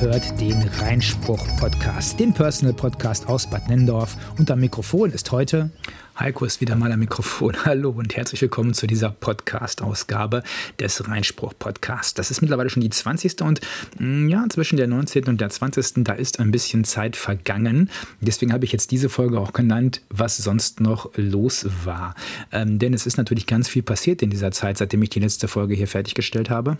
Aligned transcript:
Hört 0.00 0.40
den 0.40 0.60
Reinspruch-Podcast, 0.60 2.18
den 2.18 2.34
Personal-Podcast 2.34 3.28
aus 3.28 3.48
Bad 3.48 3.68
Nendorf. 3.68 4.16
Und 4.38 4.50
am 4.50 4.60
Mikrofon 4.60 5.10
ist 5.10 5.30
heute 5.30 5.70
Heiko 6.18 6.44
ist 6.44 6.60
wieder 6.60 6.76
mal 6.76 6.92
am 6.92 7.00
Mikrofon. 7.00 7.54
Hallo 7.64 7.90
und 7.90 8.16
herzlich 8.16 8.40
willkommen 8.42 8.74
zu 8.74 8.86
dieser 8.86 9.10
Podcast-Ausgabe 9.10 10.42
des 10.78 11.08
Reinspruch-Podcasts. 11.08 12.14
Das 12.14 12.30
ist 12.30 12.40
mittlerweile 12.40 12.70
schon 12.70 12.82
die 12.82 12.90
20. 12.90 13.42
und 13.42 13.60
mm, 13.98 14.28
ja, 14.28 14.44
zwischen 14.48 14.76
der 14.76 14.86
19. 14.86 15.24
und 15.24 15.40
der 15.40 15.50
20. 15.50 16.04
da 16.04 16.12
ist 16.12 16.40
ein 16.40 16.50
bisschen 16.50 16.84
Zeit 16.84 17.16
vergangen. 17.16 17.90
Deswegen 18.20 18.52
habe 18.52 18.64
ich 18.64 18.72
jetzt 18.72 18.90
diese 18.90 19.08
Folge 19.08 19.40
auch 19.40 19.52
genannt, 19.52 20.02
was 20.08 20.36
sonst 20.36 20.80
noch 20.80 21.10
los 21.16 21.66
war. 21.84 22.14
Ähm, 22.52 22.78
denn 22.78 22.94
es 22.94 23.06
ist 23.06 23.16
natürlich 23.16 23.46
ganz 23.46 23.68
viel 23.68 23.82
passiert 23.82 24.22
in 24.22 24.30
dieser 24.30 24.50
Zeit, 24.50 24.78
seitdem 24.78 25.02
ich 25.02 25.10
die 25.10 25.20
letzte 25.20 25.48
Folge 25.48 25.74
hier 25.74 25.88
fertiggestellt 25.88 26.50
habe. 26.50 26.78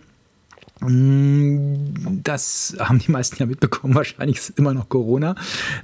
Mm, 0.81 2.23
das 2.23 2.77
haben 2.81 2.99
die 2.99 3.11
meisten 3.11 3.37
ja 3.39 3.47
mitbekommen. 3.47 3.95
Wahrscheinlich 3.95 4.39
ist 4.39 4.59
immer 4.59 4.75
noch 4.75 4.89
Corona. 4.89 5.37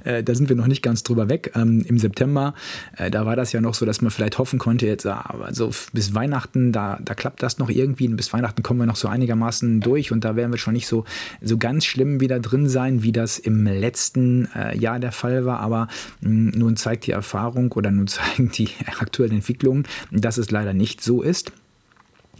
Äh, 0.03 0.23
da 0.23 0.35
sind 0.35 0.49
wir 0.49 0.55
noch 0.55 0.67
nicht 0.67 0.81
ganz 0.81 1.03
drüber 1.03 1.29
weg. 1.29 1.51
Ähm, 1.55 1.83
Im 1.87 1.97
September, 1.97 2.53
äh, 2.97 3.09
da 3.09 3.25
war 3.25 3.35
das 3.35 3.53
ja 3.53 3.61
noch 3.61 3.73
so, 3.73 3.85
dass 3.85 4.01
man 4.01 4.11
vielleicht 4.11 4.37
hoffen 4.37 4.59
konnte, 4.59 4.85
jetzt 4.87 5.05
also 5.05 5.71
bis 5.93 6.13
Weihnachten, 6.13 6.71
da, 6.71 6.99
da 7.01 7.15
klappt 7.15 7.41
das 7.41 7.57
noch 7.57 7.69
irgendwie. 7.69 8.07
Und 8.07 8.17
bis 8.17 8.33
Weihnachten 8.33 8.63
kommen 8.63 8.79
wir 8.79 8.85
noch 8.85 8.95
so 8.95 9.07
einigermaßen 9.07 9.79
durch 9.79 10.11
und 10.11 10.25
da 10.25 10.35
werden 10.35 10.51
wir 10.51 10.57
schon 10.57 10.73
nicht 10.73 10.87
so, 10.87 11.05
so 11.41 11.57
ganz 11.57 11.85
schlimm 11.85 12.19
wieder 12.19 12.39
drin 12.39 12.67
sein, 12.67 13.01
wie 13.03 13.11
das 13.11 13.39
im 13.39 13.65
letzten 13.65 14.49
äh, 14.55 14.77
Jahr 14.77 14.99
der 14.99 15.11
Fall 15.11 15.45
war. 15.45 15.61
Aber 15.61 15.87
mm, 16.19 16.49
nun 16.49 16.75
zeigt 16.75 17.07
die 17.07 17.11
Erfahrung 17.11 17.71
oder 17.71 17.91
nun 17.91 18.07
zeigen 18.07 18.51
die 18.51 18.69
aktuellen 18.99 19.31
Entwicklungen, 19.33 19.87
dass 20.11 20.37
es 20.37 20.51
leider 20.51 20.73
nicht 20.73 21.01
so 21.01 21.21
ist. 21.21 21.53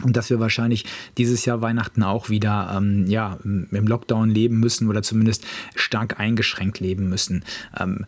Und 0.02 0.16
dass 0.16 0.30
wir 0.30 0.40
wahrscheinlich 0.40 0.84
dieses 1.18 1.44
Jahr 1.44 1.60
Weihnachten 1.60 2.02
auch 2.02 2.28
wieder 2.28 2.74
ähm, 2.76 3.06
ja, 3.06 3.38
im 3.44 3.68
Lockdown 3.70 4.30
leben 4.30 4.58
müssen 4.58 4.88
oder 4.88 5.02
zumindest 5.02 5.44
stark 5.74 6.18
eingeschränkt 6.18 6.80
leben 6.80 7.08
müssen. 7.08 7.44
Ähm, 7.78 8.06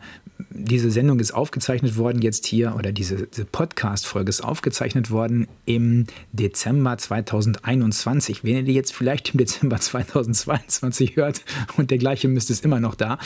diese 0.49 0.91
Sendung 0.91 1.19
ist 1.19 1.33
aufgezeichnet 1.33 1.97
worden 1.97 2.21
jetzt 2.21 2.45
hier, 2.45 2.75
oder 2.77 2.91
diese, 2.91 3.27
diese 3.27 3.45
Podcast-Folge 3.45 4.29
ist 4.29 4.43
aufgezeichnet 4.43 5.11
worden 5.11 5.47
im 5.65 6.05
Dezember 6.31 6.97
2021. 6.97 8.43
Wenn 8.43 8.55
ihr 8.57 8.63
die 8.63 8.73
jetzt 8.73 8.93
vielleicht 8.93 9.33
im 9.33 9.37
Dezember 9.37 9.79
2022 9.79 11.15
hört 11.15 11.41
und 11.77 11.91
der 11.91 11.97
gleiche 11.97 12.27
Mist 12.27 12.49
ist 12.49 12.65
immer 12.65 12.79
noch 12.79 12.95
da, 12.95 13.17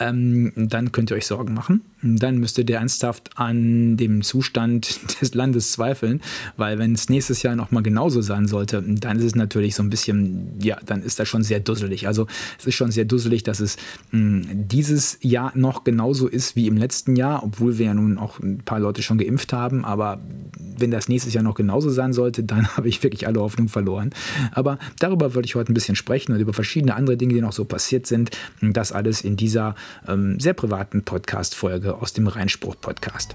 ähm, 0.00 0.52
dann 0.56 0.92
könnt 0.92 1.10
ihr 1.10 1.16
euch 1.16 1.26
Sorgen 1.26 1.54
machen. 1.54 1.82
Dann 2.02 2.38
müsst 2.38 2.58
ihr 2.58 2.68
ernsthaft 2.68 3.30
an 3.36 3.96
dem 3.96 4.22
Zustand 4.22 5.20
des 5.20 5.34
Landes 5.34 5.72
zweifeln, 5.72 6.20
weil 6.56 6.78
wenn 6.78 6.94
es 6.94 7.08
nächstes 7.08 7.42
Jahr 7.42 7.56
nochmal 7.56 7.82
genauso 7.90 8.20
sein 8.22 8.46
sollte, 8.46 8.82
dann 8.82 9.18
ist 9.18 9.24
es 9.24 9.34
natürlich 9.34 9.74
so 9.74 9.82
ein 9.82 9.90
bisschen, 9.90 10.60
ja, 10.60 10.78
dann 10.86 11.02
ist 11.02 11.18
das 11.18 11.28
schon 11.28 11.42
sehr 11.42 11.58
dusselig. 11.58 12.06
Also 12.06 12.28
es 12.58 12.66
ist 12.66 12.76
schon 12.76 12.92
sehr 12.92 13.04
dusselig, 13.04 13.42
dass 13.42 13.58
es 13.58 13.76
mh, 14.12 14.46
dieses 14.54 15.18
Jahr 15.22 15.50
noch 15.56 15.82
genauso 15.82 16.28
ist 16.28 16.54
wie 16.54 16.68
im 16.68 16.76
letzten 16.76 17.16
Jahr, 17.16 17.42
obwohl 17.42 17.78
wir 17.78 17.86
ja 17.86 17.94
nun 17.94 18.16
auch 18.16 18.38
ein 18.38 18.58
paar 18.58 18.78
Leute 18.78 19.02
schon 19.02 19.18
geimpft 19.18 19.52
haben. 19.52 19.84
Aber 19.84 20.20
wenn 20.78 20.92
das 20.92 21.08
nächstes 21.08 21.34
Jahr 21.34 21.42
noch 21.42 21.56
genauso 21.56 21.90
sein 21.90 22.12
sollte, 22.12 22.44
dann 22.44 22.68
habe 22.76 22.88
ich 22.88 23.02
wirklich 23.02 23.26
alle 23.26 23.40
Hoffnung 23.40 23.68
verloren. 23.68 24.10
Aber 24.52 24.78
darüber 25.00 25.34
würde 25.34 25.46
ich 25.46 25.56
heute 25.56 25.72
ein 25.72 25.74
bisschen 25.74 25.96
sprechen 25.96 26.32
und 26.32 26.40
über 26.40 26.52
verschiedene 26.52 26.94
andere 26.94 27.16
Dinge, 27.16 27.34
die 27.34 27.40
noch 27.40 27.52
so 27.52 27.64
passiert 27.64 28.06
sind. 28.06 28.30
Das 28.60 28.92
alles 28.92 29.22
in 29.22 29.36
dieser 29.36 29.74
ähm, 30.06 30.38
sehr 30.38 30.54
privaten 30.54 31.02
Podcast-Folge 31.02 31.96
aus 32.00 32.12
dem 32.12 32.28
Reinspruch-Podcast. 32.28 33.34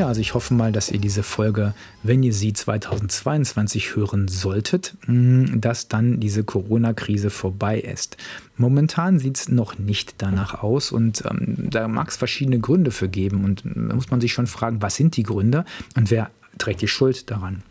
Ja, 0.00 0.08
also 0.08 0.22
ich 0.22 0.32
hoffe 0.32 0.54
mal, 0.54 0.72
dass 0.72 0.90
ihr 0.90 0.98
diese 0.98 1.22
Folge, 1.22 1.74
wenn 2.02 2.22
ihr 2.22 2.32
sie 2.32 2.54
2022 2.54 3.96
hören 3.96 4.28
solltet, 4.28 4.96
mm, 5.06 5.60
dass 5.60 5.88
dann 5.88 6.20
diese 6.20 6.42
Corona-Krise 6.42 7.28
vorbei 7.28 7.78
ist. 7.78 8.16
Momentan 8.56 9.18
sieht 9.18 9.36
es 9.36 9.48
noch 9.50 9.78
nicht 9.78 10.14
danach 10.16 10.62
aus 10.62 10.90
und 10.90 11.22
ähm, 11.26 11.68
da 11.68 11.86
mag 11.86 12.08
es 12.08 12.16
verschiedene 12.16 12.60
Gründe 12.60 12.92
für 12.92 13.10
geben 13.10 13.44
und 13.44 13.62
da 13.62 13.94
muss 13.94 14.10
man 14.10 14.22
sich 14.22 14.32
schon 14.32 14.46
fragen, 14.46 14.80
was 14.80 14.96
sind 14.96 15.18
die 15.18 15.22
Gründe 15.22 15.66
und 15.94 16.10
wer 16.10 16.30
trägt 16.56 16.80
die 16.80 16.88
Schuld 16.88 17.30
daran? 17.30 17.62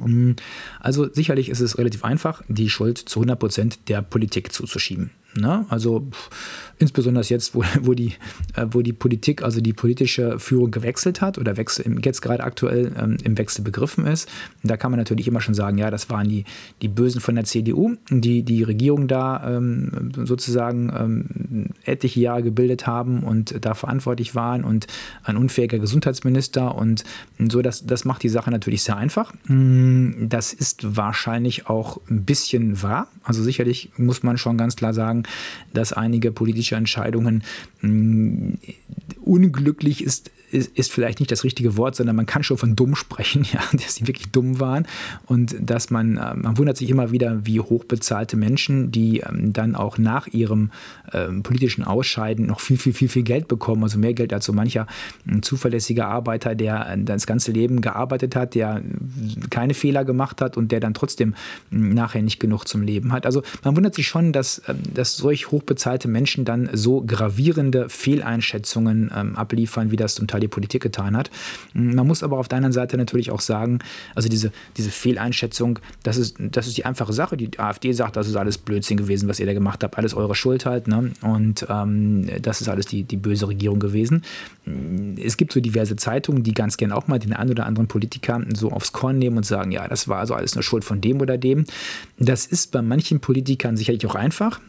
Mm, 0.00 0.34
also 0.78 1.12
sicherlich 1.12 1.48
ist 1.48 1.58
es 1.58 1.76
relativ 1.76 2.04
einfach, 2.04 2.44
die 2.46 2.70
Schuld 2.70 2.98
zu 2.98 3.18
100 3.18 3.36
Prozent 3.36 3.88
der 3.88 4.02
Politik 4.02 4.52
zuzuschieben. 4.52 5.10
Ne? 5.34 5.66
Also 5.70 6.06
insbesondere 6.78 7.24
jetzt, 7.24 7.54
wo, 7.54 7.64
wo, 7.80 7.94
die, 7.94 8.14
äh, 8.54 8.66
wo 8.70 8.82
die 8.82 8.92
Politik, 8.92 9.42
also 9.42 9.60
die 9.60 9.72
politische 9.72 10.38
Führung 10.38 10.70
gewechselt 10.70 11.20
hat 11.20 11.38
oder 11.38 11.56
wechsel, 11.56 11.98
jetzt 12.04 12.22
gerade 12.22 12.44
aktuell 12.44 12.92
ähm, 12.98 13.16
im 13.22 13.38
Wechsel 13.38 13.62
begriffen 13.62 14.06
ist. 14.06 14.28
Da 14.62 14.76
kann 14.76 14.90
man 14.90 14.98
natürlich 14.98 15.28
immer 15.28 15.40
schon 15.40 15.54
sagen, 15.54 15.78
ja, 15.78 15.90
das 15.90 16.10
waren 16.10 16.28
die, 16.28 16.44
die 16.82 16.88
Bösen 16.88 17.20
von 17.20 17.34
der 17.34 17.44
CDU, 17.44 17.96
die 18.10 18.42
die 18.42 18.62
Regierung 18.62 19.08
da 19.08 19.56
ähm, 19.56 20.12
sozusagen 20.24 20.92
ähm, 20.96 21.66
etliche 21.84 22.20
Jahre 22.20 22.42
gebildet 22.42 22.86
haben 22.86 23.22
und 23.22 23.64
da 23.64 23.74
verantwortlich 23.74 24.34
waren 24.34 24.64
und 24.64 24.86
ein 25.24 25.36
unfähiger 25.36 25.78
Gesundheitsminister 25.78 26.74
und 26.74 27.04
so, 27.48 27.62
das, 27.62 27.86
das 27.86 28.04
macht 28.04 28.22
die 28.22 28.28
Sache 28.28 28.50
natürlich 28.50 28.82
sehr 28.82 28.96
einfach. 28.96 29.32
Mm, 29.46 30.28
das 30.28 30.52
ist 30.52 30.96
wahrscheinlich 30.96 31.66
auch 31.68 32.00
ein 32.10 32.24
bisschen 32.24 32.82
wahr. 32.82 33.08
Also 33.22 33.42
sicherlich 33.42 33.90
muss 33.96 34.22
man 34.22 34.38
schon 34.38 34.58
ganz 34.58 34.76
klar 34.76 34.92
sagen, 34.92 35.24
dass 35.72 35.92
einige 35.92 36.32
politische 36.32 36.67
Entscheidungen 36.76 37.42
mh, 37.80 37.90
mm, 37.90 38.58
unglücklich 39.24 40.02
ist, 40.02 40.30
ist, 40.50 40.76
ist, 40.76 40.92
vielleicht 40.92 41.20
nicht 41.20 41.30
das 41.30 41.44
richtige 41.44 41.76
Wort, 41.76 41.96
sondern 41.96 42.16
man 42.16 42.26
kann 42.26 42.42
schon 42.42 42.58
von 42.58 42.76
dumm 42.76 42.94
sprechen, 42.94 43.44
ja, 43.52 43.60
dass 43.72 43.96
sie 43.96 44.06
wirklich 44.06 44.30
dumm 44.30 44.60
waren 44.60 44.86
und 45.26 45.56
dass 45.60 45.90
man, 45.90 46.16
äh, 46.16 46.34
man 46.34 46.58
wundert 46.58 46.76
sich 46.76 46.90
immer 46.90 47.10
wieder, 47.12 47.46
wie 47.46 47.60
hochbezahlte 47.60 48.36
Menschen, 48.36 48.90
die 48.90 49.20
ähm, 49.20 49.52
dann 49.52 49.74
auch 49.74 49.98
nach 49.98 50.26
ihrem 50.28 50.70
ähm, 51.12 51.42
politischen 51.42 51.84
Ausscheiden 51.84 52.46
noch 52.46 52.60
viel, 52.60 52.78
viel, 52.78 52.92
viel, 52.92 53.08
viel 53.08 53.22
Geld 53.22 53.48
bekommen, 53.48 53.82
also 53.82 53.98
mehr 53.98 54.14
Geld 54.14 54.32
als 54.32 54.46
so 54.46 54.52
mancher 54.52 54.86
ein 55.26 55.42
zuverlässiger 55.42 56.06
Arbeiter, 56.06 56.54
der 56.54 56.88
äh, 56.90 56.98
das 56.98 57.26
ganze 57.26 57.52
Leben 57.52 57.80
gearbeitet 57.80 58.36
hat, 58.36 58.54
der 58.54 58.82
keine 59.50 59.74
Fehler 59.74 60.04
gemacht 60.04 60.40
hat 60.40 60.56
und 60.56 60.72
der 60.72 60.80
dann 60.80 60.94
trotzdem 60.94 61.34
nachher 61.70 62.22
nicht 62.22 62.40
genug 62.40 62.64
zum 62.66 62.82
Leben 62.82 63.12
hat. 63.12 63.26
Also 63.26 63.42
man 63.64 63.76
wundert 63.76 63.94
sich 63.94 64.06
schon, 64.08 64.32
dass, 64.32 64.62
ähm, 64.68 64.78
dass 64.94 65.16
solch 65.16 65.50
hochbezahlte 65.50 66.08
Menschen 66.08 66.44
dann 66.44 66.68
so 66.72 67.02
gravierende 67.02 67.88
Fehleinschätzungen 67.88 69.10
ähm, 69.14 69.36
abliefern, 69.36 69.90
wie 69.90 69.96
das 69.96 70.14
zum 70.14 70.26
Teil 70.26 70.37
Teil 70.38 70.40
die 70.40 70.48
Politik 70.48 70.82
getan 70.82 71.16
hat. 71.16 71.30
Man 71.74 72.06
muss 72.06 72.22
aber 72.22 72.38
auf 72.38 72.48
der 72.48 72.56
anderen 72.56 72.72
Seite 72.72 72.96
natürlich 72.96 73.30
auch 73.30 73.40
sagen, 73.40 73.80
also 74.14 74.28
diese, 74.28 74.52
diese 74.76 74.90
Fehleinschätzung, 74.90 75.78
das 76.02 76.16
ist, 76.16 76.36
das 76.38 76.66
ist 76.66 76.76
die 76.76 76.84
einfache 76.84 77.12
Sache. 77.12 77.36
Die 77.36 77.58
AfD 77.58 77.92
sagt, 77.92 78.16
das 78.16 78.28
ist 78.28 78.36
alles 78.36 78.58
Blödsinn 78.58 78.96
gewesen, 78.96 79.28
was 79.28 79.40
ihr 79.40 79.46
da 79.46 79.52
gemacht 79.52 79.82
habt, 79.82 79.98
alles 79.98 80.14
eure 80.14 80.34
Schuld 80.34 80.66
halt. 80.66 80.88
Ne? 80.88 81.12
Und 81.22 81.66
ähm, 81.68 82.28
das 82.40 82.60
ist 82.60 82.68
alles 82.68 82.86
die, 82.86 83.02
die 83.04 83.16
böse 83.16 83.48
Regierung 83.48 83.78
gewesen. 83.78 84.22
Es 85.22 85.36
gibt 85.36 85.52
so 85.52 85.60
diverse 85.60 85.96
Zeitungen, 85.96 86.42
die 86.42 86.54
ganz 86.54 86.76
gern 86.76 86.92
auch 86.92 87.08
mal 87.08 87.18
den 87.18 87.32
einen 87.32 87.50
oder 87.50 87.66
anderen 87.66 87.88
Politiker 87.88 88.40
so 88.54 88.70
aufs 88.70 88.92
Korn 88.92 89.18
nehmen 89.18 89.36
und 89.36 89.46
sagen, 89.46 89.72
ja, 89.72 89.88
das 89.88 90.08
war 90.08 90.18
also 90.18 90.34
alles 90.34 90.54
nur 90.54 90.62
Schuld 90.62 90.84
von 90.84 91.00
dem 91.00 91.20
oder 91.20 91.38
dem. 91.38 91.64
Das 92.18 92.46
ist 92.46 92.72
bei 92.72 92.82
manchen 92.82 93.20
Politikern 93.20 93.76
sicherlich 93.76 94.06
auch 94.06 94.14
einfach. 94.14 94.60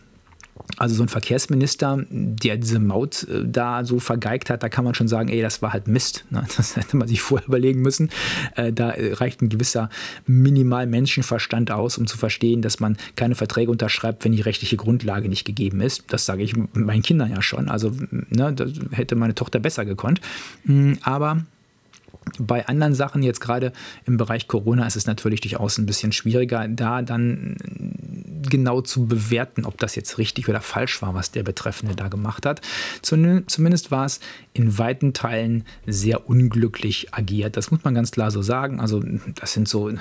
Also 0.77 0.95
so 0.95 1.03
ein 1.03 1.09
Verkehrsminister, 1.09 2.05
der 2.09 2.57
diese 2.57 2.79
Maut 2.79 3.23
äh, 3.23 3.43
da 3.45 3.83
so 3.83 3.99
vergeigt 3.99 4.49
hat, 4.49 4.63
da 4.63 4.69
kann 4.69 4.85
man 4.85 4.93
schon 4.93 5.07
sagen, 5.07 5.29
ey, 5.29 5.41
das 5.41 5.61
war 5.61 5.73
halt 5.73 5.87
Mist. 5.87 6.25
Ne? 6.29 6.43
Das 6.57 6.75
hätte 6.75 6.97
man 6.97 7.07
sich 7.07 7.21
vorher 7.21 7.47
überlegen 7.47 7.81
müssen. 7.81 8.09
Äh, 8.55 8.73
da 8.73 8.93
reicht 8.95 9.41
ein 9.41 9.49
gewisser 9.49 9.89
minimal 10.25 10.87
Menschenverstand 10.87 11.71
aus, 11.71 11.97
um 11.97 12.07
zu 12.07 12.17
verstehen, 12.17 12.61
dass 12.61 12.79
man 12.79 12.97
keine 13.15 13.35
Verträge 13.35 13.71
unterschreibt, 13.71 14.25
wenn 14.25 14.31
die 14.31 14.41
rechtliche 14.41 14.77
Grundlage 14.77 15.29
nicht 15.29 15.45
gegeben 15.45 15.81
ist. 15.81 16.05
Das 16.09 16.25
sage 16.25 16.43
ich 16.43 16.53
meinen 16.73 17.01
Kindern 17.01 17.31
ja 17.31 17.41
schon. 17.41 17.69
Also 17.69 17.91
ne, 18.11 18.53
das 18.53 18.71
hätte 18.91 19.15
meine 19.15 19.35
Tochter 19.35 19.59
besser 19.59 19.85
gekonnt. 19.85 20.21
Hm, 20.65 20.97
aber 21.01 21.43
bei 22.37 22.67
anderen 22.67 22.93
Sachen, 22.93 23.23
jetzt 23.23 23.39
gerade 23.39 23.71
im 24.05 24.17
Bereich 24.17 24.47
Corona, 24.47 24.85
ist 24.85 24.95
es 24.95 25.07
natürlich 25.07 25.41
durchaus 25.41 25.77
ein 25.77 25.85
bisschen 25.85 26.11
schwieriger, 26.11 26.67
da 26.67 27.01
dann 27.01 27.55
genau 28.49 28.81
zu 28.81 29.05
bewerten, 29.07 29.65
ob 29.65 29.77
das 29.77 29.95
jetzt 29.95 30.17
richtig 30.17 30.49
oder 30.49 30.61
falsch 30.61 31.01
war, 31.01 31.13
was 31.13 31.31
der 31.31 31.43
Betreffende 31.43 31.95
da 31.95 32.07
gemacht 32.07 32.45
hat. 32.45 32.61
Zumindest 33.01 33.91
war 33.91 34.05
es 34.05 34.19
in 34.53 34.77
weiten 34.77 35.13
Teilen 35.13 35.65
sehr 35.85 36.29
unglücklich 36.29 37.13
agiert. 37.13 37.57
Das 37.57 37.71
muss 37.71 37.83
man 37.83 37.95
ganz 37.95 38.11
klar 38.11 38.31
so 38.31 38.41
sagen. 38.41 38.79
Also 38.79 39.03
das 39.35 39.53
sind 39.53 39.67
so 39.67 39.91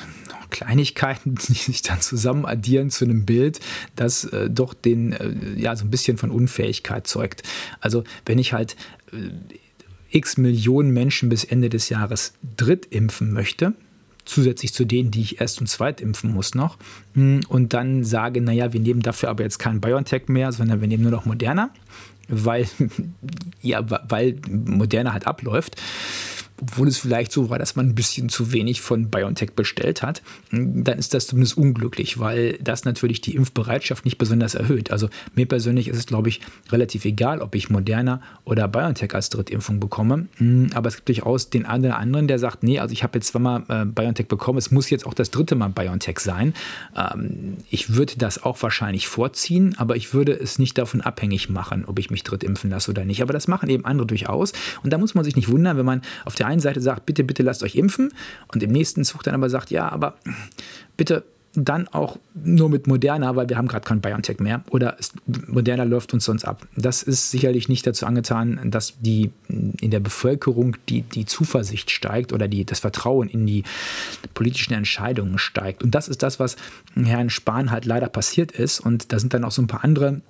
Kleinigkeiten, 0.51 1.35
die 1.35 1.55
sich 1.55 1.83
dann 1.83 2.01
zusammen 2.01 2.45
addieren 2.45 2.91
zu 2.91 3.05
einem 3.05 3.25
Bild, 3.25 3.61
das 3.97 4.25
äh, 4.25 4.51
doch 4.51 4.75
den, 4.75 5.13
äh, 5.13 5.35
ja, 5.57 5.77
so 5.77 5.85
ein 5.85 5.91
bisschen 5.91 6.19
von 6.19 6.31
Unfähigkeit 6.31 7.07
zeugt. 7.07 7.43
Also 7.81 8.05
wenn 8.27 8.39
ich 8.39 8.53
halt 8.53 8.77
äh, 9.13 9.31
x 10.11 10.39
Millionen 10.39 10.91
Menschen 10.93 11.29
bis 11.29 11.45
Ende 11.45 11.69
des 11.69 11.89
Jahres 11.89 12.33
drittimpfen 12.57 13.33
möchte, 13.33 13.75
zusätzlich 14.29 14.73
zu 14.73 14.85
denen, 14.85 15.11
die 15.11 15.23
ich 15.23 15.41
erst 15.41 15.61
und 15.61 15.67
zweit 15.67 16.01
impfen 16.01 16.33
muss 16.33 16.55
noch, 16.55 16.79
hm, 17.15 17.41
und 17.49 17.73
dann 17.73 18.05
sage, 18.05 18.41
naja, 18.41 18.73
wir 18.73 18.81
nehmen 18.81 19.01
dafür 19.01 19.31
aber 19.31 19.43
jetzt 19.43 19.59
kein 19.59 19.81
BioNTech 19.81 20.29
mehr, 20.29 20.53
sondern 20.53 20.81
wir 20.81 20.89
nehmen 20.89 21.03
nur 21.03 21.13
noch 21.13 21.25
Moderna, 21.25 21.71
weil, 22.29 22.69
ja, 23.63 23.85
weil 24.09 24.37
Moderna 24.49 25.13
halt 25.13 25.27
abläuft, 25.27 25.77
obwohl 26.61 26.89
es 26.89 26.99
vielleicht 26.99 27.33
so 27.33 27.51
war, 27.51 27.59
dass 27.59 27.77
man 27.77 27.89
ein 27.89 27.95
bisschen 27.95 28.29
zu 28.29 28.53
wenig 28.53 28.81
von 28.81 29.11
BioNTech 29.11 29.53
bestellt 29.53 30.03
hat, 30.03 30.23
dann 30.51 30.99
ist 30.99 31.15
das 31.15 31.27
zumindest 31.27 31.57
unglücklich, 31.57 32.19
weil 32.19 32.59
das 32.61 32.85
natürlich 32.85 33.21
die 33.21 33.35
Impfbereitschaft 33.35 34.05
nicht 34.05 34.19
besonders 34.19 34.55
erhöht. 34.55 34.91
Also 34.91 35.09
mir 35.35 35.47
persönlich 35.47 35.89
ist 35.89 35.97
es, 35.97 36.07
glaube 36.07 36.29
ich, 36.29 36.41
relativ 36.71 37.05
egal, 37.05 37.41
ob 37.41 37.55
ich 37.55 37.71
Moderna 37.71 38.21
oder 38.45 38.69
BioNTech 38.69 39.15
als 39.15 39.31
Drittimpfung 39.31 39.81
bekomme. 39.81 40.27
Hm, 40.37 40.71
aber 40.75 40.89
es 40.89 40.97
gibt 40.97 41.09
durchaus 41.09 41.51
den 41.51 41.67
einen 41.67 41.87
oder 41.87 41.99
anderen, 41.99 42.29
der 42.29 42.39
sagt, 42.39 42.63
nee, 42.63 42.79
also 42.79 42.93
ich 42.93 43.03
habe 43.03 43.19
jetzt 43.19 43.29
zweimal 43.29 43.65
äh, 43.69 43.85
BioNTech 43.85 44.27
bekommen, 44.27 44.59
es 44.59 44.71
muss 44.71 44.91
jetzt 44.91 45.07
auch 45.07 45.15
das 45.15 45.31
dritte 45.31 45.55
Mal 45.55 45.69
BioNTech 45.69 46.19
sein. 46.19 46.55
Ähm, 46.97 47.59
ich 47.71 47.95
würde 47.95 48.15
das 48.17 48.43
auch 48.43 48.61
wahrscheinlich 48.63 49.09
vorziehen, 49.09 49.75
aber 49.79 49.97
ich 49.97 50.13
würde 50.13 50.33
es 50.33 50.59
nicht 50.59 50.77
davon 50.77 51.01
abhängig 51.01 51.49
machen, 51.49 51.85
ob 51.87 51.99
ich 51.99 52.11
mich 52.11 52.25
drittimpfen 52.25 52.71
lasse 52.71 52.91
oder 52.91 53.05
nicht. 53.05 53.23
Aber 53.23 53.33
das 53.33 53.49
machen 53.49 53.69
eben 53.69 53.85
andere 53.85 54.07
durchaus. 54.07 54.53
Und 54.83 54.93
da 54.93 54.99
muss 54.99 55.15
man 55.15 55.25
sich 55.25 55.37
nicht 55.37 55.49
wundern, 55.49 55.77
wenn 55.77 55.87
man 55.87 56.03
auf 56.25 56.35
der 56.35 56.48
einen 56.49 56.61
Seite 56.61 56.81
sagt, 56.81 57.07
bitte, 57.07 57.25
bitte 57.25 57.43
lasst 57.43 57.63
euch 57.63 57.77
impfen 57.77 58.13
und 58.53 58.63
im 58.63 58.71
nächsten 58.71 59.05
Zug 59.05 59.23
dann 59.23 59.35
aber 59.35 59.51
sagt, 59.51 59.71
ja, 59.71 59.89
aber 59.89 60.17
bitte 60.97 61.25
dann 61.55 61.89
auch 61.89 62.19
nur 62.35 62.69
mit 62.69 62.87
Moderna, 62.87 63.35
weil 63.35 63.49
wir 63.49 63.57
haben 63.57 63.69
gerade 63.69 63.87
kein 63.87 64.01
BioNTech 64.01 64.39
mehr 64.39 64.63
oder 64.71 64.97
Moderna 65.47 65.85
läuft 65.85 66.13
uns 66.13 66.25
sonst 66.25 66.45
ab. 66.45 66.67
Das 66.77 67.03
ist 67.03 67.31
sicherlich 67.31 67.69
nicht 67.69 67.87
dazu 67.87 68.07
angetan, 68.07 68.61
dass 68.71 68.95
die 69.01 69.31
in 69.49 69.91
der 69.91 70.01
Bevölkerung 70.01 70.77
die, 70.89 71.03
die 71.03 71.27
Zuversicht 71.27 71.91
steigt 71.91 72.33
oder 72.33 72.49
die, 72.49 72.65
das 72.65 72.81
Vertrauen 72.81 73.29
in 73.29 73.47
die 73.47 73.65
politischen 74.35 74.75
Entscheidungen 74.75 75.39
steigt. 75.39 75.83
Und 75.83 75.95
das 75.95 76.09
ist 76.09 76.23
das, 76.23 76.39
was 76.39 76.57
Herrn 76.95 77.31
Spahn 77.31 77.71
halt 77.71 77.87
leider 77.87 78.09
passiert 78.09 78.53
ist. 78.53 78.81
Und 78.81 79.13
da 79.13 79.19
sind 79.19 79.35
dann 79.35 79.45
auch 79.45 79.53
so 79.53 79.63
ein 79.63 79.69
paar 79.69 79.85
andere 79.85 80.21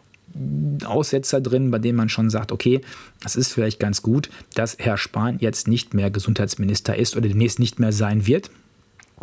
Aussetzer 0.84 1.40
drin, 1.40 1.70
bei 1.70 1.78
denen 1.78 1.96
man 1.96 2.08
schon 2.08 2.30
sagt, 2.30 2.52
okay, 2.52 2.80
es 3.24 3.36
ist 3.36 3.52
vielleicht 3.52 3.80
ganz 3.80 4.02
gut, 4.02 4.30
dass 4.54 4.76
Herr 4.78 4.96
Spahn 4.96 5.38
jetzt 5.40 5.68
nicht 5.68 5.94
mehr 5.94 6.10
Gesundheitsminister 6.10 6.96
ist 6.96 7.16
oder 7.16 7.28
demnächst 7.28 7.58
nicht 7.58 7.78
mehr 7.80 7.92
sein 7.92 8.26
wird. 8.26 8.50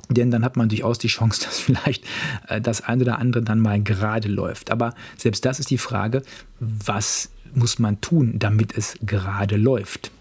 Denn 0.10 0.30
dann 0.30 0.44
hat 0.44 0.57
man 0.57 0.69
durchaus 0.69 1.00
die 1.00 1.07
Chance, 1.07 1.42
dass 1.46 1.60
vielleicht 1.60 2.04
äh, 2.48 2.60
das 2.60 2.81
eine 2.81 3.04
oder 3.04 3.19
andere 3.19 3.44
dann 3.44 3.60
mal 3.60 3.81
gerade 3.81 4.28
läuft. 4.28 4.72
Aber 4.72 4.94
selbst 5.18 5.46
das 5.46 5.60
ist 5.60 5.69
die 5.69 5.78
Frage, 5.78 6.22
was 6.60 7.30
muss 7.54 7.80
man 7.80 8.02
tun, 8.02 8.34
damit 8.38 8.78
es 8.78 8.98
gerade 9.06 9.56
läuft? 9.56 10.12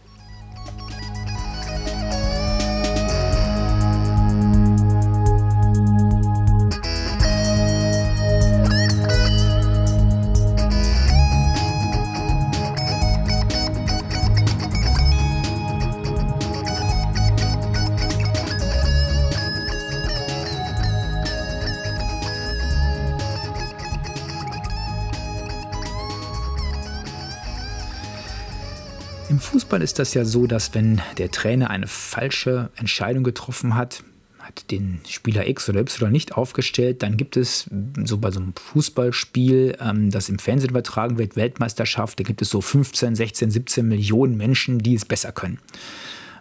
Fußball 29.74 29.82
ist 29.82 29.98
das 29.98 30.14
ja 30.14 30.24
so, 30.24 30.46
dass 30.46 30.72
wenn 30.72 31.02
der 31.18 31.32
Trainer 31.32 31.68
eine 31.68 31.88
falsche 31.88 32.70
Entscheidung 32.76 33.24
getroffen 33.24 33.74
hat, 33.74 34.04
hat 34.38 34.70
den 34.70 35.00
Spieler 35.08 35.48
X 35.48 35.68
oder 35.68 35.80
Y 35.80 36.12
nicht 36.12 36.36
aufgestellt, 36.36 37.02
dann 37.02 37.16
gibt 37.16 37.36
es 37.36 37.68
so 38.04 38.18
bei 38.18 38.30
so 38.30 38.38
einem 38.38 38.52
Fußballspiel, 38.54 39.78
ähm, 39.80 40.12
das 40.12 40.28
im 40.28 40.38
Fernsehen 40.38 40.70
übertragen 40.70 41.18
wird, 41.18 41.34
Weltmeisterschaft, 41.34 42.20
da 42.20 42.22
gibt 42.22 42.40
es 42.40 42.50
so 42.50 42.60
15, 42.60 43.16
16, 43.16 43.50
17 43.50 43.88
Millionen 43.88 44.36
Menschen, 44.36 44.78
die 44.78 44.94
es 44.94 45.04
besser 45.04 45.32
können. 45.32 45.58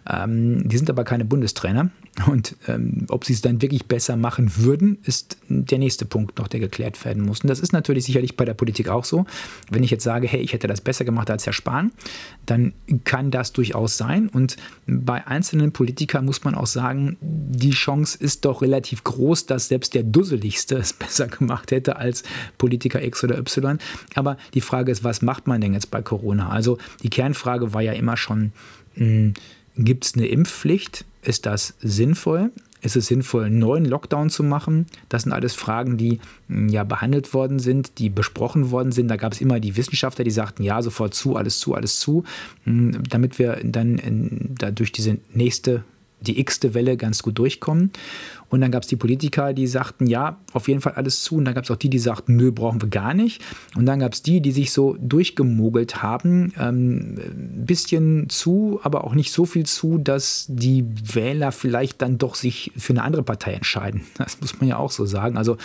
Ähm, 0.08 0.68
die 0.68 0.76
sind 0.76 0.90
aber 0.90 1.04
keine 1.04 1.24
Bundestrainer. 1.24 1.90
Und 2.28 2.54
ähm, 2.68 3.06
ob 3.08 3.24
sie 3.24 3.32
es 3.32 3.40
dann 3.40 3.60
wirklich 3.60 3.86
besser 3.86 4.16
machen 4.16 4.56
würden, 4.56 4.98
ist 5.02 5.36
der 5.48 5.78
nächste 5.78 6.04
Punkt 6.04 6.38
noch, 6.38 6.46
der 6.46 6.60
geklärt 6.60 7.02
werden 7.04 7.24
muss. 7.24 7.40
Und 7.40 7.48
das 7.48 7.58
ist 7.58 7.72
natürlich 7.72 8.04
sicherlich 8.04 8.36
bei 8.36 8.44
der 8.44 8.54
Politik 8.54 8.88
auch 8.88 9.04
so. 9.04 9.26
Wenn 9.68 9.82
ich 9.82 9.90
jetzt 9.90 10.04
sage, 10.04 10.28
hey, 10.28 10.40
ich 10.40 10.52
hätte 10.52 10.68
das 10.68 10.80
besser 10.80 11.04
gemacht 11.04 11.28
als 11.28 11.44
Herr 11.44 11.52
Spahn, 11.52 11.90
dann 12.46 12.72
kann 13.04 13.32
das 13.32 13.52
durchaus 13.52 13.96
sein. 13.96 14.28
Und 14.28 14.56
bei 14.86 15.26
einzelnen 15.26 15.72
Politikern 15.72 16.24
muss 16.24 16.44
man 16.44 16.54
auch 16.54 16.66
sagen, 16.66 17.16
die 17.20 17.70
Chance 17.70 18.16
ist 18.20 18.44
doch 18.44 18.62
relativ 18.62 19.02
groß, 19.02 19.46
dass 19.46 19.66
selbst 19.68 19.94
der 19.94 20.04
Dusseligste 20.04 20.76
es 20.76 20.92
besser 20.92 21.26
gemacht 21.26 21.72
hätte 21.72 21.96
als 21.96 22.22
Politiker 22.58 23.02
X 23.02 23.24
oder 23.24 23.38
Y. 23.38 23.78
Aber 24.14 24.36
die 24.52 24.60
Frage 24.60 24.92
ist, 24.92 25.02
was 25.02 25.20
macht 25.20 25.48
man 25.48 25.60
denn 25.60 25.72
jetzt 25.72 25.90
bei 25.90 26.00
Corona? 26.00 26.50
Also 26.50 26.78
die 27.02 27.10
Kernfrage 27.10 27.74
war 27.74 27.82
ja 27.82 27.92
immer 27.92 28.16
schon, 28.16 28.52
mh, 28.94 29.04
hm, 29.04 29.34
Gibt 29.76 30.04
es 30.04 30.14
eine 30.14 30.26
Impfpflicht? 30.26 31.04
Ist 31.22 31.46
das 31.46 31.74
sinnvoll? 31.80 32.50
Ist 32.80 32.96
es 32.96 33.06
sinnvoll, 33.06 33.44
einen 33.44 33.58
neuen 33.58 33.86
Lockdown 33.86 34.28
zu 34.28 34.42
machen? 34.42 34.86
Das 35.08 35.22
sind 35.22 35.32
alles 35.32 35.54
Fragen, 35.54 35.96
die 35.96 36.20
hm, 36.48 36.68
ja 36.68 36.84
behandelt 36.84 37.32
worden 37.32 37.58
sind, 37.58 37.98
die 37.98 38.10
besprochen 38.10 38.70
worden 38.70 38.92
sind. 38.92 39.08
Da 39.08 39.16
gab 39.16 39.32
es 39.32 39.40
immer 39.40 39.58
die 39.58 39.76
Wissenschaftler, 39.76 40.22
die 40.22 40.30
sagten, 40.30 40.62
ja, 40.62 40.82
sofort 40.82 41.14
zu, 41.14 41.34
alles 41.36 41.58
zu, 41.58 41.74
alles 41.74 41.98
zu, 41.98 42.24
hm, 42.64 43.02
damit 43.08 43.38
wir 43.38 43.58
dann 43.64 43.98
in, 43.98 44.54
da 44.58 44.70
durch 44.70 44.92
diese 44.92 45.16
nächste 45.32 45.82
die 46.20 46.40
x-te 46.40 46.74
Welle 46.74 46.96
ganz 46.96 47.22
gut 47.22 47.38
durchkommen. 47.38 47.90
Und 48.48 48.60
dann 48.60 48.70
gab 48.70 48.82
es 48.82 48.88
die 48.88 48.96
Politiker, 48.96 49.52
die 49.52 49.66
sagten, 49.66 50.06
ja, 50.06 50.38
auf 50.52 50.68
jeden 50.68 50.80
Fall 50.80 50.94
alles 50.94 51.22
zu. 51.22 51.36
Und 51.36 51.44
dann 51.44 51.54
gab 51.54 51.64
es 51.64 51.70
auch 51.70 51.76
die, 51.76 51.90
die 51.90 51.98
sagten, 51.98 52.36
nö, 52.36 52.52
brauchen 52.52 52.80
wir 52.80 52.88
gar 52.88 53.14
nicht. 53.14 53.42
Und 53.76 53.86
dann 53.86 54.00
gab 54.00 54.12
es 54.12 54.22
die, 54.22 54.40
die 54.40 54.52
sich 54.52 54.72
so 54.72 54.96
durchgemogelt 55.00 56.02
haben, 56.02 56.52
ähm, 56.58 57.16
ein 57.18 57.66
bisschen 57.66 58.28
zu, 58.28 58.80
aber 58.82 59.04
auch 59.04 59.14
nicht 59.14 59.32
so 59.32 59.44
viel 59.44 59.66
zu, 59.66 59.98
dass 59.98 60.46
die 60.48 60.84
Wähler 61.12 61.52
vielleicht 61.52 62.02
dann 62.02 62.18
doch 62.18 62.34
sich 62.34 62.72
für 62.76 62.92
eine 62.92 63.02
andere 63.02 63.22
Partei 63.22 63.52
entscheiden. 63.52 64.02
Das 64.24 64.40
muss 64.40 64.58
man 64.58 64.68
ja 64.68 64.78
auch 64.78 64.90
so 64.90 65.04
sagen. 65.04 65.36
Also 65.36 65.58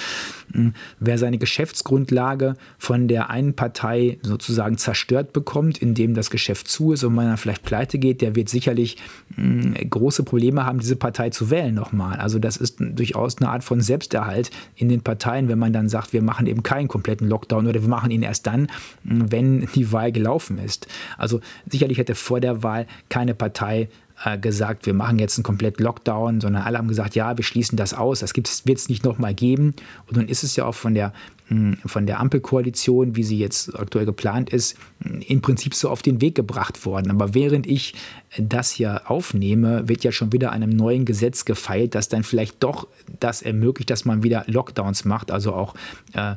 hm, 0.51 0.73
wer 0.99 1.17
seine 1.17 1.37
Geschäftsgrundlage 1.37 2.55
von 2.77 3.07
der 3.07 3.29
einen 3.29 3.53
Partei 3.53 4.19
sozusagen 4.21 4.77
zerstört 4.77 5.31
bekommt, 5.31 5.77
indem 5.77 6.13
das 6.13 6.29
Geschäft 6.29 6.67
zu 6.67 6.91
ist 6.91 7.03
und 7.03 7.15
man 7.15 7.27
dann 7.27 7.37
vielleicht 7.37 7.63
pleite 7.63 7.99
geht, 7.99 8.21
der 8.21 8.35
wird 8.35 8.49
sicherlich 8.49 8.97
mh, 9.37 9.77
hm, 9.77 9.89
große 9.89 10.23
Probleme 10.23 10.65
haben, 10.65 10.79
diese 10.79 10.97
Partei 10.97 11.29
zu 11.29 11.49
wählen 11.49 11.73
nochmal. 11.73 12.17
Also 12.17 12.37
das 12.39 12.57
ist 12.57 12.68
durchaus 12.77 13.37
eine 13.37 13.49
Art 13.49 13.63
von 13.63 13.81
Selbsterhalt 13.81 14.51
in 14.75 14.89
den 14.89 15.01
Parteien, 15.01 15.47
wenn 15.47 15.59
man 15.59 15.73
dann 15.73 15.89
sagt, 15.89 16.13
wir 16.13 16.21
machen 16.21 16.47
eben 16.47 16.63
keinen 16.63 16.87
kompletten 16.87 17.27
Lockdown 17.27 17.67
oder 17.67 17.81
wir 17.81 17.89
machen 17.89 18.11
ihn 18.11 18.23
erst 18.23 18.47
dann, 18.47 18.67
wenn 19.03 19.67
die 19.75 19.91
Wahl 19.91 20.11
gelaufen 20.11 20.57
ist. 20.57 20.87
Also 21.17 21.41
sicherlich 21.69 21.97
hätte 21.97 22.15
vor 22.15 22.39
der 22.39 22.63
Wahl 22.63 22.87
keine 23.09 23.33
Partei 23.33 23.89
äh, 24.25 24.37
gesagt, 24.37 24.85
wir 24.85 24.93
machen 24.93 25.19
jetzt 25.19 25.37
einen 25.37 25.43
kompletten 25.43 25.85
Lockdown, 25.85 26.41
sondern 26.41 26.63
alle 26.63 26.77
haben 26.77 26.87
gesagt, 26.87 27.15
ja, 27.15 27.37
wir 27.37 27.43
schließen 27.43 27.77
das 27.77 27.93
aus, 27.93 28.19
das 28.19 28.35
wird 28.35 28.77
es 28.77 28.89
nicht 28.89 29.05
nochmal 29.05 29.33
geben. 29.33 29.73
Und 30.07 30.17
nun 30.17 30.27
ist 30.27 30.43
es 30.43 30.55
ja 30.55 30.65
auch 30.65 30.75
von 30.75 30.93
der 30.93 31.13
von 31.85 32.05
der 32.05 32.19
Ampelkoalition, 32.19 33.15
wie 33.15 33.23
sie 33.23 33.39
jetzt 33.39 33.77
aktuell 33.77 34.05
geplant 34.05 34.51
ist, 34.51 34.77
im 35.27 35.41
Prinzip 35.41 35.73
so 35.73 35.89
auf 35.89 36.01
den 36.01 36.21
Weg 36.21 36.35
gebracht 36.35 36.85
worden. 36.85 37.09
Aber 37.09 37.33
während 37.33 37.65
ich 37.65 37.95
das 38.37 38.71
hier 38.71 39.09
aufnehme, 39.09 39.89
wird 39.89 40.03
ja 40.03 40.11
schon 40.11 40.31
wieder 40.31 40.51
einem 40.51 40.69
neuen 40.69 41.05
Gesetz 41.05 41.45
gefeilt, 41.45 41.95
das 41.95 42.09
dann 42.09 42.23
vielleicht 42.23 42.61
doch 42.63 42.87
das 43.19 43.41
ermöglicht, 43.41 43.89
dass 43.89 44.05
man 44.05 44.21
wieder 44.21 44.43
Lockdowns 44.47 45.05
macht, 45.05 45.31
also 45.31 45.53
auch 45.53 45.73
äh, 46.13 46.35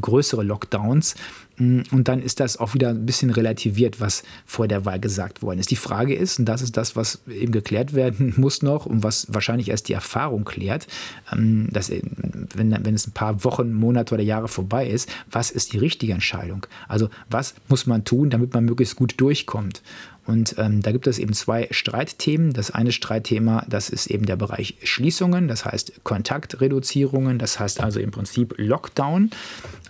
größere 0.00 0.42
Lockdowns. 0.42 1.14
Und 1.58 2.04
dann 2.04 2.22
ist 2.22 2.38
das 2.38 2.56
auch 2.56 2.74
wieder 2.74 2.90
ein 2.90 3.04
bisschen 3.04 3.30
relativiert, 3.30 4.00
was 4.00 4.22
vor 4.46 4.68
der 4.68 4.84
Wahl 4.84 5.00
gesagt 5.00 5.42
worden 5.42 5.58
ist. 5.58 5.72
Die 5.72 5.76
Frage 5.76 6.14
ist, 6.14 6.38
und 6.38 6.44
das 6.44 6.62
ist 6.62 6.76
das, 6.76 6.94
was 6.94 7.20
eben 7.28 7.50
geklärt 7.50 7.94
werden 7.94 8.34
muss 8.36 8.62
noch 8.62 8.86
und 8.86 9.02
was 9.02 9.26
wahrscheinlich 9.28 9.68
erst 9.68 9.88
die 9.88 9.92
Erfahrung 9.92 10.44
klärt, 10.44 10.86
ähm, 11.32 11.68
dass 11.72 11.90
wenn, 11.90 12.84
wenn 12.84 12.94
es 12.94 13.08
ein 13.08 13.12
paar 13.18 13.42
Wochen, 13.42 13.72
Monate 13.72 14.14
oder 14.14 14.22
Jahre 14.22 14.46
vorbei 14.46 14.86
ist, 14.86 15.10
was 15.28 15.50
ist 15.50 15.72
die 15.72 15.78
richtige 15.78 16.12
Entscheidung? 16.12 16.66
Also 16.86 17.10
was 17.28 17.56
muss 17.66 17.84
man 17.84 18.04
tun, 18.04 18.30
damit 18.30 18.54
man 18.54 18.64
möglichst 18.64 18.94
gut 18.94 19.14
durchkommt? 19.16 19.82
Und 20.24 20.54
ähm, 20.56 20.82
da 20.82 20.92
gibt 20.92 21.08
es 21.08 21.18
eben 21.18 21.32
zwei 21.32 21.66
Streitthemen. 21.72 22.52
Das 22.52 22.70
eine 22.70 22.92
Streitthema, 22.92 23.64
das 23.68 23.88
ist 23.88 24.06
eben 24.06 24.24
der 24.24 24.36
Bereich 24.36 24.76
Schließungen, 24.84 25.48
das 25.48 25.64
heißt 25.64 26.04
Kontaktreduzierungen, 26.04 27.40
das 27.40 27.58
heißt 27.58 27.80
also 27.80 27.98
im 27.98 28.12
Prinzip 28.12 28.54
Lockdown. 28.56 29.30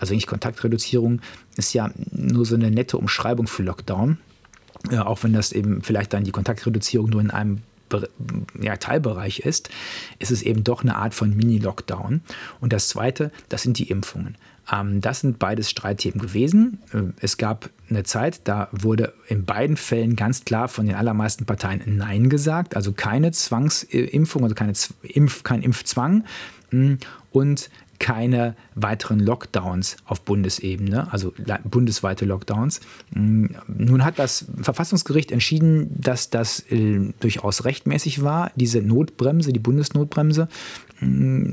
Also 0.01 0.15
nicht 0.15 0.27
Kontaktreduzierung 0.27 1.21
ist 1.57 1.75
ja 1.75 1.91
nur 2.13 2.47
so 2.47 2.55
eine 2.55 2.71
nette 2.71 2.97
Umschreibung 2.97 3.47
für 3.47 3.63
Lockdown. 3.63 4.17
Ja, 4.91 5.07
auch 5.07 5.23
wenn 5.23 5.35
das 5.35 5.53
eben 5.53 5.83
vielleicht 5.83 6.15
dann 6.15 6.25
die 6.25 6.31
Kontaktreduzierung 6.31 7.11
nur 7.11 7.21
in 7.21 7.31
einem 7.31 7.61
ja, 8.61 8.77
Teilbereich 8.77 9.41
ist, 9.41 9.71
ist 10.19 10.31
es 10.31 10.43
eben 10.43 10.65
doch 10.65 10.83
eine 10.83 10.97
Art 10.97 11.15
von 11.15 11.37
Mini-Lockdown. 11.37 12.21
Und 12.61 12.73
das 12.73 12.89
Zweite, 12.89 13.31
das 13.49 13.63
sind 13.63 13.79
die 13.79 13.91
Impfungen. 13.91 14.37
Ähm, 14.73 15.01
das 15.01 15.21
sind 15.21 15.39
beides 15.39 15.71
Streitthemen 15.71 16.21
gewesen. 16.21 16.79
Äh, 16.93 17.13
es 17.21 17.37
gab 17.37 17.71
eine 17.91 18.05
Zeit, 18.05 18.43
da 18.45 18.69
wurde 18.73 19.15
in 19.29 19.45
beiden 19.45 19.77
Fällen 19.77 20.17
ganz 20.17 20.45
klar 20.45 20.69
von 20.69 20.87
den 20.87 20.95
allermeisten 20.95 21.47
Parteien 21.47 21.83
Nein 21.97 22.29
gesagt, 22.29 22.77
also 22.77 22.93
keine 22.93 23.33
Zwangsimpfung, 23.33 24.43
also 24.43 24.55
keine 24.55 24.73
Impf, 25.03 25.43
kein 25.43 25.63
Impfzwang. 25.63 26.25
Hm, 26.71 26.99
und 27.31 27.71
keine 27.99 28.55
weiteren 28.75 29.19
Lockdowns 29.19 29.97
auf 30.05 30.21
Bundesebene, 30.23 31.13
also 31.13 31.33
bundesweite 31.65 32.25
Lockdowns. 32.25 32.81
Mm, 33.11 33.47
nun 33.67 34.05
hat 34.05 34.19
das 34.19 34.47
Verfassungsgericht 34.61 35.33
entschieden, 35.33 35.91
dass 36.01 36.31
das 36.31 36.61
äh, 36.71 37.13
durchaus 37.21 37.65
rechtmäßig 37.65 38.23
war, 38.23 38.53
diese 38.57 38.81
Notbremse, 38.81 39.53
die 39.53 39.59
Bundesnotbremse. 39.59 40.49
Mm, 41.01 41.53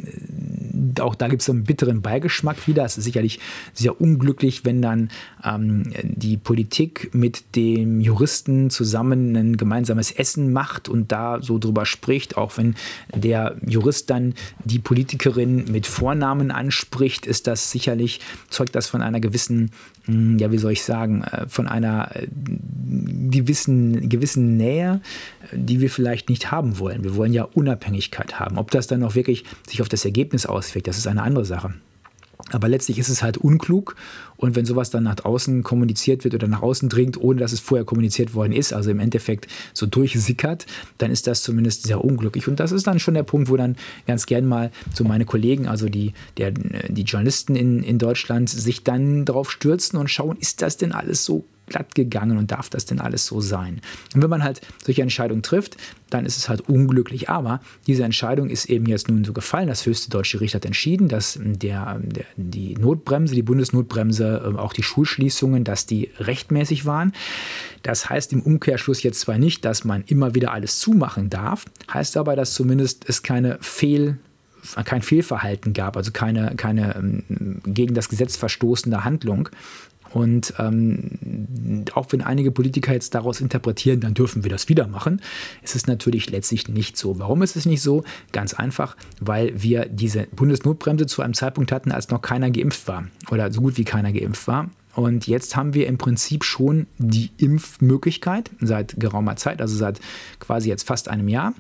auch 1.00 1.16
da 1.16 1.28
gibt 1.28 1.42
es 1.42 1.50
einen 1.50 1.64
bitteren 1.64 2.02
Beigeschmack 2.02 2.68
wieder. 2.68 2.86
Es 2.86 2.98
ist 2.98 3.04
sicherlich 3.04 3.40
sehr 3.74 4.00
unglücklich, 4.00 4.66
wenn 4.66 4.82
dann 4.82 5.10
ähm, 5.44 5.92
die 6.04 6.38
Politik 6.38 7.10
mit 7.14 7.56
dem 7.56 8.02
Juristen 8.02 8.70
zusammen 8.70 9.36
ein 9.36 9.58
gemeinsames 9.58 10.12
Essen 10.12 10.54
macht 10.54 10.90
und 10.90 11.12
da 11.12 11.42
so 11.42 11.60
drüber 11.60 11.86
spricht, 11.86 12.38
auch 12.38 12.58
wenn 12.58 12.76
der 13.14 13.58
Jurist 13.66 14.10
dann 14.10 14.34
die 14.64 14.80
Politikerin 14.80 15.66
mit 15.72 15.88
Vornamen 15.88 16.52
anspricht, 16.52 17.26
ist 17.26 17.48
das 17.48 17.72
sicherlich, 17.72 18.20
zeugt 18.50 18.76
das 18.76 18.88
von 18.88 19.02
einer 19.02 19.20
gewissen, 19.20 19.72
hm, 19.95 19.95
ja, 20.08 20.52
wie 20.52 20.58
soll 20.58 20.74
ich 20.74 20.84
sagen, 20.84 21.24
äh, 21.24 21.48
von 21.48 21.68
einer 21.68 22.16
äh, 22.16 22.28
gewissen, 23.30 24.08
gewissen 24.08 24.58
Nähe, 24.58 25.02
die 25.52 25.82
wir 25.82 25.90
vielleicht 25.90 26.30
nicht 26.30 26.52
haben 26.52 26.80
wollen. 26.80 27.04
Wir 27.04 27.16
wollen 27.16 27.34
ja 27.34 27.44
Unabhängigkeit 27.44 28.40
haben. 28.40 28.58
Ob 28.58 28.72
das 28.72 28.88
dann 28.88 29.04
auch 29.04 29.16
wirklich 29.16 29.46
sich 29.68 29.82
auf 29.82 29.90
das 29.90 30.06
Ergebnis 30.06 30.46
auswirkt, 30.46 30.88
das 30.88 30.98
ist 30.98 31.08
eine 31.08 31.24
andere 31.24 31.46
Sache. 31.46 31.74
Aber 32.52 32.68
letztlich 32.68 33.00
ist 33.00 33.10
es 33.10 33.24
halt 33.24 33.38
unklug 33.38 33.96
und 34.38 34.56
wenn 34.56 34.66
sowas 34.66 34.90
dann 34.90 35.04
nach 35.04 35.24
außen 35.24 35.64
kommuniziert 35.64 36.24
wird 36.24 36.34
oder 36.34 36.48
nach 36.48 36.62
außen 36.62 36.90
dringt, 36.90 37.20
ohne 37.20 37.40
dass 37.40 37.52
es 37.52 37.60
vorher 37.60 37.86
kommuniziert 37.86 38.34
worden 38.34 38.54
ist, 38.54 38.74
also 38.74 38.92
im 38.92 39.00
Endeffekt 39.00 39.48
so 39.74 39.86
durchsickert, 39.86 40.66
dann 40.98 41.12
ist 41.12 41.28
das 41.28 41.44
zumindest 41.44 41.84
sehr 41.84 42.04
unglücklich. 42.04 42.48
Und 42.48 42.60
das 42.60 42.72
ist 42.72 42.88
dann 42.88 43.00
schon 43.00 43.14
der 43.14 43.24
Punkt, 43.24 43.50
wo 43.50 43.58
dann 43.58 43.76
ganz 44.08 44.26
gern 44.26 44.46
mal 44.46 44.72
so 44.94 45.04
meine 45.04 45.26
Kollegen, 45.26 45.68
also 45.68 45.90
die, 45.90 46.14
der, 46.38 46.52
die 46.52 47.04
Journalisten 47.04 47.56
in, 47.56 47.84
in 47.84 47.98
Deutschland, 47.98 48.50
sich 48.50 48.84
dann 48.84 49.26
darauf 49.26 49.52
stürzen 49.52 49.98
und 49.98 50.10
schauen, 50.10 50.38
ist 50.40 50.62
das 50.62 50.78
denn 50.78 50.92
alles 50.92 51.26
so 51.26 51.46
glatt 51.68 51.96
gegangen 51.96 52.38
und 52.38 52.52
darf 52.52 52.70
das 52.70 52.86
denn 52.86 53.00
alles 53.00 53.26
so 53.26 53.42
sein? 53.42 53.82
Und 54.14 54.22
wenn 54.22 54.30
man 54.30 54.44
halt 54.44 54.62
solche 54.84 55.02
Entscheidungen 55.02 55.44
trifft, 55.44 55.78
dann 56.10 56.26
ist 56.26 56.38
es 56.38 56.50
halt 56.50 56.62
unglücklich. 56.62 57.30
Aber 57.30 57.60
diese 57.88 58.04
Entscheidung 58.04 58.50
ist 58.50 58.66
eben 58.66 58.86
jetzt 58.86 59.10
nun 59.10 59.24
so 59.24 59.34
gefallen. 59.34 59.68
Das 59.68 59.86
höchste 59.86 60.10
deutsche 60.10 60.38
Gericht 60.38 60.56
hat 60.56 60.66
entschieden, 60.66 61.08
dass 61.08 61.40
der, 61.42 62.00
der, 62.02 62.26
die 62.36 62.76
Notbremse, 62.76 63.36
die 63.36 63.42
Bundesnotbremse, 63.42 64.54
äh, 64.56 64.58
auch 64.58 64.74
die 64.74 64.84
Schulschließungen, 64.84 65.64
dass 65.64 65.86
die 65.86 66.12
rechtmäßig 66.20 66.86
waren. 66.86 67.14
Das 67.84 68.10
heißt 68.10 68.34
im 68.34 68.42
Umkehrschluss 68.42 69.04
jetzt 69.04 69.22
zwar 69.22 69.38
nicht, 69.38 69.66
dass 69.66 69.84
man 69.84 70.04
immer 70.08 70.36
wieder 70.36 70.52
alles 70.52 70.80
zumachen 70.80 71.30
darf, 71.30 71.66
heißt 71.94 72.18
aber, 72.18 72.36
dass 72.36 72.54
zumindest 72.54 73.08
es 73.08 73.24
keine 73.24 73.58
Fehl 73.62 74.18
kein 74.84 75.02
Fehlverhalten 75.02 75.74
gab, 75.74 75.96
also 75.98 76.12
keine, 76.12 76.56
keine 76.56 76.96
ähm, 76.96 77.62
gegen 77.66 77.94
das 77.94 78.10
Gesetz 78.10 78.36
verstoßende 78.36 79.04
Handlung. 79.04 79.50
Und 80.16 80.54
ähm, 80.60 81.84
auch 81.94 82.08
wenn 82.12 82.22
einige 82.22 82.50
Politiker 82.50 82.94
jetzt 82.94 83.14
daraus 83.16 83.42
interpretieren, 83.42 84.00
dann 84.00 84.14
dürfen 84.14 84.46
wir 84.46 84.50
das 84.50 84.70
wieder 84.70 84.88
machen, 84.88 85.22
ist 85.62 85.76
es 85.76 85.88
natürlich 85.88 86.30
letztlich 86.30 86.70
nicht 86.70 86.96
so. 86.96 87.20
Warum 87.20 87.42
ist 87.42 87.58
es 87.58 87.66
nicht 87.66 87.82
so? 87.82 88.06
Ganz 88.32 88.54
einfach, 88.54 88.96
weil 89.20 89.62
wir 89.62 89.88
diese 89.88 90.28
Bundesnotbremse 90.34 91.06
zu 91.06 91.22
einem 91.22 91.34
Zeitpunkt 91.34 91.74
hatten, 91.74 91.92
als 91.92 92.12
noch 92.12 92.22
keiner 92.22 92.50
geimpft 92.50 92.88
war 92.88 93.10
oder 93.30 93.52
so 93.52 93.60
gut 93.60 93.78
wie 93.78 93.84
keiner 93.84 94.14
geimpft 94.14 94.48
war. 94.48 94.70
Und 94.94 95.28
jetzt 95.28 95.58
haben 95.58 95.74
wir 95.74 95.86
im 95.86 95.98
Prinzip 95.98 96.46
schon 96.46 96.88
die 96.98 97.32
Impfmöglichkeit 97.36 98.52
seit 98.62 98.98
geraumer 98.98 99.36
Zeit, 99.36 99.60
also 99.60 99.76
seit 99.76 100.00
quasi 100.40 100.70
jetzt 100.70 100.88
fast 100.88 101.10
einem 101.10 101.28
Jahr. 101.28 101.54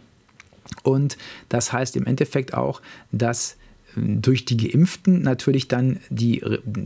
Und 0.81 1.17
das 1.49 1.73
heißt 1.73 1.97
im 1.97 2.05
Endeffekt 2.05 2.53
auch, 2.53 2.81
dass 3.11 3.57
ähm, 3.97 4.21
durch 4.21 4.45
die 4.45 4.55
Geimpften 4.55 5.23
natürlich 5.23 5.67
dann 5.67 5.99
die, 6.09 6.41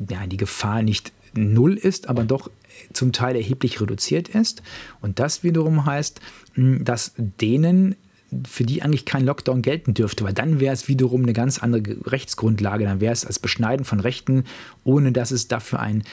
ja, 0.10 0.26
die 0.26 0.38
Gefahr 0.38 0.82
nicht 0.82 1.14
null 1.34 1.76
ist, 1.76 2.10
aber 2.10 2.24
doch 2.24 2.50
zum 2.94 3.12
Teil 3.12 3.36
erheblich 3.36 3.82
reduziert 3.82 4.30
ist. 4.30 4.62
Und 5.02 5.20
das 5.20 5.44
wiederum 5.44 5.86
heißt, 5.86 6.22
hm, 6.54 6.84
dass 6.86 7.14
denen 7.18 7.96
für 8.48 8.64
die 8.64 8.84
eigentlich 8.84 9.06
kein 9.06 9.26
Lockdown 9.26 9.62
gelten 9.62 9.94
dürfte, 9.94 10.24
weil 10.24 10.34
dann 10.34 10.60
wäre 10.60 10.74
es 10.74 10.88
wiederum 10.88 11.24
eine 11.24 11.34
ganz 11.34 11.60
andere 11.60 11.98
Rechtsgrundlage, 12.06 12.86
dann 12.86 13.02
wäre 13.02 13.14
es 13.14 13.26
als 13.26 13.40
Beschneiden 13.40 13.86
von 13.86 14.00
Rechten, 14.00 14.44
ohne 14.84 15.12
dass 15.12 15.32
es 15.32 15.48
dafür 15.48 15.80
ein 15.80 16.04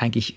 eigentlich 0.00 0.36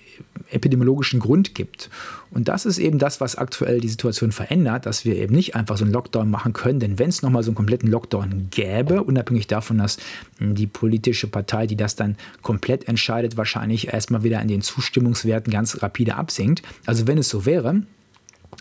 epidemiologischen 0.52 1.20
Grund 1.20 1.56
gibt. 1.56 1.90
Und 2.32 2.48
das 2.48 2.66
ist 2.66 2.78
eben 2.78 3.00
das, 3.00 3.22
was 3.22 3.36
aktuell 3.36 3.80
die 3.80 3.88
Situation 3.88 4.32
verändert, 4.32 4.86
dass 4.86 5.06
wir 5.06 5.16
eben 5.16 5.34
nicht 5.34 5.56
einfach 5.56 5.78
so 5.78 5.84
einen 5.84 5.94
Lockdown 5.94 6.30
machen 6.30 6.54
können, 6.54 6.80
denn 6.80 7.00
wenn 7.00 7.10
es 7.10 7.22
nochmal 7.22 7.44
so 7.44 7.52
einen 7.52 7.56
kompletten 7.56 7.90
Lockdown 7.90 8.48
gäbe, 8.52 9.04
unabhängig 9.04 9.48
davon, 9.48 9.78
dass 9.78 9.98
hm, 10.40 10.56
die 10.56 10.68
politische 10.68 11.28
Partei, 11.28 11.68
die 11.68 11.76
das 11.76 11.96
dann 11.96 12.18
komplett 12.42 12.88
entscheidet, 12.88 13.38
wahrscheinlich 13.38 13.94
erstmal 13.94 14.24
wieder 14.24 14.42
in 14.42 14.48
den 14.48 14.62
Zustimmungswerten 14.62 15.52
ganz 15.52 15.82
rapide 15.82 16.16
absinkt. 16.16 16.64
Also 16.86 17.08
wenn 17.08 17.18
es 17.18 17.30
so 17.30 17.46
wäre, 17.46 17.84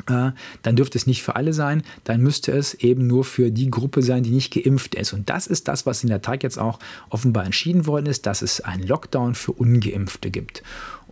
dann 0.07 0.77
dürfte 0.77 0.99
es 0.99 1.07
nicht 1.07 1.23
für 1.23 1.37
alle 1.37 1.53
sein, 1.53 1.83
dann 2.05 2.21
müsste 2.21 2.53
es 2.53 2.75
eben 2.75 3.07
nur 3.07 3.25
für 3.25 3.51
die 3.51 3.71
Gruppe 3.71 4.03
sein, 4.03 4.23
die 4.23 4.31
nicht 4.31 4.53
geimpft 4.53 4.95
ist. 4.95 5.13
Und 5.13 5.31
das 5.31 5.47
ist 5.47 5.69
das, 5.69 5.87
was 5.87 6.03
in 6.03 6.09
der 6.09 6.23
Tat 6.23 6.43
jetzt 6.43 6.59
auch 6.59 6.79
offenbar 7.11 7.45
entschieden 7.45 7.87
worden 7.87 8.07
ist, 8.07 8.27
dass 8.27 8.43
es 8.43 8.61
einen 8.61 8.87
Lockdown 8.87 9.35
für 9.35 9.53
ungeimpfte 9.53 10.31
gibt. 10.31 10.63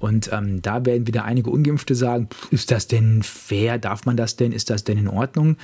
Und 0.01 0.31
ähm, 0.33 0.63
da 0.63 0.87
werden 0.87 1.07
wieder 1.07 1.25
einige 1.25 1.51
Ungeimpfte 1.51 1.95
sagen, 1.95 2.31
ist 2.51 2.71
das 2.71 2.87
denn 2.87 3.23
fair? 3.23 3.79
Darf 3.79 4.07
man 4.07 4.17
das 4.17 4.35
denn? 4.35 4.51
Ist 4.51 4.71
das 4.71 4.83
denn 4.83 4.97
in 4.97 5.09
Ordnung? 5.09 5.57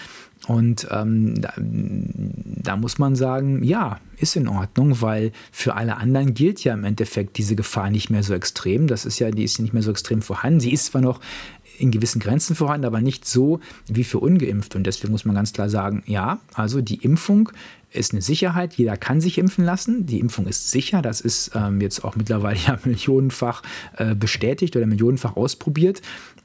Und 0.46 0.87
ähm, 0.90 1.40
da, 1.40 1.54
da, 1.56 2.76
muss 2.76 2.99
man 2.99 3.16
sagen, 3.16 3.64
ja, 3.64 3.99
ist 4.18 4.37
in 4.37 4.46
Ordnung, 4.46 5.00
weil 5.00 5.32
für 5.50 5.75
alle 5.75 5.96
anderen 5.96 6.35
gilt 6.35 6.62
ja 6.62 6.75
im 6.75 6.85
Endeffekt 6.85 7.38
diese 7.38 7.56
Gefahr 7.56 7.90
nicht 7.90 8.11
mehr 8.11 8.23
so 8.23 8.35
extrem. 8.35 8.87
Das 8.87 9.06
ist 9.06 9.18
ja, 9.18 9.30
die 9.30 9.42
ist 9.42 9.58
nicht 9.58 9.73
mehr 9.73 9.82
so 9.82 9.90
extrem 9.90 10.20
vorhanden. 10.20 10.61
Sie 10.61 10.73
ist 10.73 10.87
zwar 10.87 11.00
noch 11.00 11.20
in 11.78 11.90
gewissen 11.90 12.21
Grenzen 12.21 12.56
vorhanden, 12.56 12.87
aber 12.87 13.00
nicht 13.00 13.26
so 13.26 13.61
wie 13.87 14.04
für 14.04 14.18
ungeimpft. 14.18 14.75
Und 14.75 14.85
deswegen 14.85 15.12
muss 15.12 15.25
man 15.25 15.35
ganz 15.35 15.52
klar 15.52 15.68
sagen, 15.68 16.02
ja, 16.06 16.40
also 16.54 16.80
die 16.80 16.97
Impfung 16.97 17.50
ist 17.90 18.12
eine 18.12 18.23
Sicherheit. 18.23 18.75
Jeder 18.75 18.97
kann 18.97 19.21
sich 19.21 19.38
impfen 19.38 19.64
lassen. 19.64 20.06
Die 20.06 20.21
Impfung 20.21 20.47
ist 20.47 20.71
sicher. 20.71 21.02
Das 21.02 21.21
ist 21.21 21.52
ähm, 21.54 21.80
jetzt 21.80 22.04
auch 22.04 22.16
mittlerweile 22.16 22.59
ja 22.66 22.78
millionenfach 22.85 23.62
äh, 23.97 24.14
bestätigt 24.14 24.76
oder 24.76 24.87
millionenfach 24.87 25.37
ausprobiert. 25.37 26.02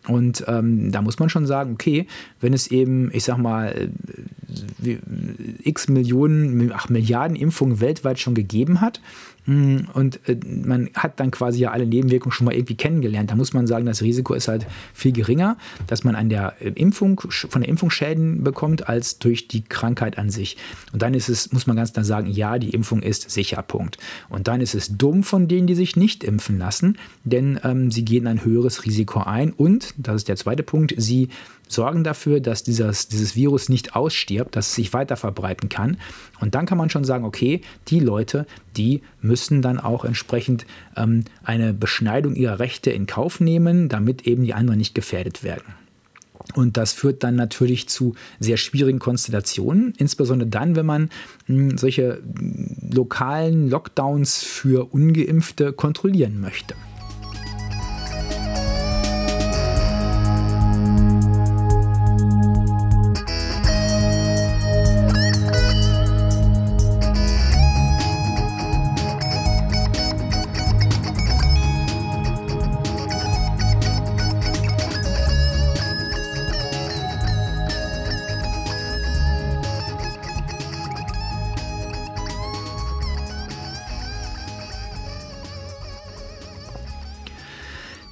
Und 0.08 0.46
ähm, 0.48 0.92
da 0.92 1.02
muss 1.02 1.20
man 1.20 1.30
schon 1.30 1.46
sagen, 1.46 1.74
okay, 1.74 2.08
wenn 2.40 2.54
es 2.54 2.68
eben, 2.68 3.12
ich 3.14 3.24
sag 3.24 3.38
mal, 3.38 3.90
äh, 4.84 4.98
x 5.64 5.90
Millionen, 5.90 6.72
ach 6.74 6.90
Milliarden 6.90 7.36
Impfungen 7.36 7.80
weltweit 7.80 8.20
schon 8.20 8.34
gegeben 8.34 8.82
hat, 8.82 9.00
und 9.48 10.20
äh, 10.28 10.38
man 10.46 10.90
hat 10.94 11.20
dann 11.20 11.32
quasi 11.32 11.62
ja 11.62 11.72
alle 11.72 11.88
Nebenwirkungen 11.88 12.32
schon 12.32 12.46
mal 12.46 12.54
irgendwie 12.54 12.76
kennengelernt. 12.76 13.32
Da 13.32 13.36
muss 13.36 13.54
man 13.54 13.66
sagen, 13.66 13.86
das 13.88 14.04
Risiko 14.04 14.36
ist 14.36 14.48
halt 14.48 14.68
viel 14.94 15.12
geringer, 15.12 15.58
dass 15.88 16.04
man 16.04 16.16
an 16.16 16.30
der 16.30 16.54
äh, 16.60 16.70
Impfung, 16.70 17.20
von 17.20 17.62
der 17.62 17.70
Impfung 17.70 17.90
Schäden 17.90 18.44
bekommt, 18.44 18.88
als 18.88 19.18
durch 19.18 19.48
die 19.48 19.64
Krankheit 19.64 20.20
an 20.20 20.30
sich. 20.30 20.58
Und 20.94 21.02
dann 21.02 21.16
ist 21.16 21.28
es, 21.28 21.52
muss 21.52 21.66
man 21.66 21.76
ganz 21.76 21.94
klar 21.94 22.06
sagen, 22.06 22.28
ja, 22.30 22.60
die 22.60 22.70
Impfung 22.70 23.02
ist 23.02 23.32
sicher, 23.32 23.62
Punkt. 23.64 23.98
Und 24.30 24.48
dann 24.48 24.62
ist 24.62 24.76
es 24.76 24.96
dumm 24.98 25.24
von 25.24 25.48
denen, 25.48 25.66
die 25.66 25.76
sich 25.76 25.96
nicht 25.96 26.24
impfen 26.24 26.60
lassen, 26.60 26.98
denn 27.24 27.60
ähm, 27.64 27.90
sie 27.90 28.06
gehen 28.06 28.28
ein 28.28 28.46
höheres 28.46 28.86
Risiko 28.86 29.22
ein 29.22 29.52
und, 29.52 29.94
das 29.98 30.18
ist 30.18 30.28
der 30.28 30.36
zweite 30.36 30.64
Punkt, 30.64 30.94
sie 30.98 31.30
sorgen 31.72 32.04
dafür, 32.04 32.40
dass 32.40 32.64
dieses, 32.64 33.08
dieses 33.08 33.36
Virus 33.36 33.70
nicht 33.70 33.96
ausstirbt, 33.96 34.56
dass 34.56 34.70
es 34.70 34.76
sich 34.76 34.94
weiter 34.94 35.18
verbreiten 35.18 35.70
kann. 35.70 35.98
Und 36.40 36.56
dann 36.56 36.66
kann 36.66 36.78
man 36.78 36.90
schon 36.90 37.04
sagen, 37.04 37.26
okay, 37.26 37.62
die 37.88 38.00
Leute, 38.00 38.46
die 38.78 39.02
müssen 39.22 39.62
dann 39.62 39.80
auch 39.80 40.06
entsprechend 40.06 40.66
ähm, 40.96 41.26
eine 41.44 41.74
Beschneidung 41.74 42.36
ihrer 42.36 42.60
Rechte 42.60 42.92
in 42.92 43.06
Kauf 43.06 43.40
nehmen, 43.40 43.90
damit 43.90 44.28
eben 44.28 44.44
die 44.44 44.54
anderen 44.54 44.80
nicht 44.80 44.96
gefährdet 44.96 45.44
werden. 45.44 45.74
Und 46.56 46.78
das 46.78 46.92
führt 46.92 47.24
dann 47.24 47.36
natürlich 47.36 47.88
zu 47.88 48.16
sehr 48.40 48.58
schwierigen 48.58 49.00
Konstellationen, 49.00 49.94
insbesondere 49.98 50.50
dann, 50.50 50.76
wenn 50.76 50.86
man 50.86 51.10
mh, 51.48 51.78
solche 51.78 52.22
lokalen 52.92 53.70
Lockdowns 53.70 54.44
für 54.44 54.92
ungeimpfte 54.92 55.74
kontrollieren 55.74 56.42
möchte. 56.42 56.76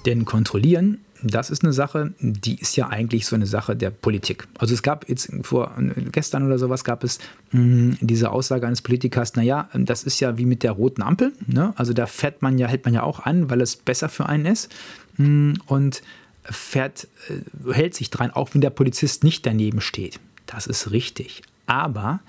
Denn 0.10 0.26
kontrollieren, 0.26 1.02
das 1.22 1.52
ist 1.52 1.64
eine 1.64 1.72
Sache, 1.72 2.16
die 2.20 2.60
ist 2.60 2.76
ja 2.76 2.88
eigentlich 2.88 3.28
so 3.28 3.36
eine 3.36 3.46
Sache 3.46 3.76
der 3.76 3.92
Politik. 3.92 4.48
Also 4.58 4.74
es 4.74 4.82
gab 4.82 5.08
jetzt 5.08 5.32
vor 5.44 5.72
gestern 6.12 6.48
oder 6.48 6.58
sowas 6.58 6.84
gab 6.84 7.04
es 7.04 7.20
mh, 7.52 7.60
hm, 7.60 7.98
diese 8.02 8.32
Aussage 8.32 8.66
eines 8.66 8.82
Politikers, 8.82 9.36
naja, 9.36 9.70
das 9.72 10.02
ist 10.02 10.20
ja 10.20 10.40
wie 10.40 10.46
mit 10.46 10.64
der 10.64 10.72
roten 10.72 11.04
Ampel. 11.04 11.32
Ne? 11.46 11.74
Also 11.76 11.94
da 11.94 12.08
fährt 12.08 12.42
man 12.42 12.58
ja, 12.58 12.68
hält 12.68 12.86
man 12.86 12.96
ja 12.96 13.04
auch 13.04 13.20
an, 13.20 13.52
weil 13.52 13.62
es 13.62 13.76
besser 13.76 14.10
für 14.10 14.26
einen 14.26 14.48
ist. 14.48 14.72
Hm, 15.18 15.60
und 15.68 16.02
fährt, 16.42 17.08
äh, 17.30 17.72
hält 17.72 17.94
sich 17.94 18.10
dran, 18.10 18.32
auch 18.32 18.56
wenn 18.56 18.62
der 18.62 18.72
Polizist 18.72 19.24
nicht 19.24 19.46
daneben 19.46 19.82
steht. 19.82 20.20
Das 20.48 20.66
ist 20.66 20.90
richtig. 20.90 21.44
Aber 21.68 22.22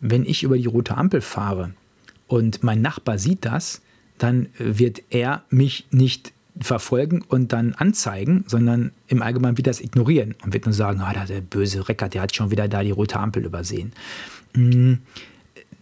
wenn 0.00 0.24
ich 0.24 0.44
über 0.44 0.56
die 0.56 0.66
rote 0.66 0.96
Ampel 0.96 1.22
fahre 1.22 1.72
und 2.28 2.62
mein 2.62 2.82
Nachbar 2.82 3.18
sieht 3.18 3.44
das, 3.44 3.82
dann 4.16 4.46
wird 4.58 5.02
er 5.10 5.42
mich 5.50 5.88
nicht 5.90 6.32
verfolgen 6.60 7.22
und 7.22 7.52
dann 7.52 7.74
anzeigen, 7.74 8.44
sondern 8.46 8.92
im 9.08 9.22
Allgemeinen 9.22 9.58
wieder 9.58 9.70
das 9.70 9.80
ignorieren 9.80 10.34
und 10.44 10.52
wird 10.52 10.64
nur 10.64 10.72
sagen, 10.72 11.00
ah, 11.00 11.12
der 11.26 11.40
böse 11.40 11.88
Recker, 11.88 12.08
der 12.08 12.22
hat 12.22 12.34
schon 12.34 12.50
wieder 12.50 12.68
da 12.68 12.82
die 12.82 12.90
rote 12.90 13.18
Ampel 13.18 13.44
übersehen. 13.44 13.92
Mm, 14.54 14.94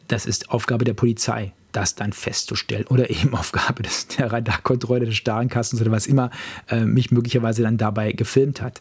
das 0.08 0.26
ist 0.26 0.50
Aufgabe 0.50 0.84
der 0.84 0.94
Polizei, 0.94 1.52
das 1.72 1.94
dann 1.94 2.12
festzustellen 2.12 2.86
oder 2.86 3.10
eben 3.10 3.34
Aufgabe 3.34 3.82
des, 3.82 4.08
der 4.08 4.32
Radarkontrolle 4.32 5.06
des 5.06 5.16
Starenkastens 5.16 5.80
oder 5.80 5.90
was 5.90 6.06
immer 6.06 6.30
äh, 6.68 6.84
mich 6.84 7.10
möglicherweise 7.10 7.62
dann 7.62 7.76
dabei 7.76 8.12
gefilmt 8.12 8.60
hat. 8.60 8.80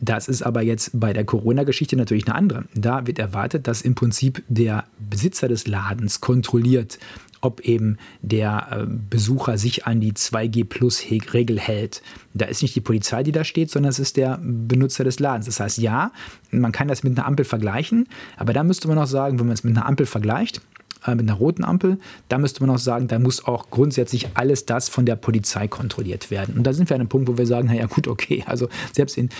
Das 0.00 0.28
ist 0.28 0.42
aber 0.42 0.62
jetzt 0.62 0.90
bei 0.98 1.12
der 1.12 1.24
Corona-Geschichte 1.24 1.96
natürlich 1.96 2.26
eine 2.26 2.36
andere. 2.36 2.64
Da 2.74 3.06
wird 3.06 3.18
erwartet, 3.18 3.66
dass 3.66 3.82
im 3.82 3.94
Prinzip 3.94 4.42
der 4.48 4.84
Besitzer 4.98 5.48
des 5.48 5.66
Ladens 5.66 6.20
kontrolliert, 6.20 6.98
ob 7.40 7.60
eben 7.60 7.98
der 8.22 8.68
äh, 8.70 8.86
Besucher 8.86 9.58
sich 9.58 9.86
an 9.86 10.00
die 10.00 10.12
2G-Plus-Regel 10.12 11.58
hält. 11.58 12.02
Da 12.34 12.46
ist 12.46 12.62
nicht 12.62 12.74
die 12.74 12.80
Polizei, 12.80 13.22
die 13.22 13.32
da 13.32 13.44
steht, 13.44 13.70
sondern 13.70 13.90
es 13.90 13.98
ist 13.98 14.16
der 14.16 14.40
Benutzer 14.42 15.04
des 15.04 15.20
Ladens. 15.20 15.46
Das 15.46 15.60
heißt, 15.60 15.78
ja, 15.78 16.12
man 16.50 16.72
kann 16.72 16.88
das 16.88 17.02
mit 17.02 17.16
einer 17.16 17.26
Ampel 17.26 17.44
vergleichen, 17.44 18.08
aber 18.36 18.52
da 18.52 18.64
müsste 18.64 18.88
man 18.88 18.96
noch 18.96 19.06
sagen, 19.06 19.38
wenn 19.38 19.46
man 19.46 19.54
es 19.54 19.64
mit 19.64 19.76
einer 19.76 19.86
Ampel 19.86 20.06
vergleicht, 20.06 20.60
äh, 21.08 21.14
mit 21.14 21.28
einer 21.28 21.38
roten 21.38 21.64
Ampel, 21.64 21.98
da 22.28 22.38
müsste 22.38 22.62
man 22.62 22.74
auch 22.74 22.78
sagen, 22.78 23.08
da 23.08 23.18
muss 23.18 23.44
auch 23.44 23.70
grundsätzlich 23.70 24.28
alles 24.34 24.66
das 24.66 24.88
von 24.88 25.06
der 25.06 25.16
Polizei 25.16 25.66
kontrolliert 25.68 26.30
werden. 26.30 26.56
Und 26.56 26.64
da 26.64 26.72
sind 26.72 26.90
wir 26.90 26.96
an 26.96 27.00
einem 27.00 27.08
Punkt, 27.08 27.28
wo 27.28 27.38
wir 27.38 27.46
sagen, 27.46 27.68
naja 27.68 27.86
gut, 27.86 28.08
okay, 28.08 28.44
also 28.46 28.68
selbst 28.92 29.16
in 29.16 29.30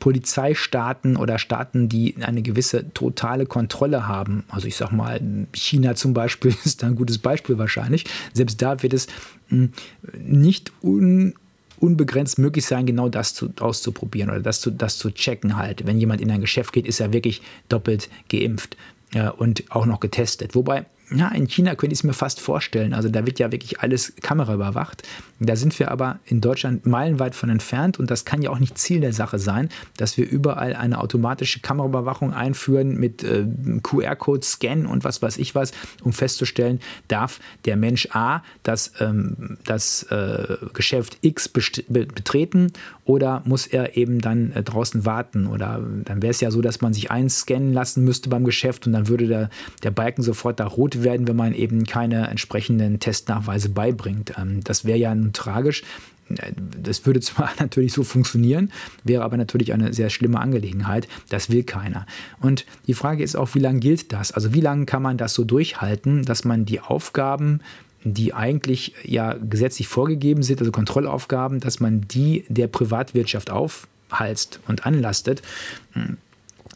Polizeistaaten 0.00 1.16
oder 1.16 1.38
Staaten, 1.38 1.88
die 1.88 2.16
eine 2.20 2.42
gewisse 2.42 2.92
totale 2.92 3.46
Kontrolle 3.46 4.08
haben, 4.08 4.44
also 4.48 4.66
ich 4.66 4.76
sag 4.76 4.90
mal, 4.90 5.20
China 5.52 5.94
zum 5.94 6.14
Beispiel 6.14 6.54
ist 6.64 6.82
da 6.82 6.88
ein 6.88 6.96
gutes 6.96 7.18
Beispiel 7.18 7.58
wahrscheinlich, 7.58 8.04
selbst 8.32 8.60
da 8.60 8.82
wird 8.82 8.92
es 8.92 9.06
hm, 9.48 9.72
nicht 10.18 10.72
un 10.82 11.34
unbegrenzt 11.78 12.38
möglich 12.38 12.64
sein, 12.64 12.86
genau 12.86 13.10
das 13.10 13.34
zu, 13.34 13.50
auszuprobieren 13.60 14.30
oder 14.30 14.40
das 14.40 14.62
zu, 14.62 14.70
das 14.70 14.96
zu 14.96 15.10
checken 15.10 15.58
halt. 15.58 15.86
Wenn 15.86 15.98
jemand 15.98 16.22
in 16.22 16.30
ein 16.30 16.40
Geschäft 16.40 16.72
geht, 16.72 16.86
ist 16.86 17.00
er 17.00 17.12
wirklich 17.12 17.42
doppelt 17.68 18.08
geimpft 18.30 18.78
äh, 19.14 19.28
und 19.28 19.64
auch 19.70 19.86
noch 19.86 20.00
getestet. 20.00 20.54
Wobei 20.54 20.86
ja, 21.14 21.28
in 21.28 21.46
China 21.46 21.76
könnte 21.76 21.92
ich 21.92 22.00
es 22.00 22.04
mir 22.04 22.14
fast 22.14 22.40
vorstellen. 22.40 22.92
Also 22.92 23.08
da 23.08 23.24
wird 23.26 23.38
ja 23.38 23.52
wirklich 23.52 23.80
alles 23.80 24.12
kameraüberwacht. 24.22 25.04
Da 25.38 25.54
sind 25.54 25.78
wir 25.78 25.90
aber 25.90 26.18
in 26.24 26.40
Deutschland 26.40 26.86
meilenweit 26.86 27.34
von 27.34 27.48
entfernt 27.48 27.98
und 27.98 28.10
das 28.10 28.24
kann 28.24 28.42
ja 28.42 28.50
auch 28.50 28.58
nicht 28.58 28.76
Ziel 28.78 29.00
der 29.00 29.12
Sache 29.12 29.38
sein, 29.38 29.68
dass 29.98 30.16
wir 30.16 30.28
überall 30.28 30.74
eine 30.74 30.98
automatische 30.98 31.60
Kameraüberwachung 31.60 32.32
einführen 32.32 32.96
mit 32.96 33.22
äh, 33.22 33.46
QR-Code, 33.82 34.44
Scan 34.44 34.86
und 34.86 35.04
was 35.04 35.22
weiß 35.22 35.36
ich 35.36 35.54
was, 35.54 35.72
um 36.02 36.12
festzustellen, 36.12 36.80
darf 37.06 37.38
der 37.66 37.76
Mensch 37.76 38.08
A 38.12 38.42
das, 38.62 38.92
ähm, 38.98 39.58
das 39.64 40.04
äh, 40.04 40.56
Geschäft 40.72 41.18
X 41.20 41.48
betreten 41.48 42.72
oder 43.04 43.42
muss 43.44 43.66
er 43.66 43.96
eben 43.96 44.20
dann 44.20 44.52
äh, 44.52 44.62
draußen 44.62 45.04
warten? 45.04 45.46
Oder 45.46 45.80
dann 46.04 46.22
wäre 46.22 46.32
es 46.32 46.40
ja 46.40 46.50
so, 46.50 46.62
dass 46.62 46.80
man 46.80 46.92
sich 46.92 47.10
einscannen 47.10 47.72
lassen 47.72 48.04
müsste 48.04 48.28
beim 48.28 48.44
Geschäft 48.44 48.86
und 48.86 48.92
dann 48.92 49.08
würde 49.08 49.28
der, 49.28 49.50
der 49.84 49.92
Balken 49.92 50.22
sofort 50.22 50.58
da 50.58 50.66
rot 50.66 50.95
werden, 51.02 51.28
wenn 51.28 51.36
man 51.36 51.54
eben 51.54 51.84
keine 51.84 52.28
entsprechenden 52.28 53.00
Testnachweise 53.00 53.68
beibringt. 53.68 54.34
Ähm, 54.38 54.62
das 54.62 54.84
wäre 54.84 54.98
ja 54.98 55.14
nun 55.14 55.32
tragisch. 55.32 55.82
Äh, 56.28 56.52
das 56.82 57.06
würde 57.06 57.20
zwar 57.20 57.50
natürlich 57.58 57.92
so 57.92 58.04
funktionieren, 58.04 58.70
wäre 59.04 59.24
aber 59.24 59.36
natürlich 59.36 59.72
eine 59.72 59.92
sehr 59.92 60.10
schlimme 60.10 60.40
Angelegenheit. 60.40 61.08
Das 61.28 61.50
will 61.50 61.64
keiner. 61.64 62.06
Und 62.40 62.66
die 62.86 62.94
Frage 62.94 63.22
ist 63.22 63.36
auch, 63.36 63.54
wie 63.54 63.60
lange 63.60 63.80
gilt 63.80 64.12
das? 64.12 64.32
Also 64.32 64.52
wie 64.52 64.60
lange 64.60 64.86
kann 64.86 65.02
man 65.02 65.18
das 65.18 65.34
so 65.34 65.44
durchhalten, 65.44 66.24
dass 66.24 66.44
man 66.44 66.64
die 66.64 66.80
Aufgaben 66.80 67.60
die 68.08 68.32
eigentlich 68.32 68.94
ja 69.02 69.32
gesetzlich 69.34 69.88
vorgegeben 69.88 70.44
sind, 70.44 70.60
also 70.60 70.70
Kontrollaufgaben, 70.70 71.58
dass 71.58 71.80
man 71.80 72.02
die 72.02 72.44
der 72.48 72.68
Privatwirtschaft 72.68 73.50
aufhalst 73.50 74.60
und 74.68 74.86
anlastet. 74.86 75.42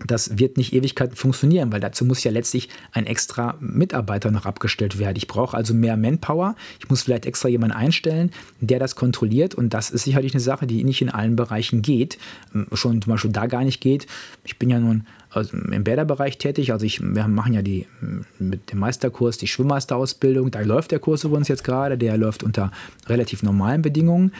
Das 0.06 0.38
wird 0.38 0.56
nicht 0.56 0.72
Ewigkeiten 0.72 1.14
funktionieren, 1.14 1.72
weil 1.72 1.80
dazu 1.80 2.04
muss 2.04 2.24
ja 2.24 2.30
letztlich 2.30 2.68
ein 2.92 3.06
extra 3.06 3.56
Mitarbeiter 3.60 4.30
noch 4.30 4.46
abgestellt 4.46 4.98
werden. 4.98 5.16
Ich 5.16 5.26
brauche 5.26 5.56
also 5.56 5.74
mehr 5.74 5.96
Manpower. 5.96 6.56
Ich 6.78 6.88
muss 6.88 7.02
vielleicht 7.02 7.26
extra 7.26 7.48
jemanden 7.48 7.76
einstellen, 7.76 8.30
der 8.60 8.78
das 8.78 8.96
kontrolliert. 8.96 9.54
Und 9.54 9.74
das 9.74 9.90
ist 9.90 10.04
sicherlich 10.04 10.32
eine 10.32 10.40
Sache, 10.40 10.66
die 10.66 10.84
nicht 10.84 11.02
in 11.02 11.10
allen 11.10 11.36
Bereichen 11.36 11.82
geht. 11.82 12.18
Schon 12.72 13.02
zum 13.02 13.12
Beispiel 13.12 13.32
da 13.32 13.46
gar 13.46 13.64
nicht 13.64 13.80
geht. 13.80 14.06
Ich 14.44 14.58
bin 14.58 14.70
ja 14.70 14.78
nun 14.78 15.06
also 15.30 15.56
im 15.56 15.84
Bäderbereich 15.84 16.38
tätig. 16.38 16.72
Also 16.72 16.84
ich, 16.84 17.00
wir 17.00 17.28
machen 17.28 17.52
ja 17.52 17.62
die, 17.62 17.86
mit 18.38 18.72
dem 18.72 18.80
Meisterkurs 18.80 19.38
die 19.38 19.46
Schwimmmeisterausbildung. 19.46 20.50
Da 20.50 20.60
läuft 20.60 20.90
der 20.90 20.98
Kurs 20.98 21.24
übrigens 21.24 21.48
jetzt 21.48 21.62
gerade. 21.62 21.96
Der 21.96 22.16
läuft 22.16 22.42
unter 22.42 22.72
relativ 23.06 23.42
normalen 23.42 23.82
Bedingungen. 23.82 24.32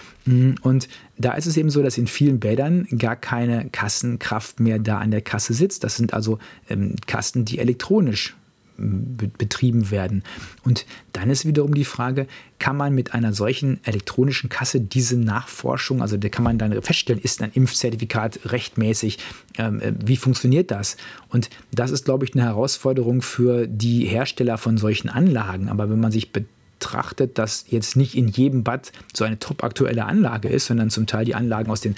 Und 0.63 0.89
da 1.17 1.35
ist 1.35 1.47
es 1.47 1.57
eben 1.57 1.71
so, 1.71 1.83
dass 1.83 1.97
in 1.97 2.07
vielen 2.07 2.41
Bädern 2.41 2.87
gar 2.99 3.17
keine 3.17 3.69
Kassenkraft 3.71 4.59
mehr 4.59 4.79
da 4.79 4.99
an 4.99 5.11
der 5.11 5.21
Kasse 5.23 5.55
sitzt. 5.55 5.85
Das 5.85 5.97
sind 5.97 6.13
also 6.13 6.39
ähm, 6.69 6.97
Kassen, 7.07 7.45
die 7.45 7.59
elektronisch 7.59 8.35
betrieben 8.81 9.91
werden. 9.91 10.23
Und 10.65 10.87
dann 11.13 11.31
ist 11.31 11.47
wiederum 11.47 11.75
die 11.75 11.85
Frage, 11.85 12.27
kann 12.59 12.77
man 12.77 12.95
mit 12.95 13.15
einer 13.15 13.33
solchen 13.33 13.81
elektronischen 13.85 14.49
Kasse 14.49 14.81
diese 14.81 15.19
Nachforschung, 15.19 16.03
also 16.03 16.17
da 16.17 16.29
kann 16.29 16.45
man 16.45 16.59
dann 16.59 16.81
feststellen, 16.83 17.21
ist 17.21 17.43
ein 17.43 17.53
Impfzertifikat 17.53 18.41
rechtmäßig, 18.47 19.19
ähm, 19.59 19.81
äh, 19.81 19.93
wie 20.05 20.17
funktioniert 20.17 20.71
das? 20.71 20.97
Und 21.29 21.51
das 21.73 21.91
ist, 21.91 22.05
glaube 22.05 22.25
ich, 22.25 22.35
eine 22.35 22.45
Herausforderung 22.45 23.23
für 23.23 23.67
die 23.67 24.05
Hersteller 24.07 24.59
von 24.59 24.79
solchen 24.79 25.09
Anlagen. 25.09 25.69
Aber 25.69 25.91
wenn 25.91 26.01
man 26.01 26.13
sich 26.13 26.33
betrachtet, 26.33 27.39
dass 27.39 27.67
jetzt 27.69 27.97
nicht 27.97 28.17
in 28.17 28.29
jedem 28.29 28.65
Bad 28.65 28.93
so 29.15 29.25
eine 29.25 29.39
top 29.39 29.63
aktuelle 29.65 30.07
Anlage 30.07 30.49
ist, 30.49 30.67
sondern 30.67 30.91
zum 30.91 31.07
Teil 31.07 31.25
die 31.25 31.35
Anlagen 31.35 31.71
aus 31.71 31.81
den 31.81 31.95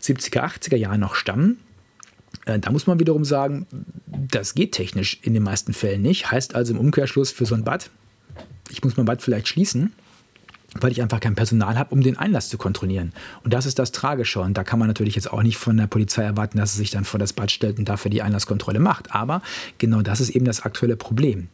70er, 0.00 0.40
80er 0.40 0.76
Jahren 0.76 1.00
noch 1.00 1.14
stammen, 1.14 1.58
äh, 2.46 2.58
da 2.58 2.70
muss 2.70 2.86
man 2.86 2.98
wiederum 2.98 3.24
sagen, 3.24 3.66
das 4.06 4.54
geht 4.54 4.72
technisch 4.72 5.18
in 5.22 5.34
den 5.34 5.42
meisten 5.42 5.72
Fällen 5.72 6.02
nicht. 6.02 6.30
Heißt 6.30 6.54
also 6.54 6.72
im 6.72 6.80
Umkehrschluss 6.80 7.30
für 7.30 7.46
so 7.46 7.54
ein 7.54 7.64
Bad, 7.64 7.90
ich 8.70 8.82
muss 8.82 8.96
mein 8.96 9.06
Bad 9.06 9.22
vielleicht 9.22 9.48
schließen, 9.48 9.92
weil 10.80 10.92
ich 10.92 11.02
einfach 11.02 11.20
kein 11.20 11.34
Personal 11.34 11.78
habe, 11.78 11.94
um 11.94 12.00
den 12.00 12.16
Einlass 12.16 12.48
zu 12.48 12.56
kontrollieren. 12.56 13.12
Und 13.44 13.52
das 13.52 13.66
ist 13.66 13.78
das 13.78 13.92
Tragische. 13.92 14.40
Und 14.40 14.56
da 14.56 14.64
kann 14.64 14.78
man 14.78 14.88
natürlich 14.88 15.14
jetzt 15.14 15.30
auch 15.30 15.42
nicht 15.42 15.58
von 15.58 15.76
der 15.76 15.86
Polizei 15.86 16.22
erwarten, 16.22 16.58
dass 16.58 16.72
sie 16.72 16.78
sich 16.78 16.90
dann 16.90 17.04
vor 17.04 17.20
das 17.20 17.32
Bad 17.32 17.50
stellt 17.50 17.78
und 17.78 17.88
dafür 17.88 18.10
die 18.10 18.22
Einlasskontrolle 18.22 18.80
macht. 18.80 19.14
Aber 19.14 19.42
genau 19.78 20.02
das 20.02 20.20
ist 20.20 20.30
eben 20.30 20.46
das 20.46 20.62
aktuelle 20.62 20.96
Problem. 20.96 21.48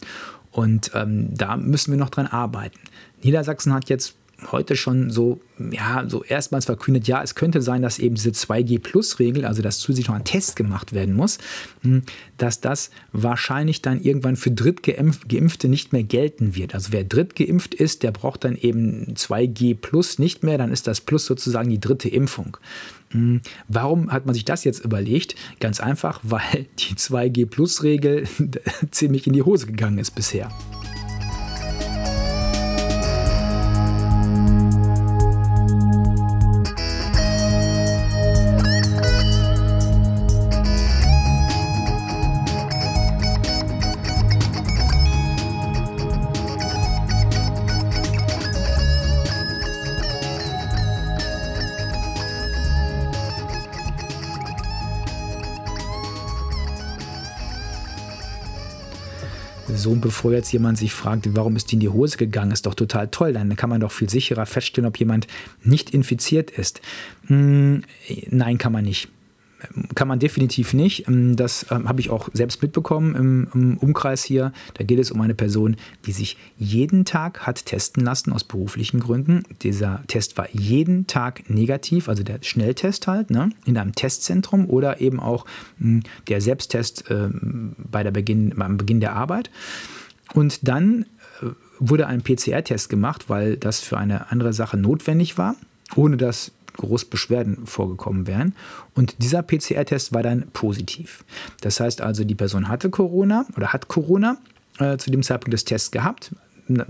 Und 0.52 0.92
ähm, 0.94 1.34
da 1.34 1.56
müssen 1.56 1.92
wir 1.92 1.98
noch 1.98 2.10
dran 2.10 2.26
arbeiten. 2.26 2.78
Niedersachsen 3.22 3.74
hat 3.74 3.88
jetzt 3.88 4.14
heute 4.52 4.76
schon 4.76 5.10
so, 5.10 5.40
ja, 5.58 6.04
so 6.06 6.22
erstmals 6.22 6.66
verkündet, 6.66 7.08
ja, 7.08 7.22
es 7.22 7.34
könnte 7.34 7.60
sein, 7.60 7.82
dass 7.82 7.98
eben 7.98 8.14
diese 8.14 8.30
2G-Plus-Regel, 8.30 9.44
also 9.44 9.62
dass 9.62 9.78
zusätzlich 9.78 10.08
noch 10.08 10.14
ein 10.14 10.24
Test 10.24 10.54
gemacht 10.54 10.92
werden 10.92 11.14
muss, 11.14 11.38
hm, 11.82 12.04
dass 12.36 12.60
das 12.60 12.90
wahrscheinlich 13.12 13.82
dann 13.82 14.00
irgendwann 14.00 14.36
für 14.36 14.50
Drittgeimpfte 14.50 15.68
nicht 15.68 15.92
mehr 15.92 16.04
gelten 16.04 16.54
wird. 16.54 16.74
Also 16.74 16.92
wer 16.92 17.04
drittgeimpft 17.04 17.74
ist, 17.74 18.02
der 18.04 18.12
braucht 18.12 18.44
dann 18.44 18.56
eben 18.56 19.14
2G 19.14 19.74
Plus 19.74 20.18
nicht 20.18 20.44
mehr, 20.44 20.56
dann 20.56 20.72
ist 20.72 20.86
das 20.86 21.00
Plus 21.00 21.26
sozusagen 21.26 21.68
die 21.68 21.80
dritte 21.80 22.08
Impfung. 22.08 22.56
Hm, 23.10 23.40
warum 23.66 24.12
hat 24.12 24.26
man 24.26 24.34
sich 24.34 24.44
das 24.44 24.64
jetzt 24.64 24.84
überlegt? 24.84 25.34
Ganz 25.58 25.80
einfach, 25.80 26.20
weil 26.22 26.66
die 26.78 26.94
2G-Plus-Regel 26.94 28.28
ziemlich 28.92 29.26
in 29.26 29.32
die 29.32 29.42
Hose 29.42 29.66
gegangen 29.66 29.98
ist 29.98 30.12
bisher. 30.12 30.48
So, 59.88 59.94
bevor 59.94 60.32
jetzt 60.32 60.52
jemand 60.52 60.76
sich 60.76 60.92
fragt, 60.92 61.34
warum 61.34 61.56
ist 61.56 61.70
die 61.70 61.76
in 61.76 61.80
die 61.80 61.88
Hose 61.88 62.18
gegangen, 62.18 62.50
ist 62.50 62.66
doch 62.66 62.74
total 62.74 63.08
toll. 63.08 63.32
Dann 63.32 63.56
kann 63.56 63.70
man 63.70 63.80
doch 63.80 63.90
viel 63.90 64.10
sicherer 64.10 64.44
feststellen, 64.44 64.86
ob 64.86 64.98
jemand 64.98 65.26
nicht 65.64 65.90
infiziert 65.90 66.50
ist. 66.50 66.82
Hm, 67.28 67.84
nein, 68.28 68.58
kann 68.58 68.72
man 68.72 68.84
nicht 68.84 69.08
kann 69.94 70.08
man 70.08 70.18
definitiv 70.18 70.72
nicht. 70.74 71.08
Ähm, 71.08 71.36
das 71.36 71.66
ähm, 71.70 71.88
habe 71.88 72.00
ich 72.00 72.10
auch 72.10 72.28
selbst 72.32 72.62
mitbekommen 72.62 73.14
im, 73.54 73.78
Umkreis 73.78 74.24
hier. 74.24 74.52
Da 74.74 74.84
geht 74.84 74.98
es 74.98 75.10
um 75.10 75.20
eine 75.20 75.34
Person, 75.34 75.76
die 76.06 76.12
sich 76.12 76.36
jeden 76.56 77.04
Tag 77.04 77.46
hat 77.46 77.66
testen 77.66 78.04
lassen 78.04 78.32
aus 78.32 78.44
beruflichen 78.44 79.00
Gründen. 79.00 79.42
Dieser 79.62 80.02
Test 80.06 80.38
war 80.38 80.48
jeden 80.52 81.06
Tag 81.06 81.50
negativ, 81.50 82.08
also 82.08 82.22
der 82.22 82.38
Schnelltest 82.42 83.06
halt, 83.06 83.30
ne, 83.30 83.50
in 83.64 83.76
einem 83.76 83.94
Testzentrum 83.94 84.68
oder 84.68 85.00
eben 85.00 85.20
auch 85.20 85.44
hm, 85.78 86.02
der 86.28 86.40
Selbsttest 86.40 87.10
äh, 87.10 87.28
bei 87.78 88.02
der 88.02 88.10
Beginn, 88.10 88.54
beim 88.56 88.76
Beginn 88.76 89.00
der 89.00 89.14
Arbeit. 89.14 89.50
Und 90.34 90.68
dann 90.68 91.06
äh, 91.42 91.46
wurde 91.78 92.06
ein 92.06 92.22
PCR-Test 92.22 92.88
gemacht, 92.88 93.28
weil 93.28 93.56
das 93.56 93.80
für 93.80 93.98
eine 93.98 94.30
andere 94.30 94.52
Sache 94.52 94.76
notwendig 94.76 95.38
war, 95.38 95.56
ohne 95.94 96.16
dass 96.16 96.52
groß 96.78 97.04
Beschwerden 97.04 97.66
vorgekommen 97.66 98.26
wären. 98.26 98.54
Und 98.94 99.22
dieser 99.22 99.42
PCR-Test 99.42 100.12
war 100.14 100.22
dann 100.22 100.48
positiv. 100.52 101.24
Das 101.60 101.78
heißt 101.78 102.00
also, 102.00 102.24
die 102.24 102.34
Person 102.34 102.68
hatte 102.68 102.90
Corona 102.90 103.46
oder 103.56 103.72
hat 103.72 103.88
Corona 103.88 104.38
äh, 104.78 104.96
zu 104.96 105.10
dem 105.10 105.22
Zeitpunkt 105.22 105.52
des 105.52 105.64
Tests 105.64 105.90
gehabt, 105.90 106.32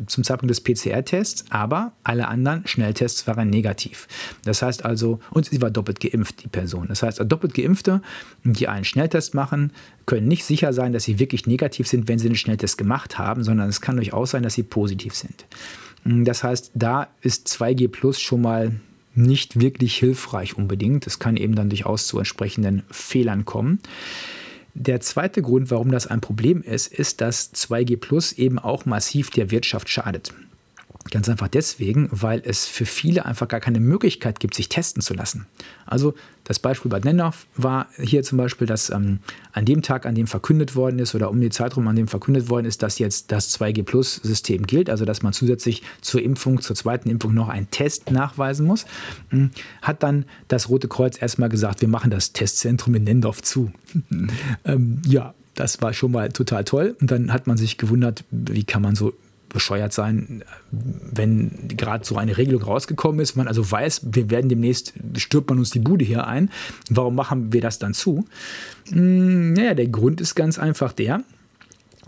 zum 0.06 0.24
Zeitpunkt 0.24 0.50
des 0.50 0.60
PCR-Tests, 0.60 1.44
aber 1.50 1.92
alle 2.02 2.28
anderen 2.28 2.66
Schnelltests 2.66 3.26
waren 3.26 3.48
negativ. 3.48 4.08
Das 4.44 4.62
heißt 4.62 4.84
also, 4.84 5.20
und 5.30 5.46
sie 5.46 5.62
war 5.62 5.70
doppelt 5.70 6.00
geimpft, 6.00 6.42
die 6.42 6.48
Person. 6.48 6.88
Das 6.88 7.02
heißt, 7.02 7.22
doppelt 7.26 7.54
Geimpfte, 7.54 8.02
die 8.44 8.68
einen 8.68 8.84
Schnelltest 8.84 9.34
machen, 9.34 9.72
können 10.06 10.26
nicht 10.26 10.44
sicher 10.44 10.72
sein, 10.72 10.92
dass 10.92 11.04
sie 11.04 11.18
wirklich 11.18 11.46
negativ 11.46 11.86
sind, 11.86 12.08
wenn 12.08 12.18
sie 12.18 12.26
einen 12.26 12.36
Schnelltest 12.36 12.76
gemacht 12.76 13.18
haben, 13.18 13.44
sondern 13.44 13.68
es 13.68 13.80
kann 13.80 13.96
durchaus 13.96 14.32
sein, 14.32 14.42
dass 14.42 14.54
sie 14.54 14.64
positiv 14.64 15.14
sind. 15.14 15.46
Das 16.04 16.42
heißt, 16.42 16.72
da 16.74 17.08
ist 17.20 17.48
2G 17.48 17.88
Plus 17.88 18.20
schon 18.20 18.42
mal 18.42 18.72
nicht 19.18 19.60
wirklich 19.60 19.96
hilfreich 19.96 20.56
unbedingt. 20.56 21.06
Es 21.06 21.18
kann 21.18 21.36
eben 21.36 21.54
dann 21.54 21.68
durchaus 21.68 22.06
zu 22.06 22.18
entsprechenden 22.18 22.82
Fehlern 22.90 23.44
kommen. 23.44 23.80
Der 24.74 25.00
zweite 25.00 25.42
Grund, 25.42 25.70
warum 25.70 25.90
das 25.90 26.06
ein 26.06 26.20
Problem 26.20 26.62
ist, 26.62 26.86
ist, 26.86 27.20
dass 27.20 27.52
2G 27.52 27.96
Plus 27.96 28.32
eben 28.32 28.58
auch 28.58 28.86
massiv 28.86 29.30
der 29.30 29.50
Wirtschaft 29.50 29.88
schadet. 29.88 30.32
Ganz 31.10 31.28
einfach 31.28 31.48
deswegen, 31.48 32.08
weil 32.10 32.42
es 32.44 32.66
für 32.66 32.84
viele 32.84 33.24
einfach 33.24 33.48
gar 33.48 33.60
keine 33.60 33.80
Möglichkeit 33.80 34.40
gibt, 34.40 34.54
sich 34.54 34.68
testen 34.68 35.02
zu 35.02 35.14
lassen. 35.14 35.46
Also 35.86 36.14
das 36.44 36.58
Beispiel 36.58 36.90
bei 36.90 36.98
Nennhoff 36.98 37.46
war 37.56 37.88
hier 37.98 38.22
zum 38.22 38.38
Beispiel, 38.38 38.66
dass 38.66 38.90
ähm, 38.90 39.20
an 39.52 39.64
dem 39.64 39.82
Tag, 39.82 40.06
an 40.06 40.14
dem 40.14 40.26
verkündet 40.26 40.76
worden 40.76 40.98
ist 40.98 41.14
oder 41.14 41.30
um 41.30 41.40
den 41.40 41.50
Zeitraum, 41.50 41.88
an 41.88 41.96
dem 41.96 42.08
verkündet 42.08 42.50
worden 42.50 42.66
ist, 42.66 42.82
dass 42.82 42.98
jetzt 42.98 43.32
das 43.32 43.58
2G-Plus-System 43.58 44.66
gilt, 44.66 44.90
also 44.90 45.04
dass 45.04 45.22
man 45.22 45.32
zusätzlich 45.32 45.82
zur 46.00 46.22
Impfung, 46.22 46.60
zur 46.60 46.76
zweiten 46.76 47.08
Impfung 47.08 47.34
noch 47.34 47.48
einen 47.48 47.70
Test 47.70 48.10
nachweisen 48.10 48.66
muss, 48.66 48.86
hm, 49.30 49.50
hat 49.82 50.02
dann 50.02 50.24
das 50.48 50.68
Rote 50.68 50.88
Kreuz 50.88 51.20
erstmal 51.20 51.48
gesagt, 51.48 51.80
wir 51.80 51.88
machen 51.88 52.10
das 52.10 52.32
Testzentrum 52.32 52.94
in 52.94 53.04
Nendorf 53.04 53.42
zu. 53.42 53.72
ähm, 54.64 55.02
ja, 55.06 55.34
das 55.54 55.82
war 55.82 55.92
schon 55.92 56.12
mal 56.12 56.28
total 56.28 56.64
toll. 56.64 56.96
Und 57.00 57.10
dann 57.10 57.32
hat 57.32 57.46
man 57.46 57.56
sich 57.56 57.78
gewundert, 57.78 58.24
wie 58.30 58.64
kann 58.64 58.82
man 58.82 58.94
so 58.94 59.12
bescheuert 59.48 59.92
sein, 59.92 60.44
wenn 60.70 61.68
gerade 61.68 62.04
so 62.04 62.16
eine 62.16 62.36
Regelung 62.36 62.62
rausgekommen 62.62 63.20
ist, 63.20 63.36
man 63.36 63.48
also 63.48 63.70
weiß, 63.70 64.02
wir 64.12 64.30
werden 64.30 64.48
demnächst, 64.48 64.92
stirbt 65.16 65.50
man 65.50 65.58
uns 65.58 65.70
die 65.70 65.78
Bude 65.78 66.04
hier 66.04 66.26
ein. 66.26 66.50
Warum 66.90 67.14
machen 67.14 67.52
wir 67.52 67.60
das 67.60 67.78
dann 67.78 67.94
zu? 67.94 68.26
Hm, 68.90 69.52
naja, 69.54 69.74
der 69.74 69.88
Grund 69.88 70.20
ist 70.20 70.34
ganz 70.34 70.58
einfach 70.58 70.92
der, 70.92 71.22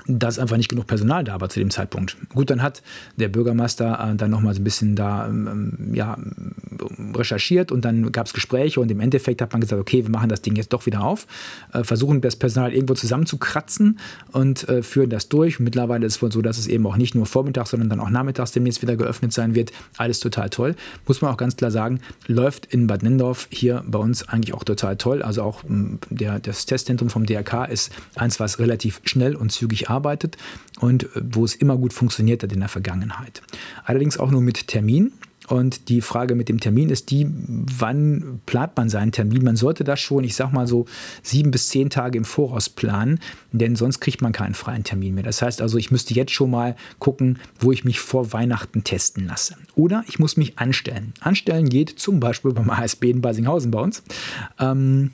dass 0.07 0.39
einfach 0.39 0.57
nicht 0.57 0.69
genug 0.69 0.87
Personal 0.87 1.25
da 1.25 1.41
war 1.41 1.49
zu 1.49 1.61
dem 1.61 1.71
Zeitpunkt. 1.71 2.17
Gut, 2.31 2.51
dann 2.51 2.63
hat 2.63 2.83
der 3.17 3.29
Bürgermeister 3.29 4.11
äh, 4.13 4.17
dann 4.17 4.31
nochmal 4.31 4.55
so 4.55 4.61
ein 4.61 4.65
bisschen 4.65 4.97
da 4.97 5.27
ähm, 5.27 5.91
ja, 5.93 6.19
recherchiert 7.15 7.73
und 7.73 7.85
dann 7.85 8.13
gab 8.13 8.27
es 8.27 8.33
Gespräche 8.33 8.81
und 8.81 8.91
im 8.91 9.01
Endeffekt 9.01 9.43
hat 9.43 9.53
man 9.53 9.61
gesagt, 9.61 9.81
okay, 9.81 10.05
wir 10.05 10.11
machen 10.11 10.29
das 10.29 10.43
Ding 10.43 10.57
jetzt 10.57 10.73
doch 10.73 10.87
wieder 10.87 11.03
auf, 11.03 11.27
äh, 11.73 11.85
versuchen 11.85 12.21
das 12.21 12.37
Personal 12.37 12.73
irgendwo 12.73 12.95
zusammenzukratzen 12.95 13.99
und 14.33 14.69
äh, 14.69 14.83
führen 14.83 15.11
das 15.11 15.29
durch. 15.29 15.61
Mittlerweile 15.61 16.07
ist 16.07 16.17
es 16.17 16.23
wohl 16.23 16.33
so, 16.33 16.43
dass 16.43 16.59
es 16.59 16.67
eben 16.67 16.87
auch 16.87 16.97
nicht 16.97 17.15
nur 17.15 17.27
vormittags, 17.27 17.71
sondern 17.71 17.89
dann 17.89 18.01
auch 18.01 18.11
nachmittags 18.11 18.53
demnächst 18.53 18.83
wieder 18.83 18.97
geöffnet 18.97 19.33
sein 19.33 19.55
wird. 19.55 19.73
Alles 19.97 20.21
total 20.21 20.51
toll. 20.51 20.75
Muss 21.07 21.23
man 21.23 21.33
auch 21.33 21.37
ganz 21.37 21.57
klar 21.57 21.71
sagen, 21.71 22.01
läuft 22.27 22.67
in 22.67 22.87
Bad 22.87 23.03
Nendorf 23.03 23.49
hier 23.51 23.85
bei 23.87 23.99
uns 23.99 24.29
eigentlich 24.29 24.55
auch 24.55 24.65
total 24.65 24.97
toll. 24.97 25.23
Also 25.23 25.43
auch 25.43 25.63
der, 26.11 26.39
das 26.39 26.67
Testzentrum 26.67 27.11
vom 27.11 27.27
DRK 27.27 27.67
ist 27.67 27.93
eins, 28.15 28.41
was 28.41 28.59
relativ 28.59 29.01
schnell 29.05 29.37
und 29.37 29.53
zügig 29.53 29.89
arbeitet 29.91 30.00
und 30.81 31.05
äh, 31.05 31.09
wo 31.33 31.45
es 31.45 31.55
immer 31.55 31.77
gut 31.77 31.93
funktioniert 31.93 32.43
hat 32.43 32.53
in 32.53 32.61
der 32.61 32.69
Vergangenheit. 32.69 33.43
Allerdings 33.85 34.19
auch 34.19 34.31
nur 34.31 34.43
mit 34.43 34.69
Termin. 34.69 35.13
Und 35.49 35.89
die 35.89 36.01
Frage 36.01 36.37
mit 36.37 36.49
dem 36.49 36.61
Termin 36.61 36.91
ist 36.91 37.11
die, 37.11 37.27
wann 37.29 38.41
plant 38.47 38.77
man 38.77 38.89
seinen 38.89 39.11
Termin? 39.11 39.43
Man 39.43 39.57
sollte 39.57 39.83
das 39.83 39.99
schon, 39.99 40.23
ich 40.23 40.37
sag 40.37 40.53
mal 40.53 40.69
so, 40.69 40.85
sieben 41.25 41.51
bis 41.51 41.71
zehn 41.71 41.91
Tage 41.91 42.19
im 42.19 42.25
Voraus 42.25 42.69
planen, 42.69 43.19
denn 43.51 43.75
sonst 43.75 43.99
kriegt 43.99 44.23
man 44.23 44.31
keinen 44.31 44.55
freien 44.55 44.85
Termin 44.85 45.17
mehr. 45.17 45.25
Das 45.25 45.43
heißt 45.43 45.61
also, 45.61 45.77
ich 45.77 45.91
müsste 45.91 46.15
jetzt 46.15 46.31
schon 46.31 46.53
mal 46.53 46.77
gucken, 47.01 47.41
wo 47.59 47.73
ich 47.73 47.85
mich 47.85 47.99
vor 47.99 48.33
Weihnachten 48.33 48.85
testen 48.85 49.27
lasse. 49.27 49.57
Oder 49.75 50.05
ich 50.07 50.21
muss 50.21 50.37
mich 50.37 50.57
anstellen. 50.57 51.15
Anstellen 51.19 51.69
geht 51.69 51.99
zum 51.99 52.21
Beispiel 52.21 52.53
beim 52.53 52.71
ASB 52.71 53.11
in 53.11 53.21
Basinghausen 53.21 53.73
bei 53.73 53.81
uns. 53.81 54.05
Ähm, 54.61 55.11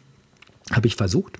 Habe 0.70 0.86
ich 0.86 0.96
versucht 0.96 1.38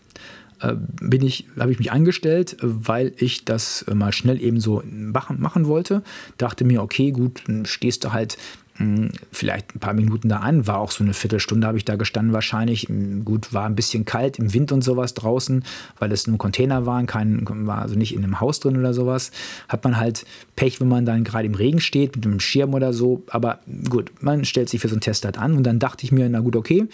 bin 1.01 1.23
ich, 1.23 1.47
habe 1.59 1.73
ich 1.73 1.79
mich 1.79 1.93
angestellt, 1.93 2.57
weil 2.61 3.13
ich 3.19 3.45
das 3.45 3.85
mal 3.93 4.13
schnell 4.13 4.41
eben 4.41 4.61
so 4.61 4.83
machen, 4.91 5.41
machen 5.41 5.67
wollte. 5.67 6.03
Dachte 6.39 6.65
mir, 6.65 6.83
okay, 6.83 7.11
gut, 7.11 7.43
stehst 7.65 8.05
du 8.05 8.13
halt 8.13 8.39
hm, 8.79 9.11
vielleicht 9.33 9.75
ein 9.75 9.81
paar 9.81 9.95
Minuten 9.95 10.29
da 10.29 10.39
an, 10.39 10.67
war 10.67 10.79
auch 10.79 10.91
so 10.91 11.03
eine 11.03 11.15
Viertelstunde 11.15 11.67
habe 11.67 11.79
ich 11.79 11.85
da 11.85 11.97
gestanden 11.97 12.35
wahrscheinlich. 12.35 12.83
Hm, 12.83 13.25
gut, 13.25 13.53
war 13.55 13.65
ein 13.65 13.75
bisschen 13.75 14.05
kalt 14.05 14.39
im 14.39 14.53
Wind 14.53 14.71
und 14.73 14.83
sowas 14.83 15.15
draußen, 15.15 15.65
weil 15.99 16.13
es 16.13 16.27
nur 16.27 16.37
Container 16.39 16.85
waren, 16.85 17.07
kein, 17.07 17.47
war 17.67 17.79
also 17.79 17.95
nicht 17.95 18.15
in 18.15 18.23
einem 18.23 18.41
Haus 18.41 18.61
drin 18.61 18.77
oder 18.77 18.93
sowas. 18.93 19.31
Hat 19.69 19.85
man 19.85 19.99
halt 19.99 20.27
Pech, 20.57 20.81
wenn 20.81 20.89
man 20.89 21.07
dann 21.07 21.25
gerade 21.25 21.47
im 21.47 21.55
Regen 21.55 21.81
steht, 21.81 22.17
mit 22.17 22.27
einem 22.27 22.41
Schirm 22.41 22.75
oder 22.75 22.93
so. 22.93 23.23
Aber 23.29 23.61
gut, 23.89 24.11
man 24.21 24.45
stellt 24.45 24.69
sich 24.69 24.81
für 24.81 24.89
so 24.89 24.95
einen 24.95 25.01
Test 25.01 25.25
halt 25.25 25.39
an 25.39 25.55
und 25.55 25.63
dann 25.63 25.79
dachte 25.79 26.05
ich 26.05 26.13
mir, 26.13 26.29
na 26.29 26.41
gut, 26.41 26.57
okay, 26.57 26.87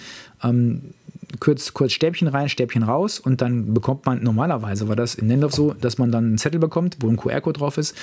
ähm, 0.44 0.94
kurz, 1.40 1.72
kurz 1.72 1.92
Stäbchen 1.92 2.28
rein, 2.28 2.48
Stäbchen 2.48 2.82
raus 2.82 3.18
und 3.18 3.40
dann 3.40 3.74
bekommt 3.74 4.06
man, 4.06 4.22
normalerweise 4.22 4.88
war 4.88 4.96
das 4.96 5.14
in 5.14 5.26
Nendorf 5.26 5.52
so, 5.52 5.74
dass 5.74 5.98
man 5.98 6.12
dann 6.12 6.24
einen 6.24 6.38
Zettel 6.38 6.60
bekommt, 6.60 6.98
wo 7.00 7.08
ein 7.08 7.16
QR-Code 7.16 7.58
drauf 7.58 7.78
ist 7.78 7.94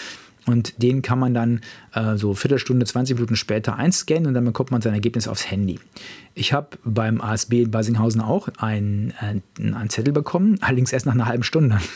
und 0.45 0.81
den 0.81 1.01
kann 1.01 1.19
man 1.19 1.33
dann 1.33 1.61
äh, 1.93 2.15
so 2.15 2.33
Viertelstunde, 2.33 2.85
20 2.85 3.15
Minuten 3.15 3.35
später 3.35 3.75
einscannen 3.75 4.27
und 4.27 4.33
dann 4.33 4.45
bekommt 4.45 4.71
man 4.71 4.81
sein 4.81 4.93
Ergebnis 4.93 5.27
aufs 5.27 5.51
Handy. 5.51 5.79
Ich 6.33 6.53
habe 6.53 6.77
beim 6.83 7.21
ASB 7.21 7.63
in 7.63 7.71
Basinghausen 7.71 8.21
auch 8.21 8.47
einen, 8.57 9.13
äh, 9.21 9.41
einen 9.61 9.89
Zettel 9.89 10.13
bekommen, 10.13 10.57
allerdings 10.61 10.93
erst 10.93 11.05
nach 11.05 11.13
einer 11.13 11.27
halben 11.27 11.43
Stunde. 11.43 11.79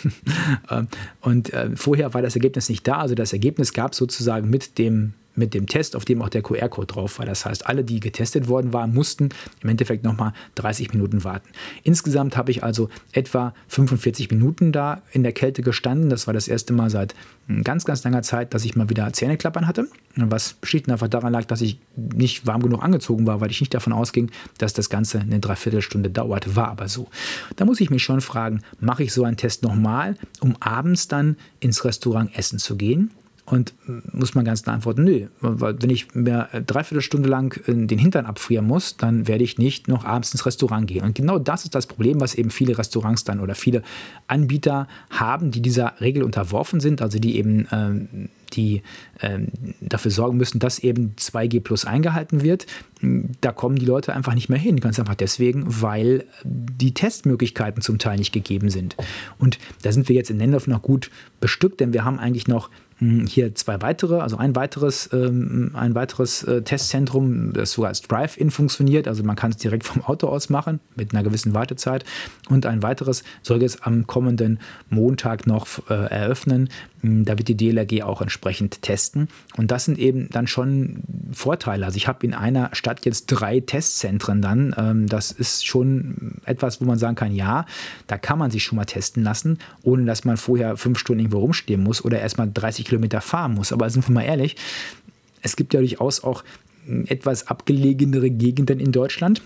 Ähm, 0.69 0.87
und 1.21 1.51
äh, 1.53 1.71
vorher 1.75 2.13
war 2.13 2.21
das 2.21 2.35
Ergebnis 2.35 2.69
nicht 2.69 2.87
da. 2.87 2.97
Also 2.97 3.15
das 3.15 3.33
Ergebnis 3.33 3.73
gab 3.73 3.95
sozusagen 3.95 4.49
mit 4.49 4.77
dem 4.77 5.13
mit 5.35 5.53
dem 5.53 5.67
Test, 5.67 5.95
auf 5.95 6.05
dem 6.05 6.21
auch 6.21 6.29
der 6.29 6.41
QR-Code 6.41 6.87
drauf 6.87 7.19
war. 7.19 7.25
Das 7.25 7.45
heißt, 7.45 7.65
alle, 7.67 7.83
die 7.83 7.99
getestet 7.99 8.47
worden 8.47 8.73
waren, 8.73 8.93
mussten 8.93 9.29
im 9.61 9.69
Endeffekt 9.69 10.03
nochmal 10.03 10.33
30 10.55 10.93
Minuten 10.93 11.23
warten. 11.23 11.49
Insgesamt 11.83 12.37
habe 12.37 12.51
ich 12.51 12.63
also 12.63 12.89
etwa 13.11 13.53
45 13.67 14.29
Minuten 14.31 14.71
da 14.71 15.01
in 15.11 15.23
der 15.23 15.33
Kälte 15.33 15.61
gestanden. 15.61 16.09
Das 16.09 16.27
war 16.27 16.33
das 16.33 16.47
erste 16.47 16.73
Mal 16.73 16.89
seit 16.89 17.15
ganz, 17.63 17.85
ganz 17.85 18.03
langer 18.03 18.21
Zeit, 18.21 18.53
dass 18.53 18.63
ich 18.63 18.75
mal 18.75 18.89
wieder 18.89 19.11
Zähneklappern 19.11 19.67
hatte. 19.67 19.87
Was 20.15 20.55
schlicht 20.63 20.87
und 20.87 20.93
einfach 20.93 21.07
daran 21.07 21.33
lag, 21.33 21.45
dass 21.45 21.61
ich 21.61 21.79
nicht 21.95 22.45
warm 22.45 22.61
genug 22.61 22.83
angezogen 22.83 23.27
war, 23.27 23.41
weil 23.41 23.51
ich 23.51 23.59
nicht 23.59 23.73
davon 23.73 23.93
ausging, 23.93 24.31
dass 24.57 24.73
das 24.73 24.89
Ganze 24.89 25.19
eine 25.19 25.39
Dreiviertelstunde 25.39 26.09
dauert. 26.09 26.55
War 26.55 26.69
aber 26.69 26.87
so. 26.87 27.07
Da 27.55 27.65
muss 27.65 27.81
ich 27.81 27.89
mich 27.89 28.03
schon 28.03 28.21
fragen, 28.21 28.61
mache 28.79 29.03
ich 29.03 29.13
so 29.13 29.23
einen 29.23 29.37
Test 29.37 29.63
nochmal, 29.63 30.15
um 30.39 30.55
abends 30.59 31.07
dann 31.07 31.37
ins 31.59 31.83
Restaurant 31.83 32.37
essen 32.37 32.59
zu 32.59 32.77
gehen? 32.77 33.11
Und 33.45 33.73
muss 34.13 34.35
man 34.35 34.45
ganz 34.45 34.63
klar 34.63 34.75
antworten, 34.75 35.03
nö, 35.03 35.27
weil 35.41 35.81
wenn 35.81 35.89
ich 35.89 36.15
mir 36.15 36.47
dreiviertel 36.65 37.01
Stunde 37.01 37.27
lang 37.27 37.59
äh, 37.67 37.85
den 37.85 37.99
Hintern 37.99 38.25
abfrieren 38.25 38.65
muss, 38.65 38.95
dann 38.95 39.27
werde 39.27 39.43
ich 39.43 39.57
nicht 39.57 39.89
noch 39.89 40.05
abends 40.05 40.31
ins 40.31 40.45
Restaurant 40.45 40.87
gehen. 40.87 41.03
Und 41.03 41.15
genau 41.15 41.39
das 41.39 41.65
ist 41.65 41.75
das 41.75 41.85
Problem, 41.85 42.21
was 42.21 42.35
eben 42.35 42.51
viele 42.51 42.77
Restaurants 42.77 43.25
dann 43.25 43.41
oder 43.41 43.55
viele 43.55 43.83
Anbieter 44.27 44.87
haben, 45.09 45.51
die 45.51 45.61
dieser 45.61 45.99
Regel 45.99 46.23
unterworfen 46.23 46.79
sind, 46.79 47.01
also 47.01 47.19
die 47.19 47.35
eben 47.35 47.67
ähm, 47.71 48.29
die 48.55 48.81
ähm, 49.21 49.47
dafür 49.81 50.11
sorgen 50.11 50.37
müssen, 50.37 50.59
dass 50.59 50.79
eben 50.79 51.15
2G 51.17 51.61
plus 51.61 51.85
eingehalten 51.85 52.41
wird. 52.41 52.65
Da 53.41 53.51
kommen 53.51 53.75
die 53.77 53.85
Leute 53.85 54.13
einfach 54.13 54.33
nicht 54.33 54.49
mehr 54.49 54.59
hin. 54.59 54.79
Ganz 54.79 54.99
einfach 54.99 55.15
deswegen, 55.15 55.65
weil 55.65 56.25
die 56.43 56.93
Testmöglichkeiten 56.93 57.81
zum 57.81 57.97
Teil 57.97 58.17
nicht 58.17 58.31
gegeben 58.31 58.69
sind. 58.69 58.95
Und 59.37 59.59
da 59.81 59.91
sind 59.91 60.07
wir 60.07 60.15
jetzt 60.15 60.29
in 60.29 60.39
Lendorf 60.39 60.67
noch 60.67 60.81
gut 60.81 61.09
bestückt, 61.39 61.79
denn 61.79 61.93
wir 61.93 62.05
haben 62.05 62.19
eigentlich 62.19 62.47
noch 62.47 62.69
hier 63.27 63.55
zwei 63.55 63.81
weitere, 63.81 64.19
also 64.19 64.37
ein 64.37 64.55
weiteres, 64.55 65.09
ähm, 65.13 65.71
ein 65.73 65.95
weiteres 65.95 66.43
äh, 66.43 66.61
Testzentrum, 66.61 67.53
das 67.53 67.71
sogar 67.71 67.89
als 67.89 68.01
Drive-In 68.01 68.51
funktioniert. 68.51 69.07
Also 69.07 69.23
man 69.23 69.35
kann 69.35 69.51
es 69.51 69.57
direkt 69.57 69.83
vom 69.83 70.03
Auto 70.03 70.27
aus 70.27 70.49
machen 70.49 70.79
mit 70.95 71.13
einer 71.13 71.23
gewissen 71.23 71.53
Wartezeit. 71.53 72.05
Und 72.49 72.65
ein 72.65 72.83
weiteres 72.83 73.23
soll 73.41 73.61
jetzt 73.61 73.85
am 73.85 74.07
kommenden 74.07 74.59
Montag 74.89 75.47
noch 75.47 75.67
äh, 75.89 75.93
eröffnen. 75.93 76.69
Hm, 77.01 77.25
da 77.25 77.37
wird 77.37 77.49
die 77.49 77.57
DLRG 77.57 78.03
auch 78.03 78.21
entsprechend 78.21 78.81
testen. 78.81 79.27
Und 79.57 79.71
das 79.71 79.85
sind 79.85 79.99
eben 79.99 80.29
dann 80.29 80.47
schon 80.47 81.03
Vorteile. 81.31 81.85
Also 81.85 81.97
ich 81.97 82.07
habe 82.07 82.25
in 82.25 82.33
einer 82.33 82.69
Stadt 82.73 83.05
jetzt 83.05 83.27
drei 83.27 83.59
Testzentren 83.59 84.41
dann. 84.41 84.73
Ähm, 84.77 85.07
das 85.07 85.31
ist 85.31 85.65
schon 85.65 86.35
etwas, 86.45 86.79
wo 86.79 86.85
man 86.85 86.97
sagen 86.97 87.15
kann, 87.15 87.33
ja, 87.33 87.65
da 88.07 88.17
kann 88.17 88.39
man 88.39 88.51
sich 88.51 88.63
schon 88.63 88.77
mal 88.77 88.85
testen 88.85 89.23
lassen, 89.23 89.59
ohne 89.81 90.05
dass 90.05 90.23
man 90.23 90.37
vorher 90.37 90.77
fünf 90.77 90.99
Stunden 90.99 91.21
irgendwo 91.21 91.39
rumstehen 91.39 91.83
muss 91.83 92.03
oder 92.03 92.19
erstmal 92.19 92.49
30 92.51 92.85
Kilometer 92.85 92.92
fahren 93.21 93.53
muss. 93.53 93.71
Aber 93.71 93.89
sind 93.89 94.07
wir 94.07 94.13
mal 94.13 94.23
ehrlich, 94.23 94.55
es 95.41 95.55
gibt 95.55 95.73
ja 95.73 95.79
durchaus 95.79 96.23
auch 96.23 96.43
etwas 97.07 97.47
abgelegenere 97.47 98.29
Gegenden 98.29 98.79
in 98.79 98.91
Deutschland 98.91 99.41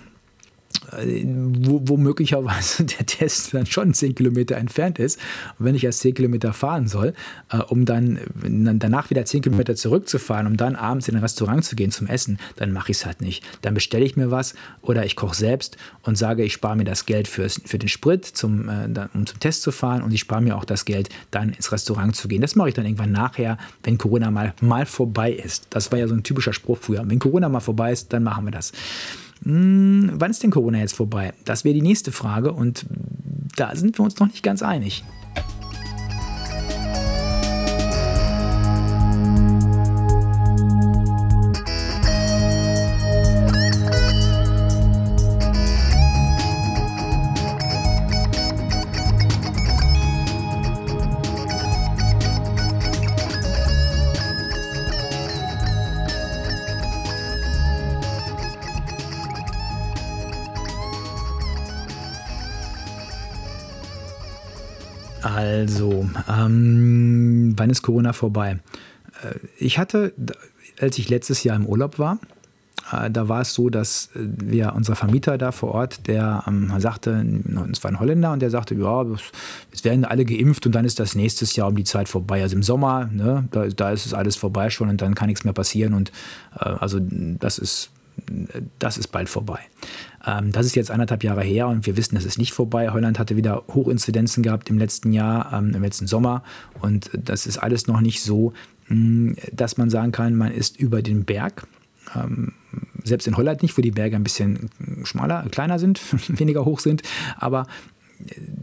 wo, 0.92 1.82
wo, 1.84 1.98
möglicherweise 1.98 2.84
der 2.86 3.06
Test 3.06 3.54
dann 3.54 3.66
schon 3.66 3.94
10 3.94 4.16
Kilometer 4.16 4.56
entfernt 4.56 5.00
ist. 5.00 5.20
Und 5.60 5.66
wenn 5.66 5.76
ich 5.76 5.84
erst 5.84 6.00
10 6.02 6.14
Kilometer 6.14 6.54
fahren 6.54 6.88
soll, 6.88 7.14
äh, 7.52 7.58
um 7.58 7.86
dann, 7.86 8.20
dann 8.44 8.80
danach 8.80 9.10
wieder 9.10 9.26
10 9.26 9.42
Kilometer 9.42 9.76
zurückzufahren, 9.76 10.48
um 10.48 10.58
dann 10.58 10.76
abends 10.76 11.08
in 11.08 11.16
ein 11.16 11.22
Restaurant 11.22 11.66
zu 11.66 11.76
gehen 11.76 11.92
zum 11.92 12.08
Essen, 12.08 12.40
dann 12.56 12.72
mache 12.72 12.92
ich 12.92 12.98
es 12.98 13.06
halt 13.06 13.22
nicht. 13.22 13.44
Dann 13.62 13.74
bestelle 13.74 14.06
ich 14.06 14.16
mir 14.16 14.32
was 14.32 14.56
oder 14.82 15.06
ich 15.06 15.16
koche 15.16 15.36
selbst 15.36 15.78
und 16.04 16.18
sage, 16.18 16.44
ich 16.44 16.54
spare 16.54 16.76
mir 16.76 16.86
das 16.86 17.06
Geld 17.06 17.28
fürs, 17.28 17.62
für 17.66 17.80
den 17.80 17.90
Sprit, 17.90 18.26
zum, 18.26 18.70
äh, 18.70 18.88
um 19.14 19.26
zum 19.26 19.40
Test 19.40 19.64
zu 19.64 19.72
fahren 19.72 20.02
und 20.02 20.14
ich 20.14 20.22
spare 20.22 20.42
mir 20.42 20.56
auch 20.56 20.66
das 20.66 20.86
Geld, 20.86 21.10
dann 21.32 21.50
ins 21.50 21.72
Restaurant 21.72 22.16
zu 22.16 22.28
gehen. 22.28 22.42
Das 22.42 22.56
mache 22.56 22.70
ich 22.70 22.76
dann 22.76 22.86
irgendwann 22.86 23.12
nachher, 23.12 23.58
wenn 23.84 23.98
Corona 23.98 24.32
mal, 24.32 24.54
mal 24.62 24.86
vorbei 24.86 25.32
ist. 25.32 25.68
Das 25.70 25.92
war 25.92 26.00
ja 26.00 26.08
so 26.08 26.14
ein 26.14 26.24
typischer 26.24 26.54
Spruch 26.54 26.78
früher. 26.80 27.04
Wenn 27.06 27.20
Corona 27.20 27.50
mal 27.50 27.60
vorbei 27.60 27.92
ist, 27.92 28.14
dann 28.14 28.24
machen 28.24 28.46
wir 28.46 28.52
das. 28.52 28.72
Hm, 29.48 30.12
wann 30.16 30.30
ist 30.30 30.44
denn 30.44 30.52
Corona 30.52 30.80
jetzt 30.80 30.96
vorbei? 30.96 31.34
Das 31.46 31.64
wäre 31.64 31.74
die 31.74 31.82
nächste 31.82 32.12
Frage 32.12 32.52
und 32.52 32.86
da 33.56 33.74
sind 33.78 33.98
wir 33.98 34.04
uns 34.04 34.20
noch 34.20 34.28
nicht 34.28 34.44
ganz 34.44 34.62
einig. 34.62 35.06
Ähm, 66.30 67.54
wann 67.58 67.70
ist 67.70 67.82
Corona 67.82 68.14
vorbei? 68.14 68.60
Äh, 69.24 69.36
ich 69.58 69.78
hatte, 69.78 70.14
als 70.80 70.98
ich 70.98 71.10
letztes 71.10 71.44
Jahr 71.44 71.56
im 71.56 71.66
Urlaub 71.66 72.00
war, 72.00 72.20
äh, 72.92 73.10
da 73.10 73.28
war 73.28 73.42
es 73.42 73.54
so, 73.54 73.70
dass 73.70 74.10
äh, 74.16 74.20
wir, 74.44 74.74
unser 74.76 74.96
Vermieter 74.96 75.38
da 75.38 75.52
vor 75.52 75.74
Ort, 75.74 76.08
der 76.08 76.44
ähm, 76.48 76.72
sagte, 76.78 77.26
es 77.72 77.84
war 77.84 77.92
ein 77.92 78.00
Holländer 78.00 78.32
und 78.32 78.42
der 78.42 78.50
sagte, 78.50 78.76
ja, 78.76 79.06
es 79.72 79.84
werden 79.84 80.06
alle 80.06 80.26
geimpft 80.26 80.66
und 80.66 80.74
dann 80.74 80.86
ist 80.86 81.00
das 81.00 81.16
nächstes 81.16 81.56
Jahr 81.56 81.68
um 81.68 81.76
die 81.76 81.84
Zeit 81.84 82.10
vorbei. 82.10 82.42
Also 82.42 82.56
im 82.56 82.64
Sommer, 82.64 83.10
ne, 83.12 83.48
da, 83.52 83.68
da 83.68 83.92
ist 83.92 84.06
es 84.06 84.14
alles 84.14 84.36
vorbei 84.36 84.70
schon 84.70 84.90
und 84.90 85.02
dann 85.02 85.16
kann 85.16 85.28
nichts 85.28 85.44
mehr 85.44 85.54
passieren 85.54 85.94
und 85.94 86.12
äh, 86.60 86.66
also 86.66 87.00
das 87.02 87.58
ist 87.58 87.92
das 88.80 88.98
ist 88.98 89.10
bald 89.10 89.30
vorbei. 89.30 89.60
Ähm, 90.28 90.52
das 90.52 90.66
ist 90.66 90.76
jetzt 90.76 90.92
anderthalb 90.92 91.24
Jahre 91.24 91.44
her 91.44 91.68
und 91.68 91.86
wir 91.88 91.98
wissen, 91.98 92.16
das 92.16 92.26
ist 92.26 92.38
nicht 92.38 92.52
vorbei. 92.52 92.90
Holland 92.90 93.18
hatte 93.18 93.38
wieder 93.38 93.64
Hochinzidenzen 93.74 94.44
gehabt 94.44 94.70
im 94.70 94.78
letzten 94.78 95.14
Jahr, 95.14 95.54
ähm, 95.54 95.74
im 95.74 95.82
letzten 95.82 96.06
Sommer 96.06 96.44
und 96.82 97.10
das 97.14 97.48
ist 97.48 97.58
alles 97.58 97.88
noch 97.88 98.02
nicht 98.02 98.22
so, 98.22 98.54
mh, 98.90 99.36
dass 99.54 99.78
man 99.78 99.90
sagen 99.90 100.12
kann, 100.12 100.36
man 100.36 100.52
ist 100.52 100.78
über 100.80 101.02
den 101.02 101.24
Berg. 101.24 101.66
Ähm, 102.16 102.54
selbst 103.04 103.28
in 103.28 103.38
Holland 103.38 103.64
nicht, 103.64 103.78
wo 103.78 103.82
die 103.82 103.92
Berge 103.92 104.18
ein 104.18 104.24
bisschen 104.24 104.70
schmaler, 105.04 105.48
kleiner 105.50 105.80
sind, 105.80 106.02
weniger 106.40 106.66
hoch 106.66 106.80
sind, 106.80 107.02
aber 107.38 107.66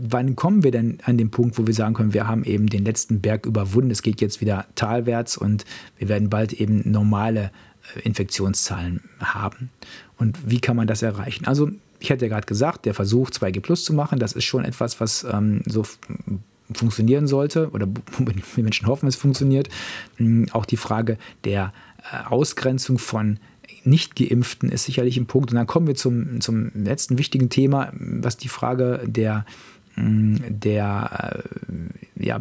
wann 0.01 0.35
kommen 0.35 0.65
wir 0.65 0.71
denn 0.71 0.99
an 1.05 1.17
den 1.17 1.31
Punkt, 1.31 1.59
wo 1.59 1.67
wir 1.67 1.75
sagen 1.75 1.95
können, 1.95 2.13
wir 2.13 2.27
haben 2.27 2.45
eben 2.45 2.67
den 2.67 2.85
letzten 2.85 3.21
Berg 3.21 3.47
überwunden, 3.47 3.91
es 3.91 4.03
geht 4.03 4.21
jetzt 4.21 4.41
wieder 4.41 4.67
talwärts 4.75 5.37
und 5.37 5.65
wir 5.97 6.09
werden 6.09 6.29
bald 6.29 6.53
eben 6.53 6.83
normale 6.91 7.51
Infektionszahlen 8.03 9.01
haben. 9.21 9.71
Und 10.19 10.39
wie 10.47 10.61
kann 10.61 10.77
man 10.77 10.87
das 10.87 11.03
erreichen? 11.03 11.47
Also 11.47 11.71
ich 12.01 12.11
hatte 12.11 12.27
ja 12.27 12.29
gerade 12.29 12.47
gesagt, 12.47 12.87
der 12.87 12.95
Versuch 12.95 13.31
2G 13.31 13.61
Plus 13.61 13.85
zu 13.85 13.95
machen, 13.95 14.19
das 14.19 14.33
ist 14.33 14.45
schon 14.45 14.65
etwas, 14.65 15.01
was 15.01 15.25
ähm, 15.25 15.63
so 15.67 15.85
funktionieren 16.73 17.27
sollte 17.27 17.71
oder 17.71 17.87
die 17.87 18.43
Menschen 18.63 18.87
hoffen, 18.87 19.07
es 19.07 19.17
funktioniert. 19.17 19.69
Hm, 20.17 20.49
auch 20.53 20.67
die 20.67 20.77
Frage 20.77 21.19
der 21.45 21.73
äh, 22.13 22.27
Ausgrenzung 22.29 22.99
von 22.99 23.39
Nicht-Geimpften 23.85 24.71
ist 24.71 24.85
sicherlich 24.85 25.17
ein 25.17 25.27
Punkt. 25.27 25.51
Und 25.51 25.57
dann 25.57 25.67
kommen 25.67 25.87
wir 25.87 25.95
zum, 25.95 26.41
zum 26.41 26.71
letzten 26.75 27.19
wichtigen 27.19 27.49
Thema, 27.49 27.93
was 27.95 28.37
die 28.37 28.49
Frage 28.49 29.03
der, 29.07 29.47
hm, 29.95 30.43
der 30.49 31.43
äh, 32.19 32.25
ja, 32.25 32.41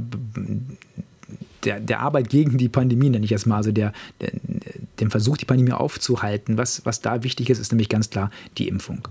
der, 1.64 1.80
der 1.80 2.00
Arbeit 2.02 2.30
gegen 2.30 2.58
die 2.58 2.70
Pandemie, 2.70 3.10
nenne 3.10 3.26
ich 3.26 3.32
es 3.32 3.46
mal, 3.46 3.58
also 3.58 3.72
der, 3.72 3.94
der, 4.22 4.32
dem 5.00 5.12
Versuch, 5.12 5.38
die 5.38 5.46
Pandemie 5.46 5.72
aufzuhalten. 5.72 6.58
Was, 6.58 6.86
was 6.86 7.02
da 7.02 7.24
wichtig 7.24 7.50
ist, 7.50 7.60
ist 7.60 7.72
nämlich 7.72 7.90
ganz 7.90 8.10
klar 8.10 8.32
die 8.58 8.68
Impfung. 8.68 9.08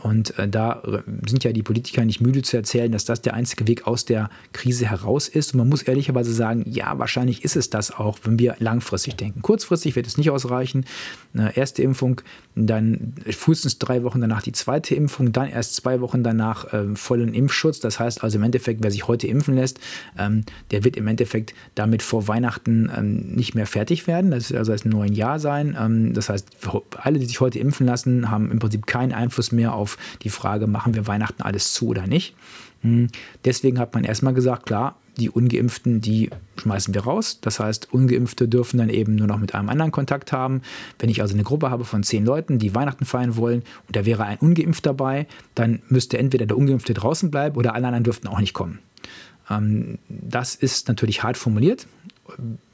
Und 0.00 0.36
äh, 0.38 0.48
da 0.48 0.82
sind 1.26 1.44
ja 1.44 1.52
die 1.52 1.62
Politiker 1.62 2.04
nicht 2.04 2.20
müde 2.20 2.42
zu 2.42 2.56
erzählen, 2.56 2.90
dass 2.90 3.04
das 3.04 3.22
der 3.22 3.34
einzige 3.34 3.68
Weg 3.68 3.86
aus 3.86 4.04
der 4.04 4.28
Krise 4.52 4.86
heraus 4.90 5.28
ist. 5.28 5.54
Und 5.54 5.58
man 5.58 5.68
muss 5.68 5.82
ehrlicherweise 5.82 6.32
sagen, 6.32 6.64
ja, 6.68 6.98
wahrscheinlich 6.98 7.44
ist 7.44 7.54
es 7.54 7.70
das 7.70 7.92
auch, 7.92 8.18
wenn 8.24 8.38
wir 8.38 8.56
langfristig 8.58 9.14
denken. 9.16 9.42
Kurzfristig 9.42 9.94
wird 9.94 10.06
es 10.06 10.18
nicht 10.18 10.30
ausreichen. 10.30 10.84
Eine 11.32 11.56
erste 11.56 11.82
Impfung, 11.82 12.20
dann 12.56 13.14
frühestens 13.30 13.78
drei 13.78 14.02
Wochen 14.02 14.20
danach 14.20 14.42
die 14.42 14.52
zweite 14.52 14.96
Impfung, 14.96 15.32
dann 15.32 15.48
erst 15.48 15.76
zwei 15.76 16.00
Wochen 16.00 16.24
danach 16.24 16.72
äh, 16.72 16.96
vollen 16.96 17.32
Impfschutz. 17.32 17.78
Das 17.78 18.00
heißt 18.00 18.24
also 18.24 18.38
im 18.38 18.44
Endeffekt, 18.44 18.82
wer 18.82 18.90
sich 18.90 19.06
heute 19.06 19.28
impfen 19.28 19.54
lässt, 19.54 19.78
ähm, 20.18 20.44
der 20.72 20.82
wird 20.82 20.96
im 20.96 21.06
Endeffekt 21.06 21.54
damit 21.76 22.02
vor 22.02 22.26
Weihnachten 22.26 22.90
ähm, 22.96 23.34
nicht 23.34 23.54
mehr 23.54 23.66
fertig 23.66 24.08
werden. 24.08 24.32
Das 24.32 24.50
wird 24.50 24.58
also 24.58 24.72
erst 24.72 24.86
im 24.86 24.90
neuen 24.90 25.12
Jahr 25.12 25.38
sein. 25.38 25.76
Ähm, 25.80 26.14
das 26.14 26.28
heißt, 26.28 26.48
alle, 26.96 27.20
die 27.20 27.26
sich 27.26 27.40
heute 27.40 27.60
impfen 27.60 27.86
lassen, 27.86 28.30
haben 28.30 28.50
im 28.50 28.58
Prinzip 28.58 28.86
keinen 28.86 29.12
Einfluss 29.12 29.52
mehr 29.52 29.74
auf 29.74 29.83
auf 29.84 29.98
die 30.22 30.30
Frage, 30.30 30.66
machen 30.66 30.94
wir 30.94 31.06
Weihnachten 31.06 31.42
alles 31.42 31.74
zu 31.74 31.88
oder 31.88 32.06
nicht. 32.06 32.34
Hm, 32.80 33.08
deswegen 33.44 33.78
hat 33.78 33.94
man 33.94 34.04
erstmal 34.04 34.34
gesagt, 34.34 34.66
klar, 34.66 34.96
die 35.18 35.30
ungeimpften, 35.30 36.00
die 36.00 36.30
schmeißen 36.56 36.94
wir 36.94 37.04
raus. 37.04 37.38
Das 37.40 37.60
heißt, 37.60 37.92
ungeimpfte 37.92 38.48
dürfen 38.48 38.78
dann 38.78 38.88
eben 38.88 39.14
nur 39.14 39.26
noch 39.26 39.38
mit 39.38 39.54
einem 39.54 39.68
anderen 39.68 39.92
Kontakt 39.92 40.32
haben. 40.32 40.62
Wenn 40.98 41.08
ich 41.08 41.20
also 41.20 41.34
eine 41.34 41.44
Gruppe 41.44 41.70
habe 41.70 41.84
von 41.84 42.02
zehn 42.02 42.24
Leuten, 42.24 42.58
die 42.58 42.74
Weihnachten 42.74 43.04
feiern 43.04 43.36
wollen 43.36 43.62
und 43.86 43.94
da 43.94 44.06
wäre 44.06 44.24
ein 44.24 44.38
ungeimpft 44.38 44.86
dabei, 44.86 45.26
dann 45.54 45.82
müsste 45.88 46.18
entweder 46.18 46.46
der 46.46 46.56
ungeimpfte 46.56 46.94
draußen 46.94 47.30
bleiben 47.30 47.56
oder 47.56 47.74
alle 47.74 47.86
anderen 47.86 48.04
dürften 48.04 48.28
auch 48.28 48.40
nicht 48.40 48.54
kommen. 48.54 48.80
Ähm, 49.50 49.98
das 50.08 50.54
ist 50.54 50.88
natürlich 50.88 51.22
hart 51.22 51.36
formuliert, 51.36 51.86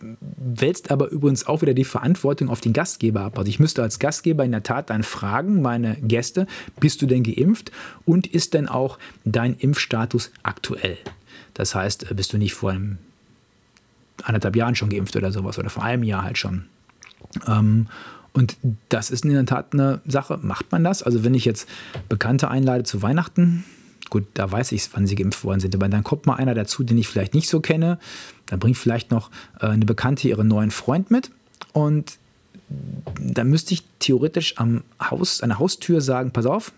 wälzt 0.00 0.90
aber 0.90 1.08
übrigens 1.08 1.46
auch 1.46 1.62
wieder 1.62 1.74
die 1.74 1.84
Verantwortung 1.84 2.48
auf 2.48 2.60
den 2.60 2.72
Gastgeber 2.72 3.22
ab. 3.22 3.38
Also 3.38 3.48
ich 3.48 3.58
müsste 3.58 3.82
als 3.82 3.98
Gastgeber 3.98 4.44
in 4.44 4.52
der 4.52 4.62
Tat 4.62 4.90
dann 4.90 5.02
fragen, 5.02 5.60
meine 5.60 5.96
Gäste, 5.96 6.46
bist 6.78 7.02
du 7.02 7.06
denn 7.06 7.22
geimpft 7.22 7.72
und 8.04 8.26
ist 8.26 8.54
denn 8.54 8.68
auch 8.68 8.98
dein 9.24 9.54
Impfstatus 9.54 10.30
aktuell? 10.42 10.98
Das 11.54 11.74
heißt, 11.74 12.14
bist 12.14 12.32
du 12.32 12.38
nicht 12.38 12.54
vor 12.54 12.70
einem 12.70 12.98
anderthalb 14.22 14.56
Jahren 14.56 14.76
schon 14.76 14.90
geimpft 14.90 15.16
oder 15.16 15.32
sowas 15.32 15.58
oder 15.58 15.70
vor 15.70 15.82
einem 15.82 16.04
Jahr 16.04 16.22
halt 16.22 16.38
schon. 16.38 16.66
Ähm, 17.46 17.86
und 18.32 18.56
das 18.88 19.10
ist 19.10 19.24
in 19.24 19.32
der 19.32 19.46
Tat 19.46 19.72
eine 19.72 20.00
Sache. 20.06 20.38
Macht 20.42 20.70
man 20.70 20.84
das? 20.84 21.02
Also 21.02 21.24
wenn 21.24 21.34
ich 21.34 21.44
jetzt 21.44 21.68
Bekannte 22.08 22.48
einlade 22.48 22.84
zu 22.84 23.02
Weihnachten, 23.02 23.64
gut, 24.08 24.24
da 24.34 24.50
weiß 24.50 24.72
ich, 24.72 24.88
wann 24.94 25.06
sie 25.06 25.14
geimpft 25.14 25.44
worden 25.44 25.60
sind, 25.60 25.74
aber 25.74 25.88
dann 25.88 26.04
kommt 26.04 26.26
mal 26.26 26.36
einer 26.36 26.54
dazu, 26.54 26.82
den 26.82 26.98
ich 26.98 27.08
vielleicht 27.08 27.34
nicht 27.34 27.48
so 27.48 27.60
kenne, 27.60 27.98
dann 28.46 28.58
bringt 28.58 28.78
vielleicht 28.78 29.10
noch 29.10 29.30
äh, 29.60 29.66
eine 29.66 29.84
Bekannte 29.84 30.28
ihren 30.28 30.48
neuen 30.48 30.70
Freund 30.70 31.10
mit. 31.10 31.30
Und 31.72 32.18
dann 33.20 33.48
müsste 33.48 33.74
ich 33.74 33.84
theoretisch 33.98 34.58
am 34.58 34.82
Haus, 35.00 35.42
an 35.42 35.50
der 35.50 35.58
Haustür 35.58 36.00
sagen, 36.00 36.30
pass 36.30 36.46
auf, 36.46 36.72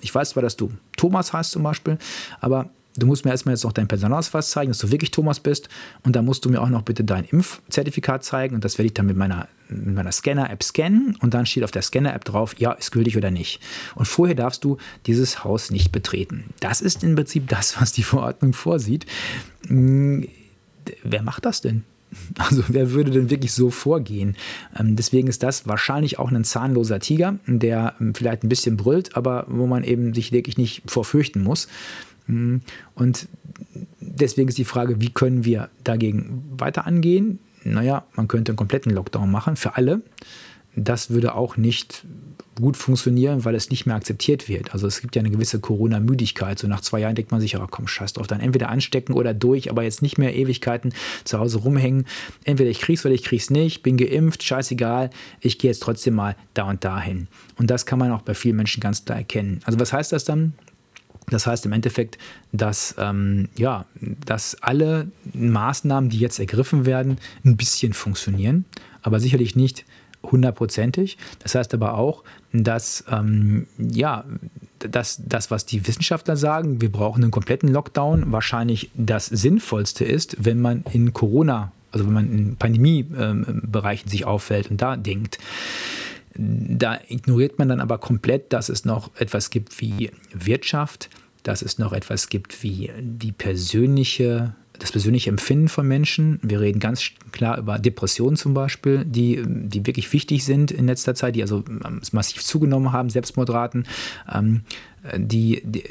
ich 0.00 0.14
weiß 0.14 0.30
zwar, 0.30 0.42
dass 0.42 0.56
du 0.56 0.70
Thomas 0.96 1.32
heißt 1.32 1.52
zum 1.52 1.62
Beispiel, 1.62 1.98
aber 2.40 2.70
du 2.96 3.06
musst 3.06 3.24
mir 3.24 3.30
erstmal 3.30 3.54
jetzt 3.54 3.64
noch 3.64 3.72
deinen 3.72 3.88
Personalausweis 3.88 4.50
zeigen, 4.50 4.70
dass 4.70 4.78
du 4.78 4.90
wirklich 4.90 5.10
Thomas 5.10 5.40
bist. 5.40 5.68
Und 6.02 6.16
dann 6.16 6.24
musst 6.24 6.44
du 6.44 6.50
mir 6.50 6.60
auch 6.60 6.68
noch 6.68 6.82
bitte 6.82 7.04
dein 7.04 7.24
Impfzertifikat 7.24 8.24
zeigen. 8.24 8.54
Und 8.54 8.64
das 8.64 8.78
werde 8.78 8.86
ich 8.86 8.94
dann 8.94 9.06
mit 9.06 9.16
meiner, 9.16 9.48
mit 9.68 9.94
meiner 9.94 10.12
Scanner-App 10.12 10.62
scannen. 10.62 11.16
Und 11.20 11.34
dann 11.34 11.46
steht 11.46 11.64
auf 11.64 11.70
der 11.70 11.82
Scanner-App 11.82 12.24
drauf, 12.24 12.54
ja, 12.58 12.72
ist 12.72 12.92
gültig 12.92 13.16
oder 13.16 13.30
nicht. 13.30 13.60
Und 13.94 14.06
vorher 14.06 14.34
darfst 14.34 14.64
du 14.64 14.78
dieses 15.06 15.44
Haus 15.44 15.70
nicht 15.70 15.92
betreten. 15.92 16.44
Das 16.60 16.80
ist 16.80 17.02
im 17.02 17.14
Prinzip 17.14 17.48
das, 17.48 17.80
was 17.80 17.92
die 17.92 18.02
Verordnung 18.02 18.52
vorsieht. 18.52 19.06
Hm, 19.66 20.28
wer 21.02 21.22
macht 21.22 21.44
das 21.44 21.60
denn? 21.60 21.84
Also 22.38 22.62
wer 22.68 22.92
würde 22.92 23.10
denn 23.10 23.30
wirklich 23.30 23.52
so 23.52 23.70
vorgehen? 23.70 24.36
Ähm, 24.78 24.96
deswegen 24.96 25.28
ist 25.28 25.42
das 25.42 25.66
wahrscheinlich 25.66 26.18
auch 26.18 26.30
ein 26.30 26.44
zahnloser 26.44 27.00
Tiger, 27.00 27.38
der 27.46 27.94
ähm, 28.00 28.14
vielleicht 28.14 28.44
ein 28.44 28.48
bisschen 28.48 28.76
brüllt, 28.76 29.16
aber 29.16 29.46
wo 29.48 29.66
man 29.66 29.84
eben 29.84 30.14
sich 30.14 30.32
wirklich 30.32 30.58
nicht 30.58 30.82
vorfürchten 30.86 31.42
muss. 31.42 31.68
Mhm. 32.26 32.62
Und 32.94 33.28
deswegen 34.00 34.48
ist 34.48 34.58
die 34.58 34.64
Frage, 34.64 35.00
wie 35.00 35.10
können 35.10 35.44
wir 35.44 35.70
dagegen 35.84 36.44
weiter 36.58 36.86
angehen? 36.86 37.38
Naja, 37.64 38.04
man 38.14 38.28
könnte 38.28 38.52
einen 38.52 38.56
kompletten 38.56 38.92
Lockdown 38.92 39.30
machen 39.30 39.56
für 39.56 39.76
alle. 39.76 40.02
Das 40.76 41.10
würde 41.10 41.34
auch 41.34 41.56
nicht 41.56 42.04
gut 42.60 42.76
funktionieren, 42.76 43.44
weil 43.44 43.54
es 43.54 43.70
nicht 43.70 43.86
mehr 43.86 43.96
akzeptiert 43.96 44.48
wird. 44.48 44.72
Also 44.72 44.86
es 44.86 45.00
gibt 45.00 45.14
ja 45.14 45.20
eine 45.20 45.30
gewisse 45.30 45.60
Corona-Müdigkeit. 45.60 46.58
So 46.58 46.66
nach 46.68 46.80
zwei 46.80 47.00
Jahren 47.00 47.14
denkt 47.14 47.30
man 47.30 47.40
sich, 47.40 47.56
oh 47.56 47.66
komm, 47.70 47.86
scheiß 47.86 48.14
drauf, 48.14 48.26
dann 48.26 48.40
entweder 48.40 48.70
anstecken 48.70 49.14
oder 49.14 49.34
durch, 49.34 49.70
aber 49.70 49.82
jetzt 49.82 50.02
nicht 50.02 50.18
mehr 50.18 50.34
Ewigkeiten 50.34 50.92
zu 51.24 51.38
Hause 51.38 51.58
rumhängen. 51.58 52.06
Entweder 52.44 52.70
ich 52.70 52.80
krieg's 52.80 53.04
oder 53.04 53.14
ich 53.14 53.24
krieg's 53.24 53.50
nicht, 53.50 53.82
bin 53.82 53.96
geimpft, 53.96 54.42
scheißegal, 54.42 55.10
ich 55.40 55.58
gehe 55.58 55.70
jetzt 55.70 55.82
trotzdem 55.82 56.14
mal 56.14 56.36
da 56.54 56.68
und 56.68 56.82
dahin. 56.84 57.28
Und 57.58 57.70
das 57.70 57.86
kann 57.86 57.98
man 57.98 58.10
auch 58.10 58.22
bei 58.22 58.34
vielen 58.34 58.56
Menschen 58.56 58.80
ganz 58.80 59.04
klar 59.04 59.18
erkennen. 59.18 59.60
Also 59.64 59.78
was 59.78 59.92
heißt 59.92 60.12
das 60.12 60.24
dann? 60.24 60.54
Das 61.28 61.46
heißt 61.46 61.66
im 61.66 61.72
Endeffekt, 61.72 62.18
dass, 62.52 62.94
ähm, 62.98 63.48
ja, 63.56 63.84
dass 64.24 64.56
alle 64.62 65.08
Maßnahmen, 65.34 66.10
die 66.10 66.18
jetzt 66.18 66.38
ergriffen 66.38 66.86
werden, 66.86 67.18
ein 67.44 67.56
bisschen 67.56 67.92
funktionieren, 67.92 68.64
aber 69.02 69.18
sicherlich 69.18 69.56
nicht 69.56 69.84
hundertprozentig. 70.22 71.18
Das 71.40 71.54
heißt 71.54 71.74
aber 71.74 71.94
auch, 71.94 72.22
dass 72.52 73.04
ähm, 73.10 73.66
ja, 73.78 74.24
dass 74.78 75.20
das, 75.24 75.50
was 75.50 75.66
die 75.66 75.86
Wissenschaftler 75.86 76.36
sagen, 76.36 76.80
wir 76.80 76.90
brauchen 76.92 77.22
einen 77.22 77.30
kompletten 77.30 77.70
Lockdown, 77.70 78.30
wahrscheinlich 78.32 78.90
das 78.94 79.26
Sinnvollste 79.26 80.04
ist, 80.04 80.36
wenn 80.44 80.60
man 80.60 80.84
in 80.92 81.12
Corona, 81.12 81.72
also 81.92 82.06
wenn 82.06 82.12
man 82.12 82.30
in 82.30 82.56
Pandemiebereichen 82.56 84.06
ähm, 84.06 84.10
sich 84.10 84.26
auffällt 84.26 84.70
und 84.70 84.82
da 84.82 84.96
denkt. 84.96 85.38
Da 86.38 86.98
ignoriert 87.08 87.58
man 87.58 87.68
dann 87.68 87.80
aber 87.80 87.98
komplett, 87.98 88.52
dass 88.52 88.68
es 88.68 88.84
noch 88.84 89.10
etwas 89.16 89.50
gibt 89.50 89.80
wie 89.80 90.10
Wirtschaft, 90.32 91.08
dass 91.42 91.62
es 91.62 91.78
noch 91.78 91.92
etwas 91.92 92.28
gibt 92.28 92.62
wie 92.62 92.90
die 93.00 93.32
persönliche 93.32 94.54
das 94.78 94.92
persönliche 94.92 95.30
Empfinden 95.30 95.68
von 95.68 95.86
Menschen. 95.86 96.38
Wir 96.42 96.60
reden 96.60 96.80
ganz 96.80 97.10
klar 97.32 97.58
über 97.58 97.78
Depressionen 97.78 98.36
zum 98.36 98.54
Beispiel, 98.54 99.04
die, 99.04 99.42
die 99.46 99.86
wirklich 99.86 100.12
wichtig 100.12 100.44
sind 100.44 100.70
in 100.70 100.86
letzter 100.86 101.14
Zeit, 101.14 101.36
die 101.36 101.42
also 101.42 101.64
massiv 102.12 102.44
zugenommen 102.44 102.92
haben, 102.92 103.10
Selbstmordraten. 103.10 103.86
Ähm, 104.32 104.62
die, 105.16 105.62
die, 105.64 105.84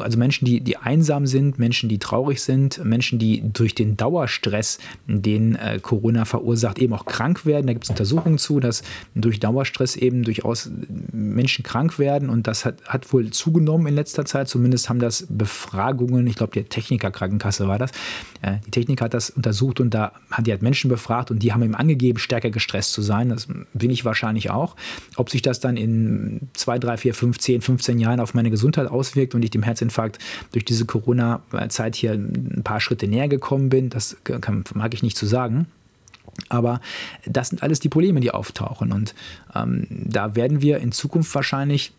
also 0.00 0.18
Menschen, 0.18 0.44
die, 0.44 0.60
die 0.60 0.76
einsam 0.76 1.26
sind, 1.26 1.58
Menschen, 1.58 1.88
die 1.88 1.98
traurig 1.98 2.42
sind, 2.42 2.84
Menschen, 2.84 3.18
die 3.18 3.42
durch 3.52 3.74
den 3.74 3.96
Dauerstress, 3.96 4.78
den 5.06 5.56
äh, 5.56 5.78
Corona 5.80 6.24
verursacht, 6.24 6.78
eben 6.78 6.92
auch 6.94 7.06
krank 7.06 7.46
werden. 7.46 7.66
Da 7.66 7.72
gibt 7.72 7.84
es 7.84 7.90
Untersuchungen 7.90 8.38
zu, 8.38 8.60
dass 8.60 8.82
durch 9.14 9.40
Dauerstress 9.40 9.96
eben 9.96 10.22
durchaus 10.22 10.70
Menschen 11.12 11.62
krank 11.62 11.98
werden 11.98 12.28
und 12.28 12.46
das 12.46 12.64
hat, 12.64 12.82
hat 12.84 13.12
wohl 13.12 13.30
zugenommen 13.30 13.86
in 13.86 13.94
letzter 13.94 14.24
Zeit. 14.24 14.48
Zumindest 14.48 14.88
haben 14.88 15.00
das 15.00 15.26
Befragungen, 15.28 16.26
ich 16.26 16.36
glaube, 16.36 16.52
die 16.52 16.64
Techniker-Krankenkasse 16.64 17.68
war 17.68 17.78
das. 17.78 17.90
Äh, 18.42 18.56
die 18.66 18.70
Techniker 18.70 19.06
hat 19.06 19.14
das 19.14 19.30
untersucht 19.30 19.80
und 19.80 19.94
da 19.94 20.12
hat 20.30 20.46
die 20.46 20.50
halt 20.50 20.62
Menschen 20.62 20.88
befragt 20.88 21.30
und 21.30 21.42
die 21.42 21.52
haben 21.52 21.62
ihm 21.62 21.74
angegeben, 21.74 22.18
stärker 22.18 22.50
gestresst 22.50 22.92
zu 22.92 23.02
sein. 23.02 23.30
Das 23.30 23.48
bin 23.72 23.90
ich 23.90 24.04
wahrscheinlich 24.04 24.50
auch. 24.50 24.76
Ob 25.16 25.30
sich 25.30 25.42
das 25.42 25.60
dann 25.60 25.76
in 25.76 26.48
zwei, 26.54 26.78
drei, 26.78 26.96
vier, 26.96 27.14
fünf, 27.14 27.38
zehn, 27.38 27.60
15 27.60 27.98
Jahren 27.98 28.20
auf 28.20 28.34
meine 28.34 28.49
meine 28.50 28.56
Gesundheit 28.56 28.88
auswirkt 28.88 29.34
und 29.34 29.42
ich 29.42 29.50
dem 29.50 29.62
Herzinfarkt 29.62 30.18
durch 30.52 30.64
diese 30.64 30.84
Corona-Zeit 30.84 31.94
hier 31.94 32.12
ein 32.12 32.62
paar 32.64 32.80
Schritte 32.80 33.06
näher 33.06 33.28
gekommen 33.28 33.68
bin, 33.68 33.90
das 33.90 34.16
kann, 34.24 34.64
mag 34.74 34.92
ich 34.92 35.02
nicht 35.02 35.16
zu 35.16 35.26
sagen. 35.26 35.66
Aber 36.48 36.80
das 37.26 37.48
sind 37.48 37.62
alles 37.62 37.80
die 37.80 37.88
Probleme, 37.88 38.20
die 38.20 38.30
auftauchen. 38.30 38.92
Und 38.92 39.14
ähm, 39.54 39.86
da 39.90 40.34
werden 40.34 40.62
wir 40.62 40.78
in 40.78 40.92
Zukunft 40.92 41.34
wahrscheinlich 41.34 41.92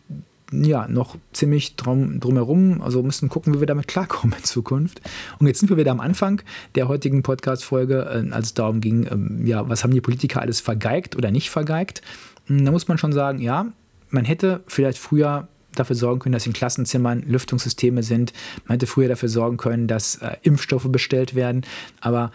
ja, 0.52 0.86
noch 0.86 1.16
ziemlich 1.32 1.76
drum, 1.76 2.20
drumherum, 2.20 2.82
also 2.82 3.02
müssen 3.02 3.30
gucken, 3.30 3.54
wie 3.54 3.60
wir 3.60 3.66
damit 3.66 3.88
klarkommen 3.88 4.36
in 4.36 4.44
Zukunft. 4.44 5.00
Und 5.38 5.46
jetzt 5.46 5.60
sind 5.60 5.70
wir 5.70 5.78
wieder 5.78 5.92
am 5.92 6.00
Anfang 6.00 6.42
der 6.74 6.88
heutigen 6.88 7.22
Podcast-Folge, 7.22 8.26
äh, 8.28 8.34
als 8.34 8.48
es 8.48 8.54
darum 8.54 8.80
ging, 8.80 9.04
äh, 9.04 9.48
ja, 9.48 9.66
was 9.68 9.82
haben 9.82 9.94
die 9.94 10.02
Politiker 10.02 10.42
alles 10.42 10.60
vergeigt 10.60 11.16
oder 11.16 11.30
nicht 11.30 11.48
vergeigt. 11.48 12.02
Da 12.48 12.70
muss 12.70 12.88
man 12.88 12.98
schon 12.98 13.12
sagen, 13.12 13.38
ja, 13.38 13.66
man 14.10 14.24
hätte 14.24 14.62
vielleicht 14.66 14.98
früher 14.98 15.48
dafür 15.74 15.96
sorgen 15.96 16.20
können, 16.20 16.32
dass 16.32 16.46
in 16.46 16.52
Klassenzimmern 16.52 17.22
Lüftungssysteme 17.26 18.02
sind. 18.02 18.32
Man 18.66 18.74
hätte 18.74 18.86
früher 18.86 19.08
dafür 19.08 19.28
sorgen 19.28 19.56
können, 19.56 19.86
dass 19.86 20.16
äh, 20.16 20.36
Impfstoffe 20.42 20.88
bestellt 20.88 21.34
werden. 21.34 21.62
Aber 22.00 22.32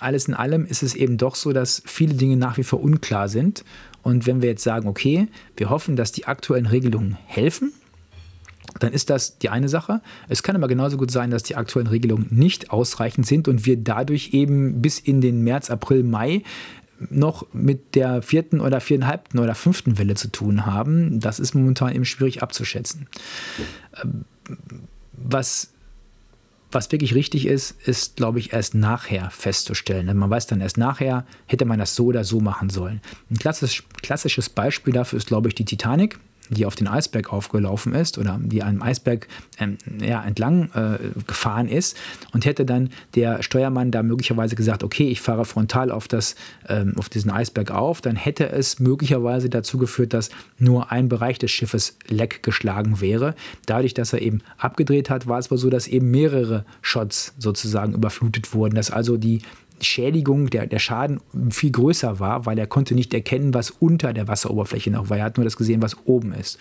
alles 0.00 0.28
in 0.28 0.34
allem 0.34 0.66
ist 0.66 0.82
es 0.82 0.94
eben 0.94 1.16
doch 1.16 1.34
so, 1.34 1.52
dass 1.52 1.82
viele 1.86 2.14
Dinge 2.14 2.36
nach 2.36 2.58
wie 2.58 2.64
vor 2.64 2.82
unklar 2.82 3.28
sind. 3.28 3.64
Und 4.02 4.26
wenn 4.26 4.42
wir 4.42 4.48
jetzt 4.48 4.64
sagen, 4.64 4.88
okay, 4.88 5.28
wir 5.56 5.70
hoffen, 5.70 5.96
dass 5.96 6.12
die 6.12 6.26
aktuellen 6.26 6.66
Regelungen 6.66 7.16
helfen, 7.26 7.72
dann 8.80 8.92
ist 8.92 9.10
das 9.10 9.38
die 9.38 9.48
eine 9.48 9.68
Sache. 9.68 10.00
Es 10.28 10.42
kann 10.42 10.56
aber 10.56 10.68
genauso 10.68 10.96
gut 10.96 11.10
sein, 11.10 11.30
dass 11.30 11.42
die 11.42 11.56
aktuellen 11.56 11.88
Regelungen 11.88 12.26
nicht 12.30 12.70
ausreichend 12.70 13.26
sind 13.26 13.48
und 13.48 13.66
wir 13.66 13.76
dadurch 13.76 14.32
eben 14.32 14.80
bis 14.80 14.98
in 14.98 15.20
den 15.20 15.42
März, 15.42 15.70
April, 15.70 16.02
Mai 16.02 16.42
noch 17.10 17.46
mit 17.52 17.94
der 17.94 18.22
vierten 18.22 18.60
oder 18.60 18.80
viereinhalbten 18.80 19.40
oder 19.40 19.54
fünften 19.54 19.98
Welle 19.98 20.14
zu 20.14 20.28
tun 20.28 20.66
haben, 20.66 21.20
das 21.20 21.40
ist 21.40 21.54
momentan 21.54 21.94
eben 21.94 22.04
schwierig 22.04 22.42
abzuschätzen. 22.42 23.08
Ähm, 24.02 24.24
was, 25.12 25.70
was 26.70 26.90
wirklich 26.92 27.14
richtig 27.14 27.46
ist, 27.46 27.76
ist, 27.86 28.16
glaube 28.16 28.38
ich, 28.38 28.52
erst 28.52 28.74
nachher 28.74 29.30
festzustellen. 29.30 30.16
Man 30.16 30.30
weiß 30.30 30.46
dann 30.46 30.60
erst 30.60 30.78
nachher, 30.78 31.26
hätte 31.46 31.64
man 31.64 31.78
das 31.78 31.94
so 31.94 32.06
oder 32.06 32.24
so 32.24 32.40
machen 32.40 32.70
sollen. 32.70 33.00
Ein 33.30 33.38
klassisch, 33.38 33.84
klassisches 34.02 34.48
Beispiel 34.48 34.92
dafür 34.92 35.18
ist, 35.18 35.28
glaube 35.28 35.48
ich, 35.48 35.54
die 35.54 35.64
Titanic 35.64 36.18
die 36.50 36.66
auf 36.66 36.74
den 36.74 36.88
Eisberg 36.88 37.32
aufgelaufen 37.32 37.94
ist 37.94 38.18
oder 38.18 38.38
die 38.42 38.62
einem 38.62 38.82
Eisberg 38.82 39.28
ähm, 39.58 39.78
ja, 40.00 40.22
entlang 40.22 40.70
äh, 40.74 40.98
gefahren 41.26 41.68
ist 41.68 41.96
und 42.32 42.44
hätte 42.44 42.64
dann 42.64 42.90
der 43.14 43.42
Steuermann 43.42 43.90
da 43.90 44.02
möglicherweise 44.02 44.56
gesagt, 44.56 44.82
okay, 44.84 45.08
ich 45.08 45.20
fahre 45.20 45.44
frontal 45.44 45.90
auf, 45.90 46.08
das, 46.08 46.34
ähm, 46.68 46.94
auf 46.96 47.08
diesen 47.08 47.30
Eisberg 47.30 47.70
auf, 47.70 48.00
dann 48.00 48.16
hätte 48.16 48.48
es 48.50 48.80
möglicherweise 48.80 49.48
dazu 49.48 49.78
geführt, 49.78 50.12
dass 50.14 50.30
nur 50.58 50.92
ein 50.92 51.08
Bereich 51.08 51.38
des 51.38 51.50
Schiffes 51.50 51.96
leck 52.08 52.42
geschlagen 52.42 53.00
wäre. 53.00 53.34
Dadurch, 53.66 53.94
dass 53.94 54.12
er 54.12 54.22
eben 54.22 54.40
abgedreht 54.58 55.10
hat, 55.10 55.26
war 55.26 55.38
es 55.38 55.46
aber 55.46 55.58
so, 55.58 55.70
dass 55.70 55.86
eben 55.86 56.10
mehrere 56.10 56.64
Shots 56.80 57.34
sozusagen 57.38 57.94
überflutet 57.94 58.52
wurden, 58.54 58.74
dass 58.74 58.90
also 58.90 59.16
die 59.16 59.40
Schädigung, 59.82 60.50
der, 60.50 60.66
der 60.66 60.78
Schaden 60.78 61.20
viel 61.50 61.70
größer 61.70 62.20
war, 62.20 62.46
weil 62.46 62.58
er 62.58 62.66
konnte 62.66 62.94
nicht 62.94 63.12
erkennen, 63.14 63.54
was 63.54 63.70
unter 63.70 64.12
der 64.12 64.28
Wasseroberfläche 64.28 64.90
noch 64.90 65.10
war. 65.10 65.18
Er 65.18 65.24
hat 65.24 65.36
nur 65.36 65.44
das 65.44 65.56
gesehen, 65.56 65.82
was 65.82 65.96
oben 66.04 66.32
ist. 66.32 66.58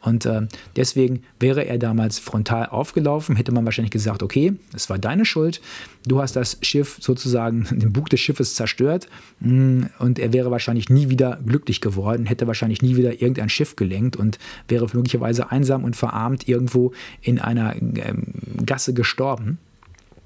Und 0.00 0.26
äh, 0.26 0.42
deswegen 0.76 1.22
wäre 1.38 1.64
er 1.64 1.78
damals 1.78 2.18
frontal 2.18 2.66
aufgelaufen, 2.66 3.36
hätte 3.36 3.52
man 3.52 3.64
wahrscheinlich 3.64 3.90
gesagt, 3.90 4.22
okay, 4.22 4.54
es 4.74 4.90
war 4.90 4.98
deine 4.98 5.24
Schuld, 5.24 5.60
du 6.06 6.20
hast 6.20 6.36
das 6.36 6.58
Schiff 6.62 6.98
sozusagen, 7.00 7.66
den 7.70 7.92
Bug 7.92 8.08
des 8.10 8.20
Schiffes 8.20 8.54
zerstört 8.54 9.08
mm, 9.40 9.84
und 9.98 10.18
er 10.18 10.32
wäre 10.32 10.50
wahrscheinlich 10.50 10.88
nie 10.88 11.08
wieder 11.08 11.38
glücklich 11.46 11.80
geworden, 11.80 12.26
hätte 12.26 12.46
wahrscheinlich 12.46 12.82
nie 12.82 12.96
wieder 12.96 13.20
irgendein 13.20 13.48
Schiff 13.48 13.76
gelenkt 13.76 14.16
und 14.16 14.38
wäre 14.68 14.86
möglicherweise 14.92 15.50
einsam 15.50 15.84
und 15.84 15.96
verarmt 15.96 16.48
irgendwo 16.48 16.92
in 17.20 17.38
einer 17.38 17.76
ähm, 17.76 18.34
Gasse 18.64 18.94
gestorben. 18.94 19.58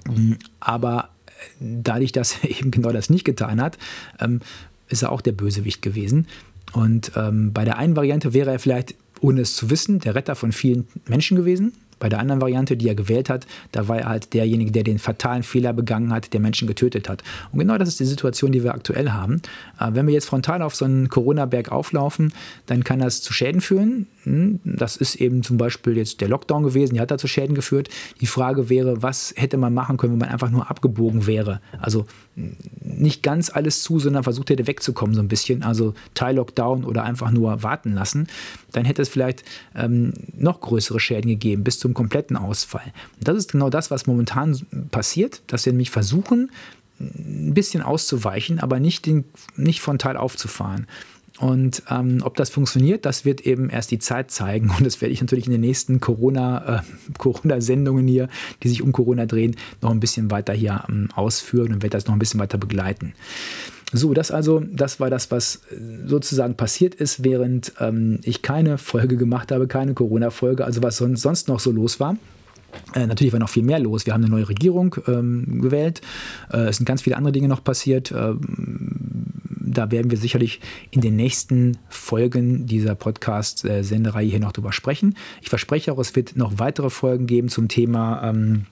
Mm, 0.07 0.35
aber 0.61 1.11
dadurch, 1.61 2.13
dass 2.13 2.37
er 2.43 2.51
eben 2.51 2.71
genau 2.71 2.93
das 2.93 3.11
nicht 3.11 3.25
getan 3.25 3.61
hat, 3.61 3.79
ähm, 4.21 4.41
ist 4.89 5.03
er 5.03 5.13
auch 5.13 5.21
der 5.21 5.33
Bösewicht 5.33 5.83
gewesen. 5.83 6.27
Und 6.73 7.13
ähm, 7.17 7.53
bei 7.53 7.65
der 7.65 7.79
einen 7.79 7.97
Variante 7.97 8.35
wäre 8.35 8.51
er 8.53 8.59
vielleicht, 8.59 8.95
ohne 9.21 9.41
es 9.41 9.57
zu 9.57 9.71
wissen, 9.71 10.01
der 10.01 10.15
Retter 10.15 10.35
von 10.35 10.53
vielen 10.53 10.87
Menschen 11.07 11.37
gewesen. 11.37 11.73
Bei 11.99 12.11
der 12.11 12.19
anderen 12.19 12.43
Variante, 12.43 12.77
die 12.77 12.89
er 12.89 12.95
gewählt 12.95 13.31
hat, 13.31 13.47
da 13.73 13.89
war 13.89 13.99
er 13.99 14.09
halt 14.09 14.35
derjenige, 14.35 14.71
der 14.71 14.85
den 14.85 14.99
fatalen 14.99 15.43
Fehler 15.43 15.73
begangen 15.73 16.13
hat, 16.13 16.35
der 16.35 16.41
Menschen 16.41 16.69
getötet 16.69 17.09
hat. 17.09 17.23
Und 17.53 17.59
genau 17.59 17.79
das 17.79 17.89
ist 17.89 18.01
die 18.01 18.05
Situation, 18.05 18.53
die 18.53 18.63
wir 18.63 18.75
aktuell 18.75 19.11
haben. 19.13 19.41
Äh, 19.81 19.93
wenn 19.93 20.07
wir 20.07 20.13
jetzt 20.13 20.27
frontal 20.27 20.61
auf 20.61 20.75
so 20.75 20.85
einen 20.85 21.09
Corona-Berg 21.09 21.73
auflaufen, 21.73 22.35
dann 22.67 22.85
kann 22.85 22.99
das 22.99 23.23
zu 23.23 23.33
Schäden 23.33 23.63
führen. 23.63 24.07
Hm, 24.27 24.59
das 24.65 24.97
ist 24.97 25.15
eben 25.15 25.45
zum 25.45 25.57
Beispiel 25.57 25.97
jetzt 25.97 26.21
der 26.21 26.29
Lockdown 26.29 26.65
gewesen, 26.65 26.95
die 26.95 27.01
hat 27.01 27.13
da 27.13 27.17
zu 27.17 27.29
Schäden 27.29 27.55
geführt. 27.55 27.89
Die 28.21 28.27
Frage 28.27 28.69
wäre, 28.69 29.01
was 29.01 29.33
hätte 29.37 29.57
man 29.57 29.73
machen 29.73 29.97
können, 29.97 30.15
wenn 30.15 30.19
man 30.19 30.31
einfach 30.31 30.51
nur 30.51 30.69
abgebogen 30.69 31.29
wäre? 31.29 31.61
Also 31.79 32.07
nicht 32.83 33.23
ganz 33.23 33.51
alles 33.51 33.83
zu, 33.83 34.01
sondern 34.01 34.25
versucht 34.25 34.51
hätte 34.51 34.67
wegzukommen 34.67 35.15
so 35.15 35.23
ein 35.23 35.29
bisschen, 35.29 35.63
also 35.63 35.95
Teil-Lockdown 36.15 36.85
oder 36.85 37.05
einfach 37.05 37.31
nur 37.31 37.63
warten 37.63 37.93
lassen, 37.93 38.27
dann 38.73 38.85
hätte 38.85 39.01
es 39.01 39.09
vielleicht 39.09 39.45
ähm, 39.77 40.13
noch 40.37 40.61
größere 40.61 40.99
Schäden 40.99 41.31
gegeben, 41.31 41.63
bis 41.63 41.79
zum 41.79 41.95
kompletten 41.95 42.37
Ausfall. 42.37 42.93
Und 43.19 43.29
das 43.29 43.37
ist 43.37 43.53
genau 43.53 43.71
das, 43.71 43.93
was 43.93 44.09
momentan 44.09 44.61
passiert, 44.91 45.43
dass 45.47 45.65
wir 45.67 45.73
nämlich 45.73 45.91
versuchen, 45.91 46.51
ein 46.99 47.55
bisschen 47.55 47.83
auszuweichen, 47.83 48.59
aber 48.59 48.81
nicht, 48.81 49.07
den, 49.07 49.25
nicht 49.57 49.81
frontal 49.81 50.17
aufzufahren. 50.17 50.87
Und 51.39 51.83
ähm, 51.91 52.21
ob 52.23 52.37
das 52.37 52.49
funktioniert, 52.49 53.05
das 53.05 53.25
wird 53.25 53.43
eben 53.43 53.69
erst 53.69 53.91
die 53.91 53.99
Zeit 53.99 54.31
zeigen. 54.31 54.71
Und 54.71 54.87
das 54.87 55.01
werde 55.01 55.13
ich 55.13 55.21
natürlich 55.21 55.47
in 55.47 55.53
den 55.53 55.61
nächsten 55.61 56.01
Corona, 56.01 56.79
äh, 56.79 56.83
Corona-Sendungen 57.19 58.07
hier, 58.07 58.29
die 58.63 58.69
sich 58.69 58.83
um 58.83 58.93
Corona 58.93 59.27
drehen, 59.27 59.57
noch 59.83 59.91
ein 59.91 60.01
bisschen 60.01 60.31
weiter 60.31 60.53
hier 60.53 60.85
ähm, 60.89 61.09
ausführen 61.15 61.73
und 61.73 61.83
werde 61.83 61.97
das 61.97 62.07
noch 62.07 62.15
ein 62.15 62.19
bisschen 62.19 62.41
weiter 62.41 62.59
begleiten. 62.59 63.13
So, 63.93 64.15
das 64.15 64.31
also, 64.31 64.61
das 64.61 64.99
war 64.99 65.11
das, 65.11 65.31
was 65.31 65.57
äh, 65.71 66.07
sozusagen 66.07 66.57
passiert 66.57 66.95
ist, 66.95 67.23
während 67.23 67.73
ähm, 67.81 68.19
ich 68.23 68.43
keine 68.43 68.79
Folge 68.79 69.17
gemacht 69.17 69.53
habe, 69.53 69.69
keine 69.69 69.95
Corona-Folge, 69.95 70.65
also 70.65 70.83
was 70.83 70.97
sonst 70.97 71.49
noch 71.49 71.61
so 71.61 71.71
los 71.71 72.01
war. 72.01 72.17
Äh, 72.95 73.07
natürlich 73.07 73.33
war 73.33 73.41
noch 73.41 73.49
viel 73.49 73.63
mehr 73.63 73.79
los. 73.79 74.07
Wir 74.07 74.13
haben 74.13 74.23
eine 74.23 74.31
neue 74.31 74.49
Regierung 74.49 74.97
ähm, 75.07 75.61
gewählt. 75.63 76.01
Äh, 76.53 76.69
es 76.69 76.77
sind 76.79 76.87
ganz 76.87 77.03
viele 77.03 77.17
andere 77.17 77.33
Dinge 77.33 77.49
noch 77.49 77.63
passiert. 77.63 78.13
Ähm, 78.13 79.36
da 79.67 79.91
werden 79.91 80.11
wir 80.11 80.19
sicherlich 80.19 80.61
in 80.91 81.01
den 81.01 81.17
nächsten 81.17 81.79
Folgen 81.89 82.67
dieser 82.67 82.95
Podcast-Sendereihe 82.95 84.29
hier 84.29 84.41
noch 84.41 84.53
drüber 84.53 84.73
sprechen. 84.73 85.17
Ich 85.43 85.49
verspreche 85.49 85.93
auch, 85.93 85.99
es 85.99 86.15
wird 86.17 86.37
noch 86.37 86.59
weitere 86.59 86.91
Folgen 86.91 87.27
geben 87.27 87.49
zum 87.49 87.69
Thema. 87.69 88.23
Ähm, 88.23 88.67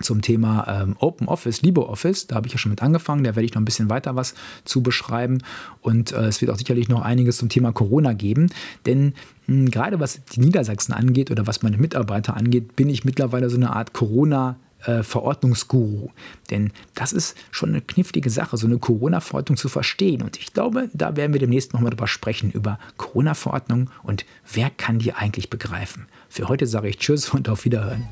zum 0.00 0.20
Thema 0.20 0.82
ähm, 0.82 0.96
Open 0.98 1.26
Office, 1.26 1.62
LibreOffice. 1.62 2.26
Da 2.26 2.36
habe 2.36 2.46
ich 2.46 2.52
ja 2.52 2.58
schon 2.58 2.70
mit 2.70 2.82
angefangen. 2.82 3.24
Da 3.24 3.30
werde 3.34 3.44
ich 3.44 3.54
noch 3.54 3.62
ein 3.62 3.64
bisschen 3.64 3.88
weiter 3.88 4.14
was 4.14 4.34
zu 4.64 4.82
beschreiben. 4.82 5.38
Und 5.80 6.12
äh, 6.12 6.26
es 6.26 6.40
wird 6.40 6.50
auch 6.50 6.58
sicherlich 6.58 6.88
noch 6.88 7.02
einiges 7.02 7.38
zum 7.38 7.48
Thema 7.48 7.72
Corona 7.72 8.12
geben. 8.12 8.50
Denn 8.84 9.14
mh, 9.46 9.70
gerade 9.70 9.98
was 9.98 10.22
die 10.24 10.40
Niedersachsen 10.40 10.92
angeht 10.92 11.30
oder 11.30 11.46
was 11.46 11.62
meine 11.62 11.78
Mitarbeiter 11.78 12.36
angeht, 12.36 12.76
bin 12.76 12.90
ich 12.90 13.04
mittlerweile 13.04 13.48
so 13.48 13.56
eine 13.56 13.74
Art 13.74 13.94
Corona- 13.94 14.56
äh, 14.84 15.02
Verordnungsguru. 15.02 16.10
Denn 16.50 16.72
das 16.94 17.12
ist 17.12 17.36
schon 17.50 17.70
eine 17.70 17.80
knifflige 17.80 18.30
Sache, 18.30 18.56
so 18.56 18.66
eine 18.66 18.78
Corona-Verordnung 18.78 19.56
zu 19.56 19.68
verstehen. 19.68 20.22
Und 20.22 20.38
ich 20.38 20.52
glaube, 20.52 20.88
da 20.92 21.16
werden 21.16 21.32
wir 21.32 21.40
demnächst 21.40 21.72
nochmal 21.72 21.90
drüber 21.90 22.08
sprechen, 22.08 22.50
über 22.50 22.78
Corona-Verordnung 22.96 23.90
und 24.02 24.24
wer 24.52 24.70
kann 24.70 24.98
die 24.98 25.12
eigentlich 25.12 25.50
begreifen. 25.50 26.06
Für 26.28 26.48
heute 26.48 26.66
sage 26.66 26.88
ich 26.88 26.98
Tschüss 26.98 27.30
und 27.30 27.48
auf 27.48 27.64
Wiederhören. 27.64 28.06